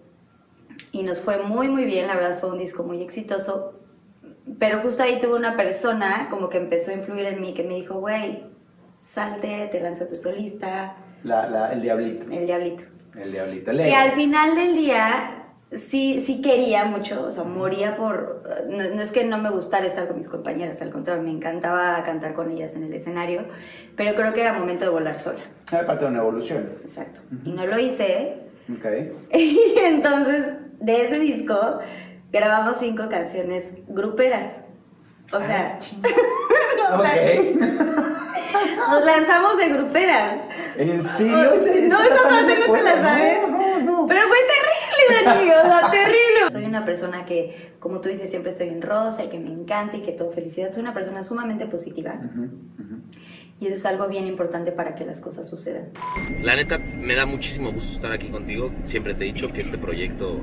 y 0.91 1.03
nos 1.03 1.19
fue 1.19 1.41
muy 1.43 1.67
muy 1.67 1.85
bien, 1.85 2.07
la 2.07 2.15
verdad 2.15 2.39
fue 2.39 2.49
un 2.51 2.59
disco 2.59 2.83
muy 2.83 3.01
exitoso, 3.01 3.73
pero 4.59 4.79
justo 4.79 5.03
ahí 5.03 5.19
tuve 5.19 5.35
una 5.35 5.57
persona 5.57 6.27
como 6.29 6.49
que 6.49 6.57
empezó 6.59 6.91
a 6.91 6.93
influir 6.93 7.25
en 7.25 7.41
mí 7.41 7.53
que 7.53 7.63
me 7.63 7.75
dijo, 7.75 7.95
güey, 7.99 8.45
salte, 9.01 9.67
te 9.71 9.81
lanzas 9.81 10.09
de 10.11 10.15
solista, 10.17 10.95
La, 11.23 11.49
la, 11.49 11.73
el 11.73 11.81
diablito. 11.81 12.25
el 12.31 12.45
diablito. 12.45 12.83
El 13.17 13.31
diablito. 13.31 13.71
Que 13.71 13.95
al 13.95 14.11
final 14.11 14.55
del 14.55 14.75
día 14.77 15.46
sí, 15.71 16.21
sí 16.25 16.41
quería 16.41 16.85
mucho, 16.85 17.23
o 17.23 17.31
sea, 17.31 17.43
moría 17.43 17.95
por... 17.95 18.43
No, 18.69 18.95
no 18.95 19.01
es 19.01 19.11
que 19.11 19.23
no 19.23 19.37
me 19.37 19.49
gustara 19.49 19.85
estar 19.85 20.07
con 20.07 20.17
mis 20.17 20.29
compañeras, 20.29 20.81
al 20.81 20.91
contrario, 20.91 21.23
me 21.23 21.31
encantaba 21.31 22.03
cantar 22.03 22.33
con 22.33 22.51
ellas 22.51 22.75
en 22.75 22.83
el 22.83 22.93
escenario, 22.93 23.45
pero 23.95 24.15
creo 24.15 24.33
que 24.33 24.41
era 24.41 24.53
momento 24.53 24.85
de 24.85 24.91
volar 24.91 25.17
sola. 25.17 25.39
Era 25.71 25.85
parte 25.85 26.05
de 26.05 26.11
una 26.11 26.19
evolución. 26.19 26.69
Exacto. 26.83 27.21
Y 27.43 27.51
no 27.51 27.65
lo 27.65 27.79
hice, 27.79 28.47
Ok. 28.69 28.85
y 29.33 29.79
entonces, 29.79 30.55
de 30.79 31.03
ese 31.03 31.19
disco, 31.19 31.79
grabamos 32.31 32.77
cinco 32.79 33.07
canciones 33.09 33.63
gruperas. 33.87 34.47
O 35.31 35.39
sea, 35.39 35.79
o 36.93 37.01
sea, 37.01 37.15
Nos 38.89 39.05
lanzamos 39.05 39.57
de 39.57 39.69
gruperas. 39.69 40.39
¿En 40.77 41.05
serio? 41.05 41.35
No, 41.89 42.01
esa 42.01 42.29
parte 42.29 42.59
no 42.67 42.73
te 42.73 42.81
la 42.81 43.01
sabes. 43.01 43.39
Pero 43.41 43.87
fue 43.87 44.07
terrible, 44.07 44.86
Dani, 45.25 45.49
o 45.49 45.61
sea, 45.61 45.91
terrible. 45.91 46.49
Soy 46.49 46.65
una 46.65 46.85
persona 46.85 47.25
que, 47.25 47.73
como 47.79 48.01
tú 48.01 48.09
dices, 48.09 48.29
siempre 48.29 48.51
estoy 48.51 48.69
en 48.69 48.81
rosa 48.81 49.23
y 49.23 49.29
que 49.29 49.39
me 49.39 49.49
encanta 49.49 49.97
y 49.97 50.01
que 50.01 50.11
todo 50.11 50.31
felicidad. 50.31 50.71
Soy 50.71 50.81
una 50.81 50.93
persona 50.93 51.23
sumamente 51.23 51.65
positiva. 51.67 52.19
Y 53.59 53.65
eso 53.65 53.75
es 53.75 53.85
algo 53.85 54.07
bien 54.07 54.27
importante 54.27 54.71
para 54.71 54.93
que 54.93 55.03
las 55.05 55.19
cosas 55.19 55.49
sucedan. 55.49 55.89
La 56.43 56.55
neta, 56.55 56.77
me 56.77 57.15
da 57.15 57.25
muchísimo 57.25 57.71
gusto 57.71 57.93
estar 57.93 58.11
aquí 58.11 58.27
contigo. 58.27 58.71
Siempre 58.83 59.15
te 59.15 59.23
he 59.23 59.27
dicho 59.27 59.51
que 59.51 59.61
este 59.61 59.77
proyecto 59.77 60.39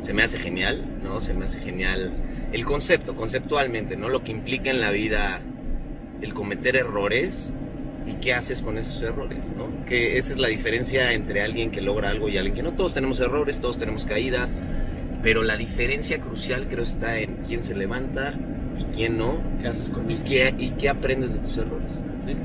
se 0.00 0.12
me 0.12 0.22
hace 0.22 0.38
genial, 0.38 0.84
¿no? 1.02 1.20
Se 1.20 1.32
me 1.32 1.46
hace 1.46 1.60
genial 1.60 2.12
el 2.52 2.64
concepto, 2.64 3.16
conceptualmente, 3.16 3.96
¿no? 3.96 4.08
Lo 4.08 4.22
que 4.22 4.32
implica 4.32 4.70
en 4.70 4.80
la 4.80 4.90
vida 4.90 5.40
el 6.20 6.34
cometer 6.34 6.76
errores 6.76 7.52
y 8.08 8.14
qué 8.14 8.34
haces 8.34 8.62
con 8.62 8.78
esos 8.78 9.02
errores, 9.02 9.52
¿no? 9.56 9.84
Que 9.84 10.16
esa 10.16 10.32
es 10.32 10.38
la 10.38 10.48
diferencia 10.48 11.12
entre 11.12 11.42
alguien 11.42 11.70
que 11.70 11.80
logra 11.80 12.10
algo 12.10 12.28
y 12.28 12.38
alguien 12.38 12.54
que 12.54 12.62
no. 12.62 12.72
Todos 12.72 12.94
tenemos 12.94 13.20
errores, 13.20 13.60
todos 13.60 13.78
tenemos 13.78 14.04
caídas, 14.04 14.54
pero 15.22 15.42
la 15.42 15.56
diferencia 15.56 16.20
crucial 16.20 16.66
creo 16.68 16.84
está 16.84 17.18
en 17.18 17.42
quién 17.46 17.62
se 17.62 17.74
levanta 17.74 18.34
y 18.78 18.84
quién 18.84 19.18
no. 19.18 19.38
¿Qué 19.60 19.68
haces 19.68 19.90
con 19.90 20.10
y 20.10 20.16
qué, 20.18 20.54
y 20.58 20.70
qué 20.70 20.88
aprendes 20.88 21.34
de 21.34 21.40
tus 21.40 21.58
errores. 21.58 22.00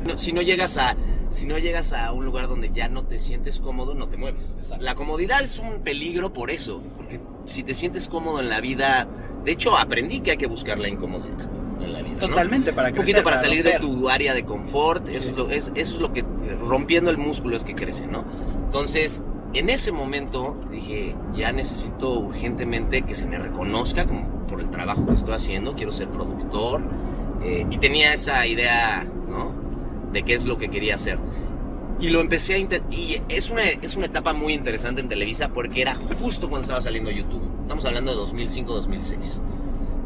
No, 0.07 0.17
si 0.17 0.33
no 0.33 0.41
llegas 0.41 0.77
a 0.77 0.95
si 1.29 1.47
no 1.47 1.57
llegas 1.57 1.93
a 1.93 2.11
un 2.11 2.25
lugar 2.25 2.47
donde 2.47 2.69
ya 2.71 2.87
no 2.89 3.05
te 3.05 3.17
sientes 3.17 3.59
cómodo, 3.59 3.95
no 3.95 4.07
te 4.07 4.17
mueves. 4.17 4.55
La 4.79 4.93
comodidad 4.93 5.41
es 5.41 5.57
un 5.57 5.81
peligro 5.81 6.31
por 6.31 6.51
eso, 6.51 6.83
porque 6.95 7.19
si 7.47 7.63
te 7.63 7.73
sientes 7.73 8.07
cómodo 8.07 8.39
en 8.39 8.49
la 8.49 8.61
vida, 8.61 9.07
de 9.43 9.51
hecho 9.51 9.75
aprendí 9.75 10.19
que 10.19 10.31
hay 10.31 10.37
que 10.37 10.45
buscar 10.45 10.77
la 10.77 10.89
incomodidad 10.89 11.52
en 11.85 11.93
la 11.93 12.01
vida. 12.01 12.13
¿no? 12.21 12.27
Totalmente, 12.29 12.73
para 12.73 12.89
un 12.89 12.95
poquito 12.95 13.05
crecer, 13.05 13.23
para 13.23 13.35
para 13.37 13.47
salir 13.47 13.63
de 13.63 13.77
romper. 13.77 13.89
tu 13.99 14.09
área 14.09 14.33
de 14.33 14.43
confort, 14.45 15.07
eso, 15.09 15.29
es 15.29 15.35
lo, 15.37 15.49
es- 15.49 15.71
eso 15.75 15.95
es 15.95 16.01
lo 16.01 16.11
que 16.13 16.23
rompiendo 16.67 17.09
el 17.11 17.17
músculo 17.17 17.55
es 17.55 17.63
que 17.63 17.75
crece, 17.75 18.07
¿no? 18.07 18.23
Entonces, 18.65 19.21
en 19.53 19.69
ese 19.69 19.91
momento 19.91 20.55
dije, 20.71 21.15
ya 21.35 21.51
necesito 21.51 22.11
urgentemente 22.19 23.03
que 23.03 23.13
se 23.15 23.25
me 23.27 23.37
reconozca 23.37 24.05
como 24.05 24.27
por 24.47 24.59
el 24.61 24.69
trabajo 24.71 25.05
que 25.05 25.13
estoy 25.13 25.33
haciendo, 25.35 25.75
quiero 25.75 25.91
ser 25.91 26.07
productor 26.09 26.81
eh, 27.43 27.65
y 27.69 27.77
tenía 27.77 28.13
esa 28.13 28.45
idea, 28.47 29.05
¿no? 29.27 29.51
De 30.11 30.23
qué 30.23 30.33
es 30.33 30.45
lo 30.45 30.57
que 30.57 30.69
quería 30.69 30.95
hacer. 30.95 31.19
Y 31.99 32.09
lo 32.09 32.19
empecé 32.21 32.55
a. 32.55 32.57
Y 32.57 33.21
es 33.29 33.49
una, 33.51 33.63
es 33.63 33.95
una 33.95 34.07
etapa 34.07 34.33
muy 34.33 34.53
interesante 34.53 34.99
en 35.01 35.07
Televisa 35.07 35.49
porque 35.49 35.81
era 35.81 35.95
justo 36.19 36.49
cuando 36.49 36.61
estaba 36.63 36.81
saliendo 36.81 37.11
YouTube. 37.11 37.43
Estamos 37.61 37.85
hablando 37.85 38.11
de 38.11 38.17
2005-2006. 38.33 39.17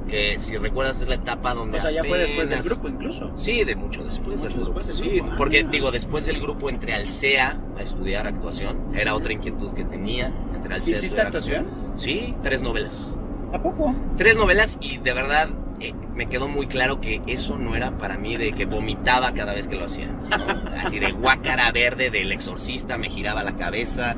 Que 0.07 0.39
si 0.39 0.57
recuerdas 0.57 1.01
es 1.01 1.07
la 1.07 1.15
etapa 1.15 1.53
donde. 1.53 1.77
O 1.77 1.81
sea, 1.81 1.91
ya 1.91 2.03
fue 2.03 2.17
después 2.17 2.49
del 2.49 2.61
grupo 2.63 2.87
incluso. 2.87 3.31
Sí, 3.35 3.63
de 3.63 3.75
mucho 3.75 4.03
después 4.03 4.41
del 4.41 4.51
Mucho 4.51 4.63
grupo. 4.65 4.79
después 4.79 4.97
sí, 4.97 5.09
grupo. 5.17 5.31
Ah, 5.33 5.35
porque 5.37 5.57
mira. 5.59 5.69
digo, 5.71 5.91
después 5.91 6.25
del 6.25 6.39
grupo 6.41 6.69
entré 6.69 6.93
al 6.93 7.07
CEA 7.07 7.59
a 7.77 7.81
estudiar 7.81 8.25
actuación. 8.27 8.95
Era 8.95 9.15
otra 9.15 9.33
inquietud 9.33 9.73
que 9.73 9.83
tenía. 9.83 10.31
Entré 10.55 10.75
al 10.75 10.81
CEA 10.83 10.95
¿Hiciste 10.97 11.21
actuación? 11.21 11.67
Sí, 11.97 12.33
tres 12.41 12.61
novelas. 12.61 13.15
¿A 13.53 13.61
poco? 13.61 13.93
Tres 14.17 14.35
novelas 14.37 14.77
y 14.81 14.97
de 14.97 15.13
verdad 15.13 15.49
eh, 15.79 15.93
me 16.15 16.27
quedó 16.27 16.47
muy 16.47 16.67
claro 16.67 16.99
que 16.99 17.21
eso 17.27 17.57
no 17.57 17.75
era 17.75 17.97
para 17.97 18.17
mí 18.17 18.35
de 18.37 18.51
que 18.53 18.65
vomitaba 18.65 19.31
cada 19.33 19.53
vez 19.53 19.67
que 19.67 19.75
lo 19.75 19.85
hacía. 19.85 20.07
¿no? 20.07 20.71
Así 20.81 20.99
de 20.99 21.11
guácara 21.11 21.71
verde 21.71 22.09
del 22.09 22.31
exorcista, 22.31 22.97
me 22.97 23.09
giraba 23.09 23.43
la 23.43 23.55
cabeza. 23.55 24.15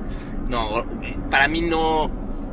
No, 0.48 0.80
eh, 1.04 1.16
para 1.30 1.48
mí 1.48 1.62
no, 1.62 2.10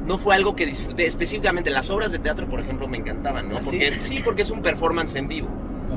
no 0.06 0.18
fue 0.18 0.34
algo 0.34 0.54
que 0.56 0.64
disfruté. 0.66 1.06
Específicamente 1.06 1.70
las 1.70 1.90
obras 1.90 2.12
de 2.12 2.18
teatro, 2.18 2.48
por 2.48 2.60
ejemplo, 2.60 2.88
me 2.88 2.96
encantaban, 2.96 3.48
¿no? 3.48 3.58
¿Ah, 3.58 3.62
sí? 3.62 3.70
Porque, 3.70 4.00
sí, 4.00 4.20
porque 4.24 4.42
es 4.42 4.50
un 4.50 4.62
performance 4.62 5.16
en 5.16 5.28
vivo. 5.28 5.48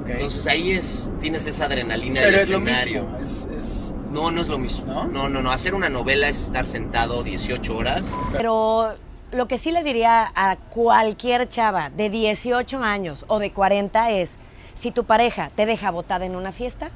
Entonces 0.07 0.47
ahí 0.47 0.71
es, 0.71 1.07
tienes 1.21 1.45
esa 1.45 1.65
adrenalina 1.65 2.21
Pero 2.21 2.31
del 2.31 2.39
es 2.41 2.49
lo 2.49 2.57
escenario. 2.57 3.03
mismo. 3.03 3.17
Es, 3.19 3.47
es- 3.57 3.95
No, 4.11 4.31
no 4.31 4.41
es 4.41 4.47
lo 4.47 4.57
mismo. 4.57 4.85
¿No? 5.07 5.29
no, 5.29 5.41
no, 5.41 5.51
Hacer 5.51 5.75
una 5.75 5.89
novela 5.89 6.27
es 6.29 6.41
estar 6.41 6.65
sentado 6.65 7.21
18 7.23 7.75
horas. 7.77 8.09
Pero 8.31 8.95
lo 9.31 9.47
que 9.47 9.59
sí 9.59 9.71
le 9.71 9.83
diría 9.83 10.31
a 10.35 10.55
cualquier 10.55 11.47
chava 11.47 11.91
de 11.91 12.09
18 12.09 12.81
años 12.81 13.25
o 13.27 13.37
de 13.37 13.51
40 13.51 14.09
es, 14.11 14.31
si 14.73 14.89
tu 14.91 15.03
pareja 15.03 15.51
te 15.55 15.67
deja 15.67 15.91
botada 15.91 16.25
en 16.25 16.35
una 16.35 16.51
fiesta, 16.51 16.89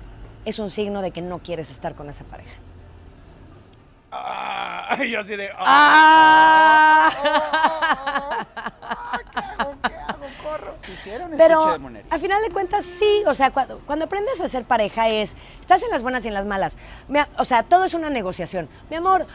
es 0.46 0.58
un 0.58 0.72
signo 0.72 1.02
de 1.04 1.12
que 1.12 1.22
no 1.22 1.38
quieres 1.40 1.70
estar 1.70 1.94
con 1.94 2.10
esa 2.10 2.24
pareja. 2.24 2.50
Ah, 4.16 4.98
yo 5.10 5.20
así 5.20 5.36
de. 5.36 5.50
Ah. 5.58 7.10
Hicieron 10.94 11.32
un 11.32 11.38
Pero 11.38 11.56
estuche 11.56 11.72
de 11.74 11.80
Moneri. 11.80 12.08
al 12.10 12.20
final 12.20 12.42
de 12.44 12.50
cuentas 12.52 12.86
sí, 12.86 13.24
o 13.26 13.34
sea, 13.34 13.52
cuando, 13.52 13.80
cuando 13.80 14.06
aprendes 14.06 14.40
a 14.42 14.48
ser 14.48 14.64
pareja 14.64 15.10
es, 15.10 15.36
estás 15.60 15.82
en 15.82 15.90
las 15.90 16.04
buenas 16.04 16.24
y 16.26 16.28
en 16.28 16.34
las 16.36 16.46
malas. 16.46 16.78
O 17.38 17.46
sea, 17.46 17.64
todo 17.64 17.86
es 17.86 17.94
una 17.94 18.10
negociación. 18.10 18.70
Mi 18.90 18.98
amor, 18.98 19.26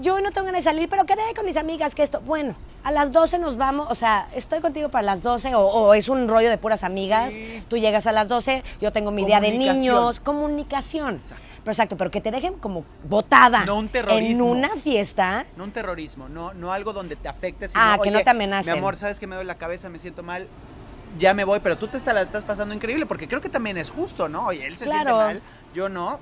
yo 0.00 0.14
hoy 0.16 0.22
no 0.22 0.30
tengo 0.30 0.46
ganas 0.46 0.64
de 0.64 0.70
salir, 0.70 0.88
pero 0.88 1.04
quedé 1.04 1.22
con 1.34 1.46
mis 1.46 1.56
amigas 1.56 1.94
que 1.94 2.02
esto, 2.02 2.20
bueno, 2.20 2.54
a 2.84 2.92
las 2.92 3.12
12 3.12 3.38
nos 3.38 3.56
vamos, 3.56 3.86
o 3.90 3.94
sea, 3.94 4.28
estoy 4.34 4.60
contigo 4.60 4.88
para 4.88 5.02
las 5.02 5.22
12 5.22 5.54
o, 5.54 5.60
o 5.60 5.94
es 5.94 6.08
un 6.08 6.28
rollo 6.28 6.48
de 6.48 6.58
puras 6.58 6.84
amigas, 6.84 7.34
tú 7.68 7.76
llegas 7.76 8.06
a 8.06 8.12
las 8.12 8.28
12, 8.28 8.62
yo 8.80 8.92
tengo 8.92 9.10
mi 9.10 9.24
día 9.24 9.40
de 9.40 9.52
niños, 9.52 10.20
comunicación. 10.20 11.18
Pero 11.64 11.72
exacto, 11.72 11.96
pero 11.98 12.10
que 12.10 12.20
te 12.22 12.30
dejen 12.30 12.54
como 12.54 12.84
botada 13.04 13.64
No 13.66 13.76
un 13.76 13.86
en 13.86 13.90
terrorismo. 13.92 14.44
una 14.44 14.70
fiesta. 14.76 15.44
No 15.56 15.64
un 15.64 15.70
terrorismo, 15.72 16.28
no, 16.28 16.54
no 16.54 16.72
algo 16.72 16.92
donde 16.94 17.14
te 17.16 17.28
afecte. 17.28 17.68
Sino, 17.68 17.80
Ah, 17.82 17.98
que 18.02 18.10
no 18.10 18.16
"Oye, 18.18 18.24
te 18.24 18.30
amenacen". 18.30 18.72
Mi 18.72 18.78
amor, 18.78 18.96
sabes 18.96 19.20
que 19.20 19.26
me 19.26 19.34
duele 19.34 19.48
la 19.48 19.56
cabeza, 19.58 19.88
me 19.90 19.98
siento 19.98 20.22
mal. 20.22 20.46
Ya 21.18 21.34
me 21.34 21.44
voy, 21.44 21.60
pero 21.60 21.76
tú 21.76 21.88
te 21.88 21.96
está- 21.98 22.12
la 22.14 22.22
estás 22.22 22.44
pasando 22.44 22.74
increíble 22.74 23.04
porque 23.06 23.28
creo 23.28 23.40
que 23.42 23.48
también 23.50 23.76
es 23.76 23.90
justo, 23.90 24.28
¿no? 24.28 24.46
Oye, 24.46 24.66
él 24.66 24.78
se 24.78 24.84
Claro. 24.84 25.18
siente 25.18 25.40
mal, 25.40 25.42
yo 25.74 25.88
no. 25.90 26.20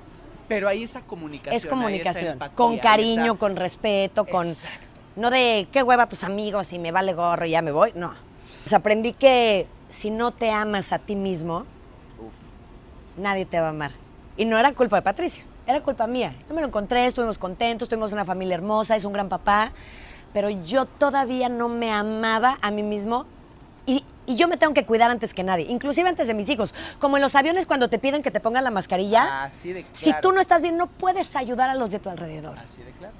Pero 0.49 0.67
hay 0.69 0.83
esa 0.83 1.01
comunicación. 1.01 1.55
Es 1.55 1.61
esa 1.65 1.69
comunicación, 1.69 2.31
empatía, 2.33 2.55
con 2.55 2.77
cariño, 2.79 3.23
esa- 3.25 3.35
con 3.35 3.55
respeto, 3.57 4.25
con... 4.25 4.47
No 5.17 5.31
de 5.31 5.67
qué 5.71 5.81
hueva 5.81 6.07
tus 6.07 6.23
amigos 6.23 6.71
y 6.73 6.79
me 6.79 6.91
vale 6.91 7.13
gorro 7.13 7.45
y 7.47 7.49
ya 7.49 7.63
me 7.63 7.71
voy, 7.71 7.91
no. 7.95 8.13
Pues 8.63 8.71
aprendí 8.71 9.13
que 9.13 9.67
si 9.89 10.11
no 10.11 10.31
te 10.31 10.51
amas 10.51 10.93
a 10.93 10.99
ti 10.99 11.15
mismo, 11.15 11.65
nadie 13.17 13.47
te 13.47 13.59
va 13.59 13.67
a 13.67 13.69
amar. 13.71 13.91
Y 14.37 14.45
no 14.45 14.59
era 14.59 14.71
culpa 14.73 14.97
de 14.97 15.01
Patricio, 15.01 15.43
era 15.65 15.81
culpa 15.81 16.05
mía. 16.05 16.35
Yo 16.47 16.53
me 16.53 16.61
lo 16.61 16.67
encontré, 16.67 17.07
estuvimos 17.07 17.39
contentos, 17.39 17.89
tuvimos 17.89 18.11
una 18.11 18.25
familia 18.25 18.53
hermosa, 18.53 18.95
es 18.95 19.05
un 19.05 19.13
gran 19.13 19.27
papá, 19.27 19.71
pero 20.33 20.51
yo 20.51 20.85
todavía 20.85 21.49
no 21.49 21.67
me 21.67 21.91
amaba 21.91 22.59
a 22.61 22.69
mí 22.69 22.83
mismo 22.83 23.25
y, 23.87 24.03
y 24.27 24.35
yo 24.35 24.47
me 24.47 24.57
tengo 24.57 24.75
que 24.75 24.85
cuidar 24.85 25.09
antes 25.09 25.33
que 25.33 25.43
nadie, 25.43 25.65
inclusive 25.67 26.07
antes 26.07 26.27
de 26.27 26.35
mis 26.35 26.47
hijos. 26.47 26.75
Como 26.99 27.17
en 27.17 27.23
los 27.23 27.33
aviones 27.33 27.65
cuando 27.65 27.89
te 27.89 27.97
piden 27.97 28.21
que 28.21 28.29
te 28.29 28.39
pongan 28.39 28.63
la 28.63 28.69
mascarilla, 28.69 29.45
Así 29.45 29.73
de 29.73 29.83
si 29.93 30.11
claro. 30.11 30.21
tú 30.21 30.31
no 30.31 30.41
estás 30.41 30.61
bien 30.61 30.77
no 30.77 30.85
puedes 30.85 31.35
ayudar 31.35 31.71
a 31.71 31.73
los 31.73 31.89
de 31.89 31.97
tu 31.97 32.09
alrededor. 32.11 32.59
Así 32.59 32.83
de 32.83 32.91
claro. 32.91 33.15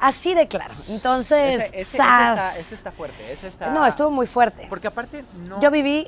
Así 0.00 0.34
de 0.34 0.46
claro. 0.46 0.74
Entonces, 0.88 1.54
Ese, 1.54 1.66
ese- 1.66 1.80
ese 1.80 1.96
¡zas! 1.96 2.30
está, 2.38 2.58
ese 2.58 2.74
está 2.74 2.92
fuerte. 2.92 3.32
Ese 3.32 3.48
está... 3.48 3.70
no, 3.70 3.84
estuvo 3.86 4.10
muy 4.10 4.26
fuerte. 4.26 4.66
Porque 4.68 4.86
aparte, 4.86 5.24
no. 5.46 5.60
Yo 5.60 5.70
viví 5.70 6.06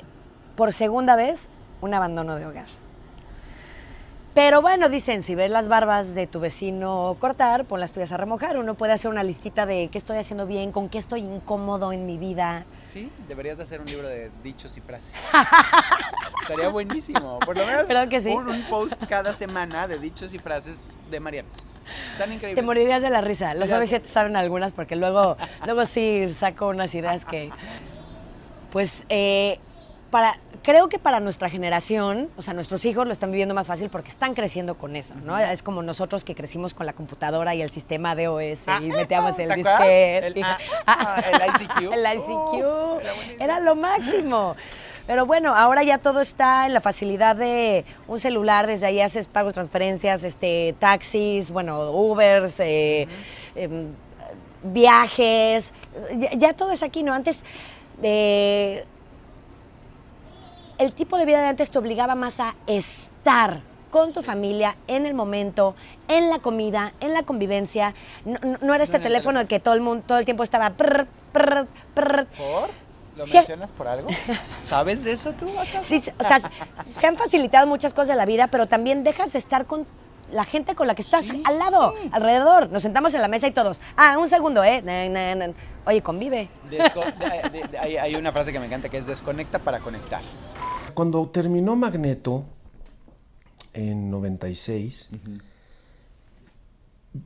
por 0.55 0.71
segunda 0.73 1.15
vez 1.15 1.49
un 1.81 1.93
abandono 1.93 2.35
de 2.35 2.45
hogar. 2.45 2.65
Pero 4.33 4.61
bueno, 4.61 4.87
dicen, 4.87 5.23
si 5.23 5.35
ves 5.35 5.51
las 5.51 5.67
barbas 5.67 6.15
de 6.15 6.25
tu 6.25 6.39
vecino 6.39 7.17
cortar, 7.19 7.65
pon 7.65 7.81
las 7.81 7.91
tuyas 7.91 8.13
a 8.13 8.17
remojar. 8.17 8.57
Uno 8.57 8.75
puede 8.75 8.93
hacer 8.93 9.11
una 9.11 9.23
listita 9.23 9.65
de 9.65 9.89
qué 9.91 9.97
estoy 9.97 10.17
haciendo 10.19 10.47
bien, 10.47 10.71
con 10.71 10.87
qué 10.87 10.99
estoy 10.99 11.19
incómodo 11.19 11.91
en 11.91 12.05
mi 12.05 12.17
vida. 12.17 12.63
Sí, 12.79 13.11
deberías 13.27 13.57
de 13.57 13.63
hacer 13.63 13.81
un 13.81 13.87
libro 13.87 14.07
de 14.07 14.31
dichos 14.41 14.77
y 14.77 14.81
frases. 14.81 15.11
Estaría 16.43 16.69
buenísimo. 16.69 17.39
Por 17.39 17.57
lo 17.57 17.65
menos 17.65 17.85
que 18.09 18.21
sí. 18.21 18.29
un, 18.29 18.47
un 18.47 18.63
post 18.69 19.03
cada 19.09 19.33
semana 19.33 19.85
de 19.85 19.99
dichos 19.99 20.33
y 20.33 20.39
frases 20.39 20.77
de 21.09 21.19
Mariana. 21.19 21.49
Tan 22.17 22.31
increíble. 22.33 22.55
Te 22.61 22.65
morirías 22.65 23.01
de 23.01 23.09
la 23.09 23.21
risa. 23.21 23.53
Los 23.53 23.69
Ya 23.69 23.79
OV7 23.79 24.03
saben 24.05 24.35
algunas 24.35 24.71
porque 24.71 24.95
luego, 24.95 25.37
luego 25.65 25.85
sí 25.85 26.31
saco 26.33 26.67
unas 26.67 26.93
ideas 26.95 27.25
que... 27.25 27.51
Pues 28.71 29.05
eh, 29.09 29.59
para, 30.11 30.37
creo 30.63 30.87
que 30.89 30.99
para 30.99 31.19
nuestra 31.19 31.49
generación, 31.49 32.29
o 32.37 32.41
sea, 32.41 32.53
nuestros 32.53 32.85
hijos 32.85 33.05
lo 33.05 33.11
están 33.13 33.31
viviendo 33.31 33.53
más 33.55 33.67
fácil 33.67 33.89
porque 33.89 34.09
están 34.09 34.33
creciendo 34.33 34.75
con 34.75 34.95
eso, 34.95 35.15
¿no? 35.25 35.37
Es 35.37 35.63
como 35.63 35.81
nosotros 35.83 36.23
que 36.23 36.35
crecimos 36.35 36.73
con 36.73 36.85
la 36.85 36.93
computadora 36.93 37.55
y 37.55 37.61
el 37.61 37.71
sistema 37.71 38.15
de 38.15 38.27
OS 38.27 38.59
y 38.81 38.87
metíamos 38.89 39.37
el 39.39 39.49
disquete. 39.55 40.17
El- 40.27 40.37
y- 40.37 40.41
ah, 40.43 40.57
ah, 40.87 41.21
el 41.31 41.41
ICQ. 41.49 41.93
el 41.93 42.17
ICQ. 42.17 43.41
era 43.41 43.59
lo 43.59 43.75
máximo. 43.75 44.55
Pero 45.11 45.25
bueno, 45.25 45.53
ahora 45.53 45.83
ya 45.83 45.97
todo 45.97 46.21
está 46.21 46.65
en 46.65 46.73
la 46.73 46.79
facilidad 46.79 47.35
de 47.35 47.83
un 48.07 48.17
celular, 48.21 48.65
desde 48.65 48.85
ahí 48.85 49.01
haces 49.01 49.27
pagos, 49.27 49.51
transferencias, 49.51 50.23
este, 50.23 50.73
taxis, 50.79 51.51
bueno, 51.51 51.91
Ubers, 51.91 52.57
eh, 52.61 53.09
em, 53.55 53.87
viajes, 54.63 55.73
ya, 56.15 56.31
ya 56.31 56.53
todo 56.53 56.71
es 56.71 56.81
aquí, 56.81 57.03
¿no? 57.03 57.11
Antes, 57.11 57.43
eh, 58.01 58.85
el 60.77 60.93
tipo 60.93 61.17
de 61.17 61.25
vida 61.25 61.41
de 61.41 61.47
antes 61.47 61.71
te 61.71 61.77
obligaba 61.77 62.15
más 62.15 62.39
a 62.39 62.55
estar 62.65 63.59
con 63.89 64.13
tu 64.13 64.21
familia 64.21 64.77
en 64.87 65.05
el 65.05 65.13
momento, 65.13 65.75
en 66.07 66.29
la 66.29 66.39
comida, 66.39 66.93
en 67.01 67.13
la 67.13 67.23
convivencia. 67.23 67.93
No, 68.23 68.39
no- 68.43 68.57
no 68.61 68.73
era 68.73 68.85
este 68.85 68.99
teléfono 68.99 69.41
el 69.41 69.47
que 69.49 69.59
todo 69.59 69.73
el 69.73 69.81
mundo 69.81 70.05
todo 70.07 70.19
el 70.19 70.23
tiempo 70.23 70.43
estaba 70.43 70.69
prr, 70.69 71.05
prr, 71.33 71.67
prr. 71.95 72.27
¿Por? 72.27 72.69
¿Lo 73.17 73.25
Sí. 73.25 73.33
mencionas 73.37 73.71
por 73.71 73.87
algo? 73.87 74.07
¿Sabes 74.61 75.03
de 75.03 75.11
eso 75.13 75.31
tú 75.33 75.49
acaso? 75.51 75.83
Sí, 75.83 76.01
o 76.19 76.23
sea, 76.23 76.39
se 76.99 77.07
han 77.07 77.17
facilitado 77.17 77.67
muchas 77.67 77.93
cosas 77.93 78.11
en 78.11 78.17
la 78.17 78.25
vida, 78.25 78.47
pero 78.47 78.67
también 78.67 79.03
dejas 79.03 79.33
de 79.33 79.39
estar 79.39 79.65
con 79.65 79.85
la 80.31 80.45
gente 80.45 80.75
con 80.75 80.87
la 80.87 80.95
que 80.95 81.01
estás 81.01 81.29
al 81.43 81.59
lado, 81.59 81.93
alrededor. 82.13 82.69
Nos 82.69 82.83
sentamos 82.83 83.13
en 83.13 83.21
la 83.21 83.27
mesa 83.27 83.47
y 83.47 83.51
todos, 83.51 83.81
ah, 83.97 84.17
un 84.17 84.29
segundo, 84.29 84.63
¿eh? 84.63 84.81
Na, 84.81 85.09
na, 85.09 85.35
na. 85.35 85.53
Oye, 85.85 86.01
convive. 86.01 86.47
Desco- 86.69 87.03
de- 87.17 87.49
de- 87.59 87.67
de- 87.67 87.77
hay, 87.79 87.97
hay 87.97 88.15
una 88.15 88.31
frase 88.31 88.53
que 88.53 88.59
me 88.59 88.67
encanta 88.67 88.87
que 88.87 88.97
es 88.97 89.05
desconecta 89.05 89.59
para 89.59 89.79
conectar. 89.79 90.21
Cuando 90.93 91.27
terminó 91.29 91.75
Magneto 91.75 92.45
en 93.73 94.09
96, 94.09 95.09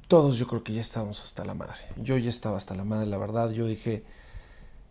todos 0.07 0.37
yo 0.37 0.47
creo 0.47 0.63
que 0.63 0.73
ya 0.73 0.81
estábamos 0.81 1.23
hasta 1.23 1.45
la 1.45 1.53
madre. 1.53 1.75
Yo 1.97 2.17
ya 2.17 2.29
estaba 2.29 2.57
hasta 2.57 2.73
la 2.75 2.83
madre, 2.83 3.05
la 3.05 3.17
verdad. 3.17 3.51
Yo 3.51 3.67
dije, 3.67 4.03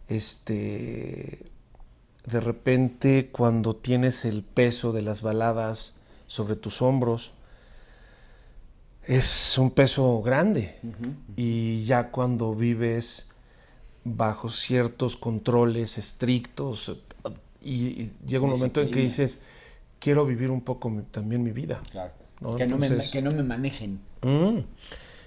este, 0.09 1.40
de 2.26 2.40
repente 2.40 3.28
cuando 3.32 3.74
tienes 3.76 4.24
el 4.24 4.42
peso 4.42 4.92
de 4.92 5.02
las 5.02 5.22
baladas 5.22 5.96
sobre 6.26 6.57
tus 6.57 6.82
hombros, 6.82 7.32
es 9.07 9.59
un 9.59 9.70
peso 9.70 10.22
grande. 10.22 10.76
Y 11.36 11.84
ya 11.84 12.11
cuando 12.11 12.55
vives 12.55 13.28
bajo 14.05 14.48
ciertos 14.50 15.16
controles 15.16 15.98
estrictos 15.98 16.96
y, 17.62 17.86
y 18.02 18.12
llega 18.26 18.44
un 18.44 18.50
momento 18.50 18.80
en 18.80 18.90
que 18.90 19.00
dices, 19.00 19.40
quiero 19.98 20.26
vivir 20.26 20.50
un 20.50 20.61
poco 20.62 20.90
mi- 20.90 21.02
también 21.02 21.42
mi 21.42 21.50
vida. 21.52 21.80
Claro. 21.90 22.12
¿no? 22.40 22.57
Que, 22.57 22.66
no 22.66 22.76
me, 22.76 22.88
que 23.11 23.22
no 23.22 23.30
me 23.30 23.42
manejen. 23.42 24.00
Mm. 24.22 24.59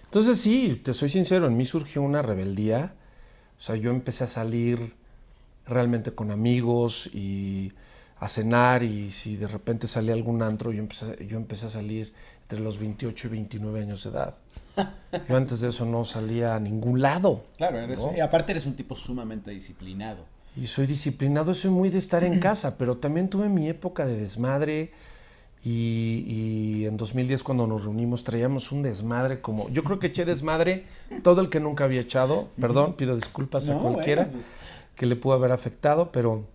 Entonces 0.05 0.39
sí, 0.39 0.80
te 0.84 0.93
soy 0.93 1.09
sincero, 1.09 1.47
en 1.47 1.57
mí 1.57 1.65
surgió 1.65 2.01
una 2.01 2.21
rebeldía. 2.21 2.93
O 3.60 3.62
sea, 3.62 3.76
yo 3.76 3.89
empecé 3.91 4.24
a 4.24 4.28
salir 4.28 4.93
realmente 5.66 6.12
con 6.14 6.32
amigos 6.32 7.08
y 7.14 7.72
a 8.20 8.28
cenar 8.30 8.84
y 8.84 9.12
si 9.12 9.36
de 9.36 9.47
repente 9.47 9.88
salía 9.88 10.14
algún 10.14 10.41
antro, 10.41 10.72
yo 10.72 10.80
empecé, 10.80 11.26
yo 11.28 11.38
empecé 11.38 11.68
a 11.68 11.70
salir 11.70 12.14
entre 12.43 12.60
los 12.60 12.80
28 12.80 13.28
y 13.28 13.30
29 13.30 13.82
años 13.82 14.03
de 14.03 14.10
edad. 14.10 14.36
Yo 15.28 15.36
antes 15.36 15.60
de 15.62 15.70
eso 15.70 15.86
no 15.86 16.05
salía 16.05 16.55
a 16.55 16.60
ningún 16.60 17.01
lado. 17.01 17.43
Claro, 17.58 17.80
eres- 17.80 17.99
¿no? 17.99 18.16
y 18.16 18.20
aparte 18.20 18.51
eres 18.51 18.66
un 18.66 18.76
tipo 18.76 18.95
sumamente 18.95 19.51
disciplinado. 19.51 20.24
Y 20.55 20.68
soy 20.68 20.88
disciplinado, 20.88 21.53
soy 21.53 21.70
muy 21.72 21.89
de 21.89 21.97
estar 21.99 22.24
en 22.24 22.39
casa, 22.39 22.78
pero 22.78 22.97
también 22.97 23.30
tuve 23.30 23.49
mi 23.49 23.68
época 23.68 24.05
de 24.05 24.18
desmadre 24.18 24.91
y, 25.70 26.24
y 26.26 26.86
en 26.86 26.95
2010 26.95 27.43
cuando 27.43 27.68
nos 27.68 27.84
reunimos 27.84 28.24
traíamos 28.24 28.72
un 28.72 28.84
desmadre 28.84 29.41
como, 29.41 29.68
yo 29.70 29.84
creo 29.84 29.99
que 29.99 30.07
eché 30.07 30.24
desmadre 30.24 30.86
todo 31.24 31.41
el 31.41 31.49
que 31.49 31.59
nunca 31.59 31.84
había 31.84 31.99
echado, 31.99 32.47
perdón, 32.57 32.93
pido 32.93 33.15
disculpas 33.15 33.68
a 33.68 33.78
cualquiera 33.78 34.24
bueno, 34.24 34.38
pues. 34.38 34.49
que 34.95 35.05
le 35.05 35.18
pudo 35.18 35.34
haber 35.34 35.51
afectado, 35.51 36.13
pero 36.13 36.45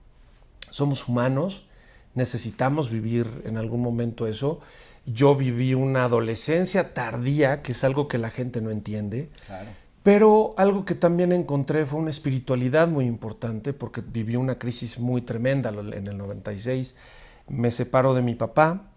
somos 0.71 1.07
humanos, 1.09 1.67
necesitamos 2.15 2.89
vivir 2.89 3.43
en 3.45 3.59
algún 3.59 3.83
momento 3.83 4.27
eso. 4.27 4.61
Yo 5.05 5.37
viví 5.37 5.75
una 5.75 6.05
adolescencia 6.05 6.95
tardía, 6.95 7.61
que 7.61 7.73
es 7.73 7.85
algo 7.85 8.09
que 8.09 8.17
la 8.17 8.31
gente 8.31 8.63
no 8.63 8.71
entiende. 8.71 9.29
Claro. 9.47 9.69
Pero 10.03 10.55
algo 10.57 10.87
que 10.87 10.95
también 10.95 11.33
encontré 11.33 11.85
fue 11.85 12.01
una 12.01 12.11
espiritualidad 12.11 12.89
muy 12.89 13.05
importante 13.05 13.75
porque 13.75 14.01
viví 14.01 14.37
una 14.37 14.59
crisis 14.59 14.99
muy 14.99 15.21
tremenda 15.21 15.69
en 15.69 16.07
el 16.07 16.17
96. 16.17 16.97
Me 17.49 17.71
separo 17.71 18.15
de 18.15 18.23
mi 18.23 18.35
papá, 18.35 18.92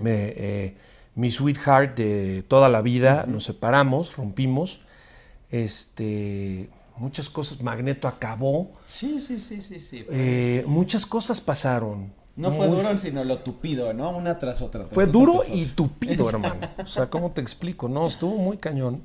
me, 0.00 0.32
eh, 0.36 0.76
mi 1.14 1.30
sweetheart 1.30 1.96
de 1.96 2.44
toda 2.46 2.68
la 2.68 2.82
vida, 2.82 3.24
nos 3.26 3.44
separamos, 3.44 4.16
rompimos. 4.16 4.80
Este, 5.50 6.70
muchas 6.96 7.28
cosas, 7.28 7.62
Magneto 7.62 8.08
acabó, 8.08 8.72
Sí, 8.86 9.18
sí, 9.18 9.38
sí, 9.38 9.60
sí, 9.60 9.78
sí. 9.78 10.06
Eh, 10.10 10.64
muchas 10.66 11.04
cosas 11.04 11.40
pasaron. 11.40 12.12
no 12.36 12.52
fue 12.52 12.68
duro, 12.68 12.96
sino 12.96 13.24
lo 13.24 13.38
tupido, 13.38 13.92
¿no? 13.92 14.16
Una 14.16 14.38
tras 14.38 14.62
otra. 14.62 14.82
tras 14.82 14.94
fue 14.94 15.04
otra, 15.04 15.12
duro 15.12 15.40
y 15.46 15.66
tupido, 15.66 16.28
hermano. 16.30 16.68
O 16.78 16.86
sea, 16.86 17.10
¿cómo 17.10 17.32
te 17.32 17.40
explico? 17.40 17.88
No, 17.88 18.06
estuvo 18.06 18.36
muy 18.38 18.56
cañón. 18.56 19.02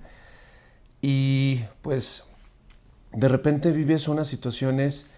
Y 1.02 1.62
pues 1.82 2.24
de 3.12 3.28
repente 3.28 3.72
vives 3.72 4.08
unas 4.08 4.28
situaciones 4.28 5.10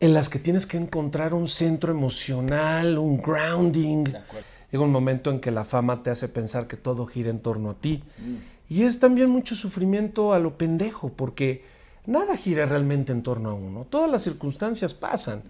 en 0.00 0.14
las 0.14 0.28
que 0.28 0.38
tienes 0.38 0.66
que 0.66 0.78
encontrar 0.78 1.34
un 1.34 1.46
centro 1.46 1.92
emocional, 1.92 2.98
un 2.98 3.18
grounding. 3.18 4.04
Llega 4.70 4.84
un 4.84 4.92
momento 4.92 5.30
en 5.30 5.40
que 5.40 5.50
la 5.50 5.64
fama 5.64 6.02
te 6.02 6.10
hace 6.10 6.28
pensar 6.28 6.66
que 6.66 6.76
todo 6.76 7.06
gira 7.06 7.30
en 7.30 7.40
torno 7.40 7.70
a 7.70 7.74
ti. 7.74 8.02
Y 8.68 8.84
es 8.84 9.00
también 9.00 9.28
mucho 9.28 9.56
sufrimiento 9.56 10.32
a 10.32 10.38
lo 10.38 10.56
pendejo, 10.56 11.08
porque 11.08 11.64
nada 12.06 12.36
gira 12.36 12.66
realmente 12.66 13.12
en 13.12 13.22
torno 13.22 13.50
a 13.50 13.54
uno. 13.54 13.86
Todas 13.90 14.08
las 14.08 14.22
circunstancias 14.22 14.94
pasan. 14.94 15.42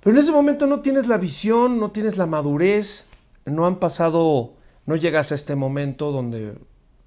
Pero 0.00 0.16
en 0.16 0.20
ese 0.20 0.32
momento 0.32 0.66
no 0.66 0.80
tienes 0.80 1.06
la 1.06 1.18
visión, 1.18 1.78
no 1.78 1.92
tienes 1.92 2.16
la 2.16 2.26
madurez, 2.26 3.06
no 3.44 3.66
han 3.66 3.76
pasado, 3.76 4.54
no 4.86 4.96
llegas 4.96 5.30
a 5.30 5.36
este 5.36 5.54
momento 5.54 6.10
donde, 6.10 6.54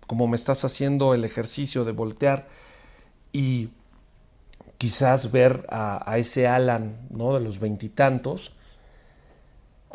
como 0.07 0.27
me 0.29 0.37
estás 0.37 0.63
haciendo 0.63 1.13
el 1.13 1.25
ejercicio 1.25 1.83
de 1.83 1.91
voltear 1.91 2.47
y 3.33 3.69
quizás 4.77 5.33
ver 5.33 5.65
a, 5.69 6.09
a 6.09 6.17
ese 6.17 6.47
Alan, 6.47 7.07
¿no? 7.09 7.33
De 7.33 7.41
los 7.41 7.59
veintitantos 7.59 8.54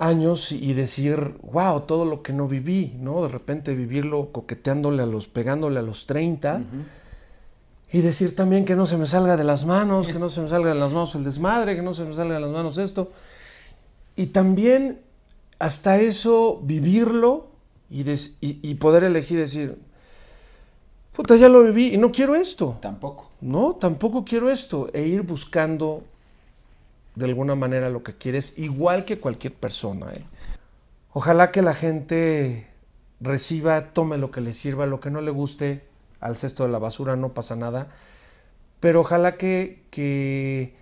años 0.01 0.51
y 0.51 0.73
decir, 0.73 1.35
wow, 1.43 1.83
todo 1.83 2.05
lo 2.05 2.23
que 2.23 2.33
no 2.33 2.49
viví, 2.49 2.97
¿no? 2.99 3.23
De 3.23 3.29
repente 3.29 3.75
vivirlo 3.75 4.31
coqueteándole 4.33 5.03
a 5.03 5.07
los, 5.07 5.29
pegándole 5.29 5.79
a 5.79 5.83
los 5.83 6.07
30 6.07 6.63
y 7.93 8.01
decir 8.01 8.35
también 8.35 8.65
que 8.65 8.75
no 8.77 8.87
se 8.87 8.97
me 8.97 9.07
salga 9.07 9.37
de 9.37 9.45
las 9.45 9.65
manos, 9.65 10.09
que 10.09 10.19
no 10.19 10.29
se 10.29 10.41
me 10.41 10.49
salga 10.49 10.73
de 10.73 10.79
las 10.81 10.93
manos 10.93 11.15
el 11.15 11.23
desmadre, 11.25 11.77
que 11.77 11.83
no 11.83 11.93
se 11.95 12.05
me 12.05 12.15
salga 12.15 12.35
de 12.35 12.41
las 12.41 12.51
manos 12.51 12.79
esto. 12.79 13.13
Y 14.17 14.27
también 14.27 15.01
hasta 15.59 16.01
eso 16.01 16.61
vivirlo 16.63 17.49
y, 17.91 18.03
des- 18.05 18.39
y- 18.41 18.59
y 18.63 18.75
poder 18.77 19.05
elegir 19.05 19.39
decir, 19.39 19.77
puta, 21.15 21.37
ya 21.37 21.49
lo 21.49 21.63
viví 21.63 21.95
y 21.95 21.99
no 21.99 22.11
quiero 22.11 22.35
esto. 22.37 22.79
Tampoco. 22.81 23.31
No, 23.41 23.75
tampoco 23.75 24.25
quiero 24.25 24.51
esto. 24.51 24.89
E 24.93 25.03
ir 25.07 25.23
buscando 25.23 26.05
de 27.21 27.27
alguna 27.27 27.55
manera 27.55 27.91
lo 27.91 28.03
que 28.03 28.15
quieres, 28.15 28.59
igual 28.59 29.05
que 29.05 29.21
cualquier 29.21 29.55
persona. 29.55 30.11
¿eh? 30.13 30.25
Ojalá 31.13 31.53
que 31.53 31.61
la 31.61 31.75
gente 31.75 32.67
reciba, 33.21 33.93
tome 33.93 34.17
lo 34.17 34.31
que 34.31 34.41
le 34.41 34.55
sirva, 34.55 34.87
lo 34.87 35.01
que 35.01 35.11
no 35.11 35.21
le 35.21 35.31
guste, 35.31 35.85
al 36.19 36.37
cesto 36.37 36.65
de 36.65 36.71
la 36.71 36.79
basura 36.79 37.17
no 37.17 37.35
pasa 37.35 37.57
nada. 37.57 37.89
Pero 38.81 39.01
ojalá 39.03 39.37
que, 39.37 39.83
que 39.91 40.75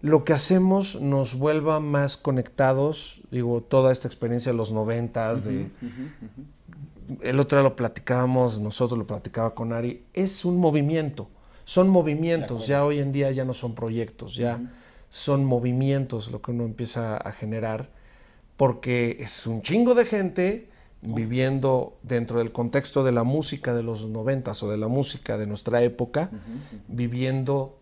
lo 0.00 0.24
que 0.24 0.32
hacemos 0.32 1.00
nos 1.00 1.34
vuelva 1.38 1.78
más 1.78 2.16
conectados. 2.16 3.20
Digo, 3.30 3.62
toda 3.62 3.92
esta 3.92 4.08
experiencia 4.08 4.50
de 4.50 4.58
los 4.58 4.72
noventas, 4.72 5.44
de, 5.44 5.70
el 7.22 7.38
otro 7.38 7.58
día 7.58 7.62
lo 7.62 7.76
platicábamos, 7.76 8.58
nosotros 8.58 8.98
lo 8.98 9.06
platicaba 9.06 9.54
con 9.54 9.72
Ari, 9.72 10.04
es 10.14 10.44
un 10.44 10.58
movimiento, 10.58 11.28
son 11.64 11.88
movimientos, 11.88 12.66
ya 12.66 12.84
hoy 12.84 12.98
en 12.98 13.12
día 13.12 13.30
ya 13.30 13.44
no 13.44 13.54
son 13.54 13.76
proyectos, 13.76 14.34
ya 14.34 14.60
son 15.10 15.44
movimientos 15.44 16.30
lo 16.30 16.42
que 16.42 16.50
uno 16.50 16.64
empieza 16.64 17.16
a 17.16 17.32
generar, 17.32 17.90
porque 18.56 19.16
es 19.20 19.46
un 19.46 19.62
chingo 19.62 19.94
de 19.94 20.04
gente 20.04 20.68
viviendo 21.02 21.98
dentro 22.02 22.38
del 22.38 22.52
contexto 22.52 23.04
de 23.04 23.12
la 23.12 23.22
música 23.22 23.74
de 23.74 23.82
los 23.82 24.06
noventas 24.06 24.62
o 24.62 24.70
de 24.70 24.76
la 24.76 24.88
música 24.88 25.38
de 25.38 25.46
nuestra 25.46 25.82
época, 25.82 26.30
viviendo 26.88 27.78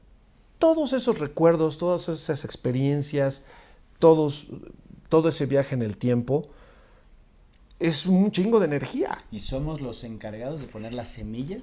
todos 0.58 0.92
esos 0.92 1.18
recuerdos, 1.18 1.78
todas 1.78 2.08
esas 2.08 2.44
experiencias, 2.44 3.44
todos, 3.98 4.48
todo 5.08 5.28
ese 5.28 5.46
viaje 5.46 5.74
en 5.74 5.82
el 5.82 5.96
tiempo, 5.96 6.48
es 7.78 8.06
un 8.06 8.30
chingo 8.30 8.60
de 8.60 8.66
energía. 8.66 9.16
Y 9.30 9.40
somos 9.40 9.80
los 9.80 10.04
encargados 10.04 10.60
de 10.60 10.66
poner 10.66 10.94
la 10.94 11.04
semilla 11.04 11.58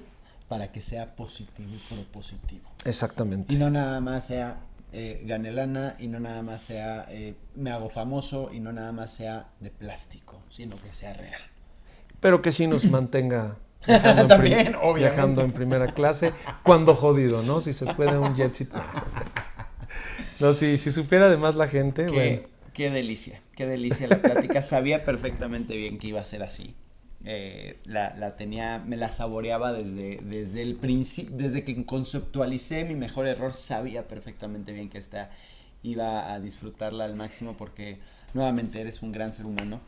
para 0.48 0.70
que 0.70 0.80
sea 0.80 1.16
positivo 1.16 1.70
y 1.74 1.94
propositivo. 1.94 2.68
Exactamente. 2.84 3.54
Y 3.54 3.56
no 3.56 3.70
nada 3.70 4.00
más 4.00 4.26
sea 4.26 4.60
eh, 4.92 5.22
gane 5.24 5.50
lana 5.52 5.96
y 5.98 6.08
no 6.08 6.20
nada 6.20 6.42
más 6.42 6.62
sea 6.62 7.06
eh, 7.10 7.34
me 7.54 7.70
hago 7.70 7.88
famoso 7.88 8.50
y 8.52 8.60
no 8.60 8.72
nada 8.72 8.92
más 8.92 9.10
sea 9.12 9.48
de 9.60 9.70
plástico, 9.70 10.42
sino 10.50 10.80
que 10.80 10.92
sea 10.92 11.14
real. 11.14 11.40
Pero 12.20 12.42
que 12.42 12.52
sí 12.52 12.66
nos 12.66 12.86
mantenga 12.90 13.56
viajando, 13.86 14.22
en, 14.22 14.28
También, 14.28 14.74
obviamente. 14.76 15.00
viajando 15.00 15.42
en 15.42 15.52
primera 15.52 15.92
clase, 15.94 16.32
cuando 16.62 16.94
jodido, 16.94 17.42
¿no? 17.42 17.60
Si 17.60 17.72
se 17.72 17.86
puede 17.86 18.18
un 18.18 18.34
jetsit. 18.36 18.70
No, 20.38 20.52
si, 20.54 20.76
si 20.76 20.90
supiera 20.92 21.26
además 21.26 21.54
la 21.56 21.68
gente, 21.68 22.06
Qué, 22.06 22.12
bueno. 22.12 22.42
qué 22.72 22.90
delicia, 22.90 23.42
qué 23.54 23.66
delicia 23.66 24.08
la 24.08 24.22
plática. 24.22 24.62
Sabía 24.62 25.04
perfectamente 25.04 25.76
bien 25.76 25.98
que 25.98 26.08
iba 26.08 26.20
a 26.20 26.24
ser 26.24 26.42
así. 26.42 26.74
Eh, 27.24 27.78
la, 27.84 28.16
la 28.16 28.36
tenía, 28.36 28.80
me 28.84 28.96
la 28.96 29.10
saboreaba 29.12 29.72
desde, 29.72 30.18
desde 30.24 30.62
el 30.62 30.74
principio, 30.74 31.36
desde 31.36 31.62
que 31.62 31.84
conceptualicé 31.86 32.84
mi 32.84 32.96
mejor 32.96 33.26
error, 33.28 33.54
sabía 33.54 34.08
perfectamente 34.08 34.72
bien 34.72 34.88
que 34.90 34.98
esta 34.98 35.30
iba 35.84 36.32
a 36.32 36.40
disfrutarla 36.40 37.04
al 37.04 37.14
máximo 37.14 37.56
porque 37.56 37.98
nuevamente 38.34 38.80
eres 38.80 39.02
un 39.02 39.12
gran 39.12 39.32
ser 39.32 39.46
humano. 39.46 39.80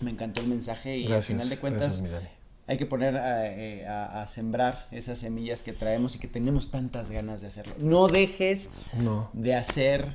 Me 0.00 0.10
encantó 0.10 0.40
el 0.40 0.48
mensaje 0.48 0.96
y 0.98 1.04
Gracias, 1.04 1.30
al 1.30 1.34
final 1.36 1.48
de 1.50 1.58
cuentas 1.58 2.02
gracias, 2.02 2.30
hay 2.66 2.76
que 2.76 2.86
poner 2.86 3.16
a, 3.18 3.46
eh, 3.54 3.86
a- 3.86 4.22
a 4.22 4.26
sembrar 4.26 4.88
esas 4.90 5.18
semillas 5.18 5.62
que 5.62 5.72
traemos 5.72 6.16
y 6.16 6.18
que 6.18 6.26
tenemos 6.28 6.70
tantas 6.72 7.10
ganas 7.12 7.40
de 7.40 7.46
hacerlo. 7.48 7.74
No 7.78 8.08
dejes 8.08 8.70
No. 9.00 9.30
de 9.32 9.54
hacer 9.54 10.06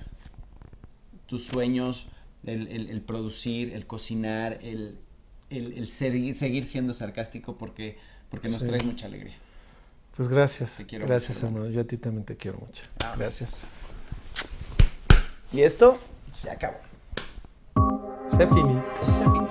tus 1.27 1.45
sueños, 1.45 2.07
el, 2.45 2.67
el- 2.67 2.89
el 2.89 3.01
producir, 3.01 3.73
el 3.73 3.85
cocinar, 3.87 4.59
el, 4.61 4.97
el- 5.49 5.73
el 5.77 5.87
seguir, 5.87 6.35
seguir 6.35 6.65
siendo 6.65 6.93
sarcástico 6.93 7.57
porque, 7.57 7.97
porque 8.29 8.49
nos 8.49 8.61
Sí. 8.61 8.67
trae 8.67 8.81
mucha 8.83 9.07
alegría. 9.07 9.35
Pues 10.15 10.27
gracias. 10.29 10.77
Te 10.77 10.85
quiero 10.85 11.07
gracias, 11.07 11.37
mucho, 11.37 11.47
hermano. 11.47 11.65
hermano. 11.65 11.75
Yo 11.75 11.81
a 11.81 11.87
ti 11.87 11.97
también 11.97 12.25
te 12.25 12.35
quiero 12.35 12.57
mucho. 12.59 12.83
Gracias. 13.17 13.67
Y 15.51 15.61
esto 15.61 15.97
se 16.31 16.51
acabó. 16.51 16.77
Se 18.29 18.45
fini. 18.47 18.81
Se 19.01 19.23
fini. 19.23 19.47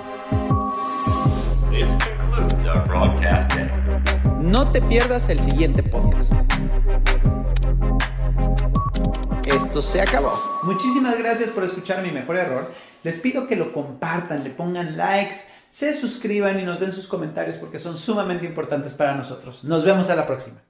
No 4.41 4.71
te 4.73 4.81
pierdas 4.83 5.29
el 5.29 5.39
siguiente 5.39 5.83
podcast. 5.83 6.33
Esto 9.47 9.83
se 9.83 10.01
acabó. 10.01 10.33
Muchísimas 10.65 11.19
gracias 11.19 11.51
por 11.51 11.65
escuchar 11.65 12.03
mi 12.03 12.11
mejor 12.11 12.37
error. 12.37 12.73
Les 13.03 13.19
pido 13.21 13.47
que 13.47 13.57
lo 13.57 13.73
compartan, 13.73 14.45
le 14.45 14.51
pongan 14.51 14.97
likes, 14.97 15.37
se 15.71 15.95
suscriban 15.95 16.59
y 16.59 16.65
nos 16.65 16.81
den 16.81 16.93
sus 16.93 17.07
comentarios 17.07 17.57
porque 17.57 17.79
son 17.79 17.97
sumamente 17.97 18.47
importantes 18.47 18.95
para 18.95 19.15
nosotros. 19.15 19.65
Nos 19.65 19.85
vemos 19.85 20.11
a 20.11 20.15
la 20.15 20.27
próxima. 20.27 20.61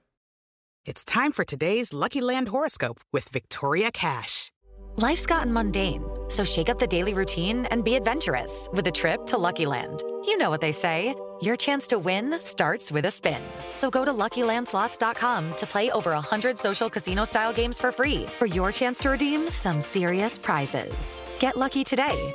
It's 0.85 1.05
time 1.05 1.33
for 1.33 1.45
today's 1.45 1.93
Lucky 1.93 2.23
Land 2.23 2.49
horoscope 2.49 3.01
with 3.13 3.29
Victoria 3.29 3.91
Cash. 3.91 4.51
Life's 4.97 5.27
gotten 5.27 5.53
mundane, 5.53 6.03
so 6.29 6.45
shake 6.45 6.69
up 6.69 6.79
the 6.79 6.87
daily 6.87 7.15
routine 7.15 7.67
and 7.67 7.85
be 7.85 7.95
adventurous 7.95 8.69
with 8.73 8.87
a 8.87 8.91
trip 8.91 9.27
to 9.27 9.37
Lucky 9.37 9.67
Land. 9.67 10.03
You 10.25 10.39
know 10.39 10.51
what 10.51 10.61
they 10.61 10.73
say 10.73 11.15
your 11.41 11.57
chance 11.57 11.87
to 11.89 11.99
win 11.99 12.41
starts 12.41 12.91
with 12.91 13.05
a 13.05 13.11
spin. 13.11 13.41
So 13.75 13.91
go 13.91 14.05
to 14.05 14.13
luckylandslots.com 14.13 15.57
to 15.57 15.67
play 15.67 15.91
over 15.91 16.11
100 16.11 16.59
social 16.59 16.91
casino 16.91 17.25
style 17.25 17.53
games 17.53 17.79
for 17.79 17.93
free 17.93 18.27
for 18.39 18.47
your 18.47 18.73
chance 18.73 18.99
to 19.01 19.11
redeem 19.11 19.49
some 19.51 19.81
serious 19.81 20.39
prizes. 20.39 21.23
Get 21.39 21.57
lucky 21.57 21.85
today 21.85 22.35